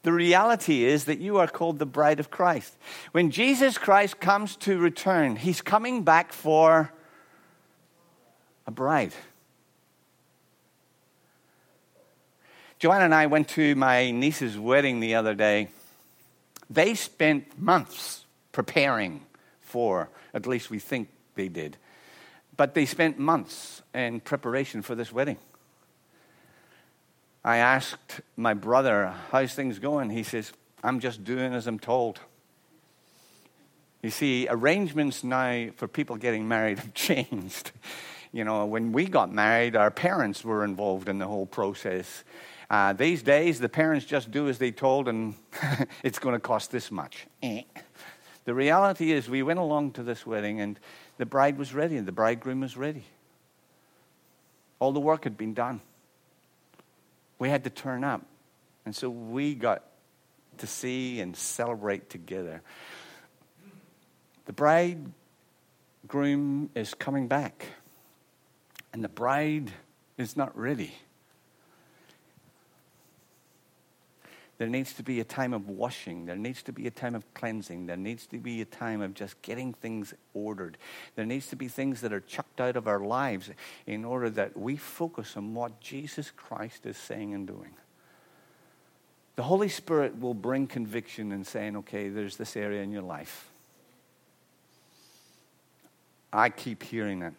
The 0.03 0.11
reality 0.11 0.83
is 0.83 1.05
that 1.05 1.19
you 1.19 1.37
are 1.37 1.47
called 1.47 1.77
the 1.77 1.85
bride 1.85 2.19
of 2.19 2.31
Christ. 2.31 2.75
When 3.11 3.29
Jesus 3.29 3.77
Christ 3.77 4.19
comes 4.19 4.55
to 4.57 4.79
return, 4.79 5.35
he's 5.35 5.61
coming 5.61 6.03
back 6.03 6.33
for 6.33 6.91
a 8.65 8.71
bride. 8.71 9.13
Joanna 12.79 13.05
and 13.05 13.13
I 13.13 13.27
went 13.27 13.47
to 13.49 13.75
my 13.75 14.09
niece's 14.09 14.57
wedding 14.57 15.01
the 15.01 15.13
other 15.13 15.35
day. 15.35 15.67
They 16.67 16.95
spent 16.95 17.59
months 17.59 18.25
preparing 18.51 19.21
for, 19.61 20.09
at 20.33 20.47
least 20.47 20.71
we 20.71 20.79
think 20.79 21.09
they 21.35 21.47
did, 21.47 21.77
but 22.57 22.73
they 22.73 22.87
spent 22.87 23.19
months 23.19 23.83
in 23.93 24.19
preparation 24.19 24.81
for 24.81 24.95
this 24.95 25.11
wedding. 25.11 25.37
I 27.43 27.57
asked 27.57 28.21
my 28.35 28.53
brother, 28.53 29.13
How's 29.31 29.53
things 29.53 29.79
going? 29.79 30.11
He 30.11 30.23
says, 30.23 30.51
I'm 30.83 30.99
just 30.99 31.23
doing 31.23 31.53
as 31.53 31.67
I'm 31.67 31.79
told. 31.79 32.19
You 34.03 34.11
see, 34.11 34.47
arrangements 34.49 35.23
now 35.23 35.69
for 35.75 35.87
people 35.87 36.17
getting 36.17 36.47
married 36.47 36.79
have 36.79 36.93
changed. 36.95 37.71
You 38.31 38.43
know, 38.43 38.65
when 38.65 38.91
we 38.91 39.05
got 39.05 39.33
married, 39.33 39.75
our 39.75 39.91
parents 39.91 40.43
were 40.43 40.63
involved 40.63 41.09
in 41.09 41.17
the 41.17 41.27
whole 41.27 41.45
process. 41.45 42.23
Uh, 42.69 42.93
these 42.93 43.21
days, 43.21 43.59
the 43.59 43.67
parents 43.67 44.05
just 44.05 44.31
do 44.31 44.47
as 44.47 44.57
they 44.57 44.71
told, 44.71 45.07
and 45.07 45.35
it's 46.03 46.19
going 46.19 46.33
to 46.33 46.39
cost 46.39 46.71
this 46.71 46.89
much. 46.89 47.27
Eh. 47.43 47.63
the 48.45 48.53
reality 48.53 49.11
is, 49.11 49.29
we 49.29 49.43
went 49.43 49.59
along 49.59 49.91
to 49.91 50.03
this 50.03 50.25
wedding, 50.25 50.61
and 50.61 50.79
the 51.17 51.25
bride 51.25 51.57
was 51.57 51.73
ready, 51.73 51.97
and 51.97 52.07
the 52.07 52.13
bridegroom 52.13 52.61
was 52.61 52.77
ready. 52.77 53.03
All 54.79 54.93
the 54.93 55.01
work 55.01 55.25
had 55.25 55.37
been 55.37 55.53
done 55.53 55.81
we 57.41 57.49
had 57.49 57.63
to 57.63 57.71
turn 57.71 58.03
up. 58.03 58.21
And 58.85 58.95
so 58.95 59.09
we 59.09 59.55
got 59.55 59.83
to 60.59 60.67
see 60.67 61.19
and 61.21 61.35
celebrate 61.35 62.07
together. 62.07 62.61
The 64.45 64.53
bridegroom 64.53 65.09
is 66.75 66.93
coming 66.93 67.27
back, 67.27 67.65
and 68.93 69.03
the 69.03 69.09
bride 69.09 69.71
is 70.19 70.37
not 70.37 70.55
ready. 70.55 70.93
There 74.61 74.69
needs 74.69 74.93
to 74.93 75.01
be 75.01 75.19
a 75.19 75.23
time 75.23 75.55
of 75.55 75.69
washing. 75.69 76.27
There 76.27 76.35
needs 76.35 76.61
to 76.61 76.71
be 76.71 76.85
a 76.85 76.91
time 76.91 77.15
of 77.15 77.33
cleansing. 77.33 77.87
There 77.87 77.97
needs 77.97 78.27
to 78.27 78.37
be 78.37 78.61
a 78.61 78.65
time 78.65 79.01
of 79.01 79.15
just 79.15 79.41
getting 79.41 79.73
things 79.73 80.13
ordered. 80.35 80.77
There 81.15 81.25
needs 81.25 81.47
to 81.47 81.55
be 81.55 81.67
things 81.67 82.01
that 82.01 82.13
are 82.13 82.19
chucked 82.19 82.61
out 82.61 82.75
of 82.75 82.87
our 82.87 82.99
lives 82.99 83.49
in 83.87 84.05
order 84.05 84.29
that 84.29 84.55
we 84.55 84.75
focus 84.75 85.35
on 85.35 85.55
what 85.55 85.79
Jesus 85.79 86.29
Christ 86.29 86.85
is 86.85 86.95
saying 86.95 87.33
and 87.33 87.47
doing. 87.47 87.73
The 89.35 89.41
Holy 89.41 89.67
Spirit 89.67 90.19
will 90.19 90.35
bring 90.35 90.67
conviction 90.67 91.31
and 91.31 91.47
saying, 91.47 91.77
okay, 91.77 92.09
there's 92.09 92.37
this 92.37 92.55
area 92.55 92.83
in 92.83 92.91
your 92.91 93.01
life. 93.01 93.49
I 96.31 96.49
keep 96.49 96.83
hearing 96.83 97.23
it. 97.23 97.33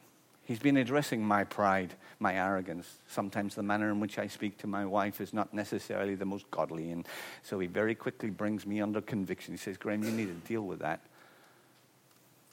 He's 0.45 0.59
been 0.59 0.77
addressing 0.77 1.25
my 1.25 1.45
pride, 1.45 1.95
my 2.19 2.35
arrogance. 2.35 2.99
Sometimes 3.09 3.55
the 3.55 3.63
manner 3.63 3.91
in 3.91 4.01
which 4.01 4.19
I 4.19 4.27
speak 4.27 4.59
to 4.59 4.67
my 4.67 4.85
wife 4.85 5.21
is 5.21 5.33
not 5.33 5.55
necessarily 5.55 6.17
the 6.17 6.25
most 6.25 6.51
godly. 6.51 6.91
And 6.91 7.07
so 7.43 7.61
he 7.61 7.69
very 7.69 7.95
quickly 7.95 8.31
brings 8.31 8.67
me 8.67 8.81
under 8.81 9.01
conviction. 9.01 9.55
He 9.55 9.59
says, 9.59 9.77
Graeme, 9.77 10.03
you 10.03 10.11
need 10.11 10.27
to 10.27 10.49
deal 10.49 10.63
with 10.63 10.81
that. 10.81 11.01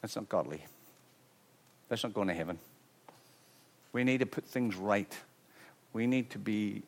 That's 0.02 0.16
not 0.16 0.30
godly. 0.30 0.64
That's 1.90 2.04
not 2.04 2.14
going 2.14 2.28
to 2.28 2.34
heaven. 2.34 2.60
We 3.92 4.04
need 4.04 4.20
to 4.20 4.28
put 4.28 4.46
things 4.46 4.76
right. 4.76 5.18
We 5.92 6.06
need 6.06 6.30
to 6.32 6.38
be 6.38 6.84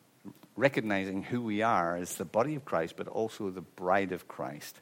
recognizing 0.56 1.24
who 1.24 1.42
we 1.42 1.62
are 1.62 1.96
as 1.96 2.14
the 2.14 2.24
body 2.24 2.54
of 2.54 2.64
Christ, 2.64 2.94
but 2.96 3.08
also 3.08 3.50
the 3.50 3.60
bride 3.60 4.12
of 4.12 4.28
Christ. 4.28 4.78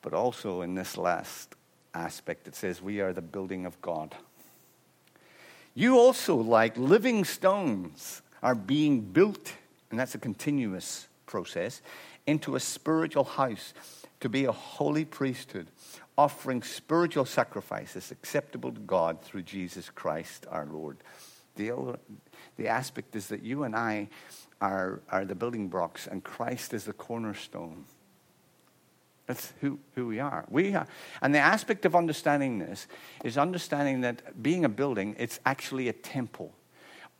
But 0.00 0.14
also 0.14 0.62
in 0.62 0.74
this 0.74 0.96
last 0.96 1.54
aspect, 1.92 2.48
it 2.48 2.54
says 2.54 2.80
we 2.80 3.00
are 3.00 3.12
the 3.12 3.20
building 3.20 3.66
of 3.66 3.80
God. 3.82 4.14
You 5.78 5.96
also, 5.96 6.34
like 6.34 6.76
living 6.76 7.24
stones, 7.24 8.20
are 8.42 8.56
being 8.56 9.00
built, 9.00 9.52
and 9.92 10.00
that's 10.00 10.16
a 10.16 10.18
continuous 10.18 11.06
process, 11.24 11.82
into 12.26 12.56
a 12.56 12.60
spiritual 12.60 13.22
house 13.22 13.74
to 14.18 14.28
be 14.28 14.46
a 14.46 14.50
holy 14.50 15.04
priesthood, 15.04 15.68
offering 16.16 16.64
spiritual 16.64 17.26
sacrifices 17.26 18.10
acceptable 18.10 18.72
to 18.72 18.80
God 18.80 19.22
through 19.22 19.42
Jesus 19.42 19.88
Christ 19.88 20.46
our 20.50 20.66
Lord. 20.66 20.96
The, 21.54 21.96
the 22.56 22.66
aspect 22.66 23.14
is 23.14 23.28
that 23.28 23.44
you 23.44 23.62
and 23.62 23.76
I 23.76 24.08
are, 24.60 25.00
are 25.08 25.24
the 25.24 25.36
building 25.36 25.68
blocks, 25.68 26.08
and 26.08 26.24
Christ 26.24 26.74
is 26.74 26.86
the 26.86 26.92
cornerstone. 26.92 27.84
That's 29.28 29.52
who, 29.60 29.78
who 29.94 30.06
we 30.06 30.20
are. 30.20 30.46
We 30.48 30.74
are. 30.74 30.86
And 31.20 31.34
the 31.34 31.38
aspect 31.38 31.84
of 31.84 31.94
understanding 31.94 32.58
this 32.58 32.88
is 33.22 33.36
understanding 33.36 34.00
that 34.00 34.42
being 34.42 34.64
a 34.64 34.70
building, 34.70 35.14
it's 35.18 35.38
actually 35.44 35.88
a 35.88 35.92
temple. 35.92 36.54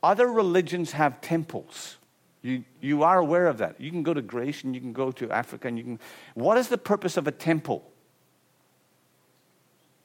Other 0.02 0.26
religions 0.26 0.92
have 0.92 1.20
temples. 1.20 1.98
You, 2.40 2.64
you 2.80 3.02
are 3.02 3.18
aware 3.18 3.46
of 3.46 3.58
that. 3.58 3.78
You 3.78 3.90
can 3.90 4.02
go 4.02 4.14
to 4.14 4.22
Greece 4.22 4.64
and 4.64 4.74
you 4.74 4.80
can 4.80 4.94
go 4.94 5.12
to 5.12 5.30
Africa 5.30 5.68
and 5.68 5.76
you 5.76 5.84
can. 5.84 6.00
What 6.32 6.56
is 6.56 6.68
the 6.68 6.78
purpose 6.78 7.18
of 7.18 7.26
a 7.26 7.32
temple? 7.32 7.84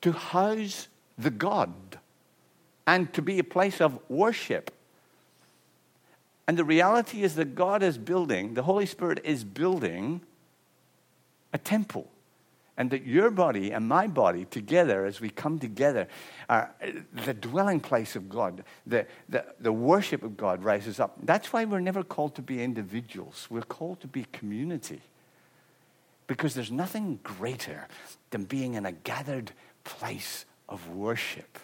To 0.01 0.11
house 0.11 0.89
the 1.17 1.31
God 1.31 1.73
and 2.85 3.13
to 3.13 3.21
be 3.21 3.39
a 3.39 3.45
place 3.45 3.79
of 3.79 3.97
worship. 4.09 4.71
And 6.49 6.57
the 6.57 6.65
reality 6.65 7.23
is 7.23 7.35
that 7.35 7.55
God 7.55 7.81
is 7.81 7.97
building, 7.97 8.55
the 8.55 8.63
Holy 8.63 8.85
Spirit 8.85 9.21
is 9.23 9.45
building 9.45 10.19
a 11.53 11.57
temple. 11.57 12.09
And 12.75 12.89
that 12.89 13.05
your 13.05 13.29
body 13.29 13.71
and 13.71 13.87
my 13.87 14.07
body 14.07 14.45
together, 14.45 15.05
as 15.05 15.21
we 15.21 15.29
come 15.29 15.59
together, 15.59 16.07
are 16.49 16.73
the 17.25 17.35
dwelling 17.35 17.79
place 17.79 18.15
of 18.15 18.27
God, 18.29 18.63
the, 18.87 19.05
the, 19.29 19.45
the 19.59 19.71
worship 19.71 20.23
of 20.23 20.35
God 20.35 20.63
rises 20.63 20.99
up. 20.99 21.15
That's 21.21 21.53
why 21.53 21.65
we're 21.65 21.81
never 21.81 22.03
called 22.03 22.33
to 22.35 22.41
be 22.41 22.63
individuals. 22.63 23.45
We're 23.51 23.61
called 23.61 24.01
to 24.01 24.07
be 24.07 24.25
community. 24.31 25.01
Because 26.25 26.55
there's 26.55 26.71
nothing 26.71 27.19
greater 27.21 27.87
than 28.31 28.45
being 28.45 28.73
in 28.73 28.87
a 28.87 28.91
gathered 28.91 29.51
place 29.83 30.45
of 30.67 30.89
worship. 30.89 31.59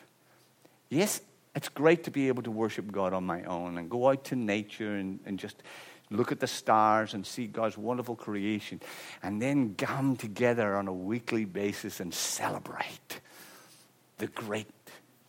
Yes, 0.89 1.21
it's 1.55 1.69
great 1.69 2.03
to 2.03 2.11
be 2.11 2.27
able 2.27 2.43
to 2.43 2.51
worship 2.51 2.91
God 2.91 3.13
on 3.13 3.25
my 3.25 3.43
own 3.43 3.79
and 3.79 3.89
go 3.89 4.09
out 4.09 4.25
to 4.25 4.35
nature 4.35 4.95
and, 4.95 5.19
and 5.25 5.39
just 5.39 5.63
look 6.11 6.31
at 6.31 6.39
the 6.39 6.47
stars 6.47 7.13
and 7.13 7.25
see 7.25 7.47
God's 7.47 7.77
wonderful 7.77 8.15
creation, 8.15 8.81
and 9.21 9.41
then 9.41 9.75
come 9.75 10.15
together 10.15 10.75
on 10.75 10.87
a 10.87 10.93
weekly 10.93 11.45
basis 11.45 11.99
and 11.99 12.13
celebrate 12.13 13.21
the 14.17 14.27
great 14.27 14.67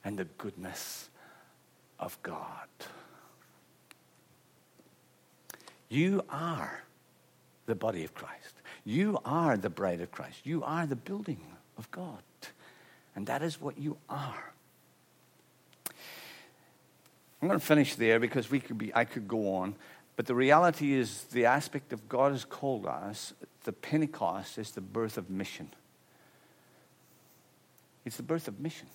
and 0.05 0.19
the 0.19 0.25
goodness 0.25 1.11
of 1.99 2.21
God. 2.23 2.69
You 5.89 6.25
are 6.31 6.83
the 7.67 7.75
body 7.75 8.05
of 8.05 8.15
Christ. 8.15 8.55
You 8.85 9.19
are 9.25 9.57
the 9.57 9.71
bride 9.71 10.01
of 10.01 10.11
Christ. 10.11 10.47
You 10.47 10.63
are 10.65 10.87
the 10.87 10.97
building 10.97 11.41
of 11.77 11.91
God. 11.91 12.23
And 13.15 13.27
that 13.27 13.43
is 13.43 13.61
what 13.61 13.77
you 13.77 13.99
are. 14.09 14.53
I'm 17.43 17.49
going 17.49 17.59
to 17.61 17.65
finish 17.67 17.95
there 17.97 18.21
because 18.21 18.51
we 18.51 18.61
could 18.61 18.79
be, 18.79 18.95
I 18.95 19.05
could 19.05 19.27
go 19.27 19.57
on. 19.57 19.75
But 20.21 20.27
the 20.27 20.35
reality 20.35 20.93
is, 20.93 21.25
the 21.33 21.47
aspect 21.47 21.95
of 21.95 22.07
God 22.07 22.33
has 22.33 22.45
called 22.45 22.85
us, 22.85 23.33
the 23.65 23.73
Pentecost 23.73 24.59
is 24.59 24.73
the 24.73 24.83
birth 24.83 25.17
of 25.17 25.31
mission. 25.31 25.71
It's 28.05 28.19
the 28.19 28.23
birth 28.23 28.47
of 28.47 28.61
mission. 28.61 28.87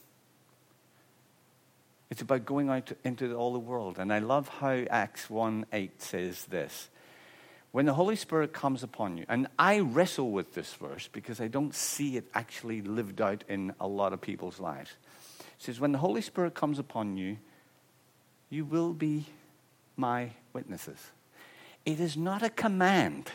It's 2.12 2.22
about 2.22 2.46
going 2.46 2.70
out 2.70 2.86
to, 2.86 2.98
into 3.04 3.34
all 3.34 3.54
the 3.54 3.58
world. 3.58 3.98
And 3.98 4.14
I 4.14 4.20
love 4.20 4.50
how 4.50 4.84
Acts 4.92 5.28
1 5.28 5.66
8 5.74 6.00
says 6.00 6.46
this. 6.46 6.90
When 7.72 7.88
the 7.88 7.96
Holy 7.96 8.18
Spirit 8.18 8.54
comes 8.54 8.84
upon 8.84 9.18
you, 9.18 9.26
and 9.28 9.48
I 9.58 9.80
wrestle 9.80 10.30
with 10.30 10.54
this 10.54 10.76
verse 10.76 11.10
because 11.12 11.42
I 11.42 11.48
don't 11.48 11.74
see 11.74 12.18
it 12.18 12.26
actually 12.36 12.84
lived 12.84 13.20
out 13.20 13.44
in 13.50 13.74
a 13.80 13.88
lot 13.88 14.14
of 14.14 14.22
people's 14.22 14.60
lives. 14.60 14.92
It 15.40 15.46
says, 15.58 15.80
When 15.80 15.92
the 15.92 15.98
Holy 15.98 16.22
Spirit 16.22 16.54
comes 16.54 16.78
upon 16.78 17.18
you, 17.18 17.38
you 18.52 18.64
will 18.64 18.94
be 18.94 19.26
my 19.98 20.30
witnesses. 20.56 20.98
It 21.86 22.00
is 22.00 22.18
not 22.18 22.42
a 22.42 22.50
command. 22.50 23.30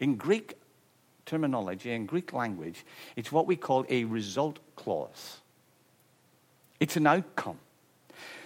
In 0.00 0.16
Greek 0.16 0.54
terminology, 1.26 1.92
in 1.92 2.06
Greek 2.06 2.32
language, 2.32 2.84
it's 3.16 3.30
what 3.30 3.46
we 3.46 3.56
call 3.56 3.84
a 3.90 4.04
result 4.04 4.58
clause. 4.76 5.38
It's 6.80 6.96
an 6.96 7.06
outcome. 7.06 7.58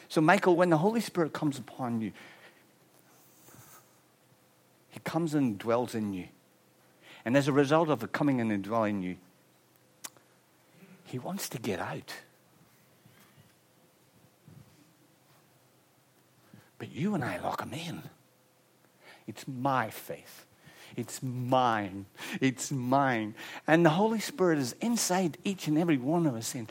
So, 0.08 0.20
Michael, 0.20 0.56
when 0.56 0.70
the 0.70 0.78
Holy 0.78 1.00
Spirit 1.00 1.32
comes 1.32 1.58
upon 1.58 2.00
you, 2.00 2.12
He 4.90 5.00
comes 5.00 5.34
and 5.34 5.58
dwells 5.58 5.94
in 5.94 6.12
you. 6.12 6.28
And 7.24 7.36
as 7.36 7.46
a 7.46 7.52
result 7.52 7.90
of 7.90 8.00
the 8.00 8.08
coming 8.08 8.40
in 8.40 8.50
and 8.50 8.64
dwelling 8.64 8.96
in 8.96 9.02
you, 9.02 9.16
He 11.04 11.18
wants 11.18 11.48
to 11.50 11.58
get 11.58 11.78
out. 11.78 12.14
But 16.78 16.92
you 16.92 17.14
and 17.14 17.24
I 17.24 17.38
lock 17.38 17.58
them 17.58 17.72
in. 17.72 18.02
It's 19.26 19.46
my 19.46 19.90
faith. 19.90 20.46
It's 20.96 21.22
mine. 21.22 22.06
It's 22.40 22.72
mine. 22.72 23.34
And 23.66 23.84
the 23.84 23.90
Holy 23.90 24.20
Spirit 24.20 24.58
is 24.58 24.74
inside 24.80 25.36
each 25.44 25.68
and 25.68 25.78
every 25.78 25.98
one 25.98 26.26
of 26.26 26.34
us 26.34 26.48
saying, 26.48 26.68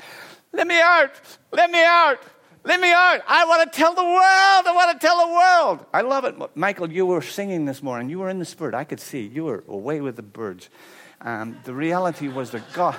Let 0.52 0.68
me 0.68 0.80
out! 0.80 1.12
Let 1.52 1.70
me 1.70 1.84
out! 1.84 2.20
Let 2.64 2.82
me 2.82 2.92
out! 2.92 3.22
I 3.28 3.46
want 3.46 3.72
to 3.72 3.78
tell 3.78 3.94
the 3.94 4.04
world! 4.04 4.68
I 4.68 4.74
want 4.74 5.00
to 5.00 5.08
tell 5.08 5.26
the 5.26 5.34
world! 5.34 5.86
I 5.94 6.02
love 6.02 6.26
it. 6.26 6.58
Michael, 6.58 6.92
you 6.92 7.06
were 7.06 7.22
singing 7.22 7.66
this 7.66 7.82
morning. 7.82 8.10
You 8.10 8.20
were 8.20 8.30
in 8.30 8.40
the 8.40 8.46
Spirit. 8.46 8.74
I 8.74 8.84
could 8.84 9.00
see. 9.00 9.28
You 9.28 9.46
were 9.46 9.64
away 9.68 10.02
with 10.02 10.16
the 10.16 10.24
birds. 10.24 10.70
Um, 11.22 11.58
the 11.64 11.74
reality 11.74 12.28
was 12.28 12.52
that 12.52 12.64
God. 12.74 12.96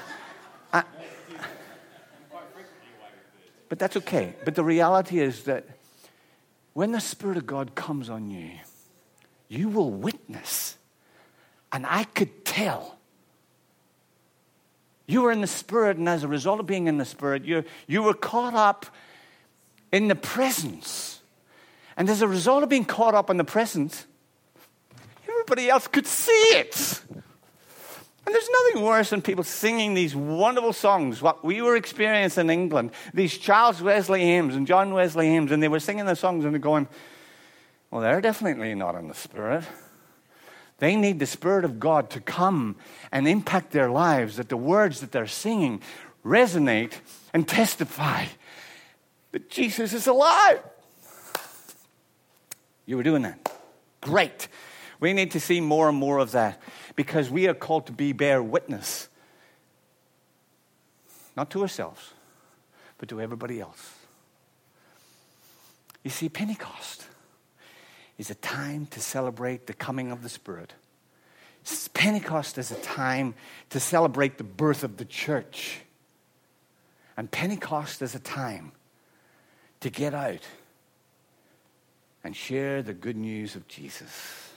I, 0.72 0.84
but 3.68 3.78
that's 3.78 3.96
okay. 3.98 4.34
But 4.44 4.54
the 4.54 4.64
reality 4.64 5.20
is 5.20 5.44
that 5.44 5.66
when 6.78 6.92
the 6.92 7.00
Spirit 7.00 7.36
of 7.36 7.44
God 7.44 7.74
comes 7.74 8.08
on 8.08 8.30
you, 8.30 8.50
you 9.48 9.68
will 9.68 9.90
witness. 9.90 10.76
And 11.72 11.84
I 11.84 12.04
could 12.04 12.44
tell. 12.44 12.98
You 15.04 15.22
were 15.22 15.32
in 15.32 15.40
the 15.40 15.48
Spirit, 15.48 15.96
and 15.96 16.08
as 16.08 16.22
a 16.22 16.28
result 16.28 16.60
of 16.60 16.66
being 16.66 16.86
in 16.86 16.96
the 16.96 17.04
Spirit, 17.04 17.44
you, 17.44 17.64
you 17.88 18.04
were 18.04 18.14
caught 18.14 18.54
up 18.54 18.86
in 19.90 20.06
the 20.06 20.14
presence. 20.14 21.20
And 21.96 22.08
as 22.08 22.22
a 22.22 22.28
result 22.28 22.62
of 22.62 22.68
being 22.68 22.84
caught 22.84 23.16
up 23.16 23.28
in 23.28 23.38
the 23.38 23.44
presence, 23.44 24.06
everybody 25.28 25.68
else 25.68 25.88
could 25.88 26.06
see 26.06 26.30
it. 26.30 27.02
And 28.28 28.34
there's 28.34 28.50
nothing 28.50 28.82
worse 28.82 29.08
than 29.08 29.22
people 29.22 29.42
singing 29.42 29.94
these 29.94 30.14
wonderful 30.14 30.74
songs, 30.74 31.22
what 31.22 31.42
we 31.42 31.62
were 31.62 31.76
experiencing 31.76 32.42
in 32.42 32.50
England, 32.50 32.90
these 33.14 33.38
Charles 33.38 33.80
Wesley 33.80 34.20
hymns 34.20 34.54
and 34.54 34.66
John 34.66 34.92
Wesley 34.92 35.30
hymns, 35.30 35.50
and 35.50 35.62
they 35.62 35.68
were 35.68 35.80
singing 35.80 36.04
the 36.04 36.14
songs 36.14 36.44
and 36.44 36.52
they're 36.52 36.60
going, 36.60 36.88
well, 37.90 38.02
they're 38.02 38.20
definitely 38.20 38.74
not 38.74 38.96
in 38.96 39.08
the 39.08 39.14
Spirit. 39.14 39.64
They 40.76 40.94
need 40.94 41.20
the 41.20 41.26
Spirit 41.26 41.64
of 41.64 41.80
God 41.80 42.10
to 42.10 42.20
come 42.20 42.76
and 43.10 43.26
impact 43.26 43.70
their 43.70 43.90
lives, 43.90 44.36
that 44.36 44.50
the 44.50 44.58
words 44.58 45.00
that 45.00 45.10
they're 45.10 45.26
singing 45.26 45.80
resonate 46.22 47.00
and 47.32 47.48
testify 47.48 48.26
that 49.32 49.48
Jesus 49.48 49.94
is 49.94 50.06
alive. 50.06 50.60
You 52.84 52.98
were 52.98 53.02
doing 53.02 53.22
that. 53.22 53.50
Great. 54.02 54.48
We 55.00 55.14
need 55.14 55.30
to 55.30 55.40
see 55.40 55.62
more 55.62 55.88
and 55.88 55.96
more 55.96 56.18
of 56.18 56.32
that 56.32 56.60
because 56.98 57.30
we 57.30 57.46
are 57.46 57.54
called 57.54 57.86
to 57.86 57.92
be 57.92 58.12
bear 58.12 58.42
witness. 58.42 59.08
Not 61.36 61.48
to 61.52 61.62
ourselves, 61.62 62.12
but 62.98 63.08
to 63.10 63.20
everybody 63.20 63.60
else. 63.60 63.94
You 66.02 66.10
see, 66.10 66.28
Pentecost 66.28 67.06
is 68.18 68.30
a 68.30 68.34
time 68.34 68.86
to 68.86 68.98
celebrate 68.98 69.68
the 69.68 69.74
coming 69.74 70.10
of 70.10 70.24
the 70.24 70.28
Spirit. 70.28 70.72
Pentecost 71.94 72.58
is 72.58 72.72
a 72.72 72.80
time 72.80 73.34
to 73.70 73.78
celebrate 73.78 74.36
the 74.36 74.42
birth 74.42 74.82
of 74.82 74.96
the 74.96 75.04
church. 75.04 75.82
And 77.16 77.30
Pentecost 77.30 78.02
is 78.02 78.16
a 78.16 78.20
time 78.20 78.72
to 79.82 79.88
get 79.88 80.14
out 80.14 80.42
and 82.24 82.34
share 82.34 82.82
the 82.82 82.92
good 82.92 83.16
news 83.16 83.54
of 83.54 83.68
Jesus 83.68 84.47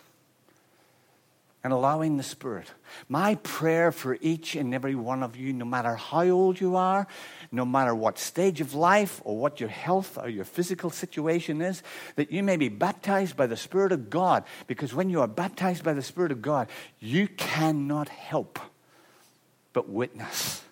and 1.63 1.71
allowing 1.71 2.17
the 2.17 2.23
Spirit. 2.23 2.71
My 3.07 3.35
prayer 3.35 3.91
for 3.91 4.17
each 4.19 4.55
and 4.55 4.73
every 4.73 4.95
one 4.95 5.21
of 5.21 5.35
you, 5.35 5.53
no 5.53 5.65
matter 5.65 5.95
how 5.95 6.27
old 6.29 6.59
you 6.59 6.75
are, 6.75 7.07
no 7.51 7.65
matter 7.65 7.93
what 7.93 8.17
stage 8.17 8.61
of 8.61 8.73
life 8.73 9.21
or 9.23 9.37
what 9.37 9.59
your 9.59 9.69
health 9.69 10.17
or 10.17 10.27
your 10.27 10.45
physical 10.45 10.89
situation 10.89 11.61
is, 11.61 11.83
that 12.15 12.31
you 12.31 12.41
may 12.41 12.57
be 12.57 12.69
baptized 12.69 13.37
by 13.37 13.45
the 13.45 13.57
Spirit 13.57 13.91
of 13.91 14.09
God. 14.09 14.43
Because 14.65 14.93
when 14.93 15.09
you 15.09 15.21
are 15.21 15.27
baptized 15.27 15.83
by 15.83 15.93
the 15.93 16.01
Spirit 16.01 16.31
of 16.31 16.41
God, 16.41 16.67
you 16.99 17.27
cannot 17.27 18.09
help 18.09 18.57
but 19.73 19.87
witness. 19.87 20.63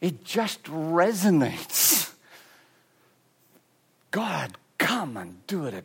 It 0.00 0.24
just 0.24 0.62
resonates 0.64 2.12
God, 4.10 4.56
come 4.78 5.16
and 5.16 5.46
do 5.46 5.66
it 5.66 5.74
at 5.74 5.84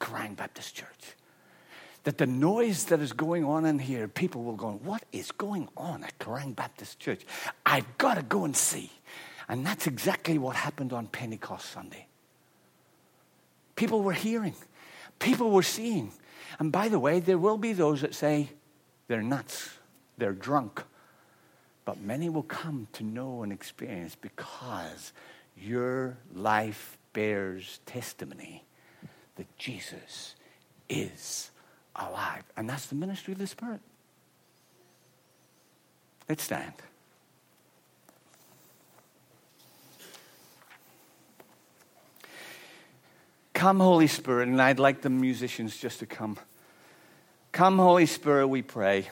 Kerang 0.00 0.36
Baptist 0.36 0.74
Church. 0.74 1.14
That 2.04 2.18
the 2.18 2.26
noise 2.26 2.84
that 2.86 3.00
is 3.00 3.12
going 3.12 3.44
on 3.44 3.64
in 3.64 3.78
here, 3.78 4.08
people 4.08 4.44
will 4.44 4.56
go, 4.56 4.80
What 4.82 5.04
is 5.12 5.32
going 5.32 5.68
on 5.76 6.04
at 6.04 6.18
Kerang 6.18 6.54
Baptist 6.54 6.98
Church? 6.98 7.22
I've 7.64 7.98
got 7.98 8.14
to 8.14 8.22
go 8.22 8.44
and 8.44 8.56
see. 8.56 8.90
And 9.48 9.64
that's 9.64 9.86
exactly 9.86 10.38
what 10.38 10.56
happened 10.56 10.92
on 10.92 11.06
Pentecost 11.06 11.70
Sunday. 11.70 12.06
People 13.76 14.02
were 14.02 14.12
hearing, 14.12 14.54
people 15.18 15.50
were 15.50 15.62
seeing. 15.62 16.12
And 16.58 16.70
by 16.70 16.88
the 16.88 16.98
way, 16.98 17.20
there 17.20 17.38
will 17.38 17.58
be 17.58 17.72
those 17.72 18.02
that 18.02 18.14
say 18.14 18.50
they're 19.08 19.22
nuts, 19.22 19.70
they're 20.18 20.32
drunk. 20.32 20.82
But 21.84 22.00
many 22.00 22.28
will 22.28 22.44
come 22.44 22.88
to 22.94 23.04
know 23.04 23.42
and 23.42 23.52
experience 23.52 24.14
because 24.14 25.12
your 25.56 26.16
life 26.34 26.96
bears 27.12 27.80
testimony 27.86 28.64
that 29.36 29.56
Jesus 29.58 30.34
is 30.88 31.50
alive. 31.96 32.44
And 32.56 32.68
that's 32.68 32.86
the 32.86 32.94
ministry 32.94 33.32
of 33.32 33.38
the 33.38 33.46
Spirit. 33.46 33.80
Let's 36.28 36.42
stand. 36.42 36.72
Come, 43.52 43.80
Holy 43.80 44.08
Spirit, 44.08 44.48
and 44.48 44.60
I'd 44.60 44.78
like 44.78 45.02
the 45.02 45.10
musicians 45.10 45.76
just 45.76 46.00
to 46.00 46.06
come. 46.06 46.38
Come, 47.52 47.78
Holy 47.78 48.06
Spirit, 48.06 48.48
we 48.48 48.62
pray. 48.62 49.08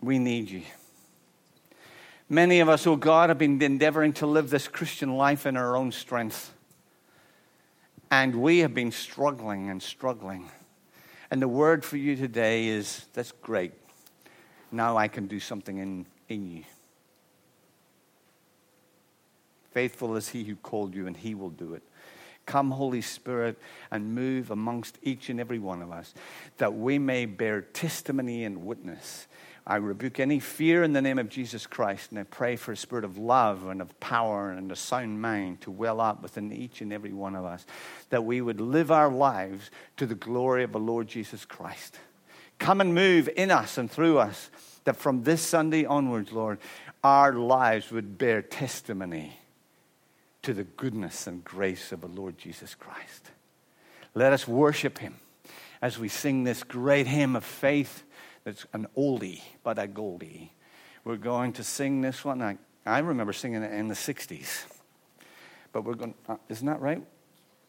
We 0.00 0.18
need 0.18 0.48
you. 0.48 0.62
Many 2.28 2.60
of 2.60 2.68
us, 2.68 2.86
oh 2.86 2.96
God, 2.96 3.28
have 3.28 3.38
been 3.38 3.60
endeavoring 3.60 4.12
to 4.14 4.26
live 4.26 4.50
this 4.50 4.66
Christian 4.68 5.16
life 5.16 5.46
in 5.46 5.56
our 5.56 5.76
own 5.76 5.92
strength. 5.92 6.54
And 8.12 8.42
we 8.42 8.58
have 8.58 8.74
been 8.74 8.92
struggling 8.92 9.70
and 9.70 9.82
struggling. 9.82 10.50
And 11.30 11.40
the 11.40 11.48
word 11.48 11.82
for 11.82 11.96
you 11.96 12.14
today 12.14 12.66
is 12.66 13.06
that's 13.14 13.32
great. 13.32 13.72
Now 14.70 14.98
I 14.98 15.08
can 15.08 15.26
do 15.26 15.40
something 15.40 15.78
in, 15.78 16.04
in 16.28 16.50
you. 16.50 16.64
Faithful 19.70 20.14
is 20.16 20.28
he 20.28 20.44
who 20.44 20.56
called 20.56 20.94
you, 20.94 21.06
and 21.06 21.16
he 21.16 21.34
will 21.34 21.48
do 21.48 21.72
it. 21.72 21.82
Come, 22.44 22.72
Holy 22.72 23.00
Spirit, 23.00 23.58
and 23.90 24.14
move 24.14 24.50
amongst 24.50 24.98
each 25.02 25.30
and 25.30 25.40
every 25.40 25.58
one 25.58 25.80
of 25.80 25.90
us 25.90 26.12
that 26.58 26.74
we 26.74 26.98
may 26.98 27.24
bear 27.24 27.62
testimony 27.62 28.44
and 28.44 28.66
witness. 28.66 29.26
I 29.64 29.76
rebuke 29.76 30.18
any 30.18 30.40
fear 30.40 30.82
in 30.82 30.92
the 30.92 31.00
name 31.00 31.20
of 31.20 31.28
Jesus 31.28 31.66
Christ, 31.66 32.10
and 32.10 32.18
I 32.18 32.24
pray 32.24 32.56
for 32.56 32.72
a 32.72 32.76
spirit 32.76 33.04
of 33.04 33.16
love 33.16 33.66
and 33.68 33.80
of 33.80 33.98
power 34.00 34.50
and 34.50 34.72
a 34.72 34.76
sound 34.76 35.22
mind 35.22 35.60
to 35.60 35.70
well 35.70 36.00
up 36.00 36.20
within 36.20 36.52
each 36.52 36.80
and 36.80 36.92
every 36.92 37.12
one 37.12 37.36
of 37.36 37.44
us, 37.44 37.64
that 38.10 38.24
we 38.24 38.40
would 38.40 38.60
live 38.60 38.90
our 38.90 39.10
lives 39.10 39.70
to 39.98 40.06
the 40.06 40.16
glory 40.16 40.64
of 40.64 40.72
the 40.72 40.80
Lord 40.80 41.06
Jesus 41.06 41.44
Christ. 41.44 42.00
Come 42.58 42.80
and 42.80 42.92
move 42.92 43.28
in 43.36 43.52
us 43.52 43.78
and 43.78 43.88
through 43.88 44.18
us, 44.18 44.50
that 44.84 44.96
from 44.96 45.22
this 45.22 45.42
Sunday 45.42 45.84
onwards, 45.84 46.32
Lord, 46.32 46.58
our 47.04 47.32
lives 47.32 47.92
would 47.92 48.18
bear 48.18 48.42
testimony 48.42 49.36
to 50.42 50.52
the 50.52 50.64
goodness 50.64 51.28
and 51.28 51.44
grace 51.44 51.92
of 51.92 52.00
the 52.00 52.08
Lord 52.08 52.36
Jesus 52.36 52.74
Christ. 52.74 53.30
Let 54.14 54.32
us 54.32 54.48
worship 54.48 54.98
him 54.98 55.14
as 55.80 56.00
we 56.00 56.08
sing 56.08 56.42
this 56.42 56.64
great 56.64 57.06
hymn 57.06 57.36
of 57.36 57.44
faith 57.44 58.02
that's 58.44 58.66
an 58.72 58.86
oldie, 58.96 59.40
but 59.62 59.78
a 59.78 59.86
goldie. 59.86 60.52
We're 61.04 61.16
going 61.16 61.52
to 61.54 61.64
sing 61.64 62.00
this 62.00 62.24
one. 62.24 62.42
I, 62.42 62.58
I 62.86 62.98
remember 62.98 63.32
singing 63.32 63.62
it 63.62 63.72
in 63.72 63.88
the 63.88 63.94
60s. 63.94 64.64
But 65.72 65.84
we're 65.84 65.94
going, 65.94 66.14
uh, 66.28 66.36
isn't 66.48 66.66
that 66.66 66.80
right? 66.80 67.02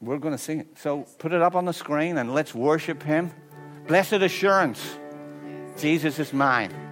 We're 0.02 0.18
going 0.18 0.34
to 0.34 0.38
sing 0.38 0.60
it. 0.60 0.78
So 0.78 1.06
put 1.18 1.32
it 1.32 1.42
up 1.42 1.56
on 1.56 1.66
the 1.66 1.74
screen 1.74 2.18
and 2.18 2.34
let's 2.34 2.54
worship 2.54 3.02
him. 3.04 3.32
Blessed 3.88 4.14
assurance, 4.14 4.98
Jesus 5.78 6.20
is 6.20 6.34
mine. 6.34 6.83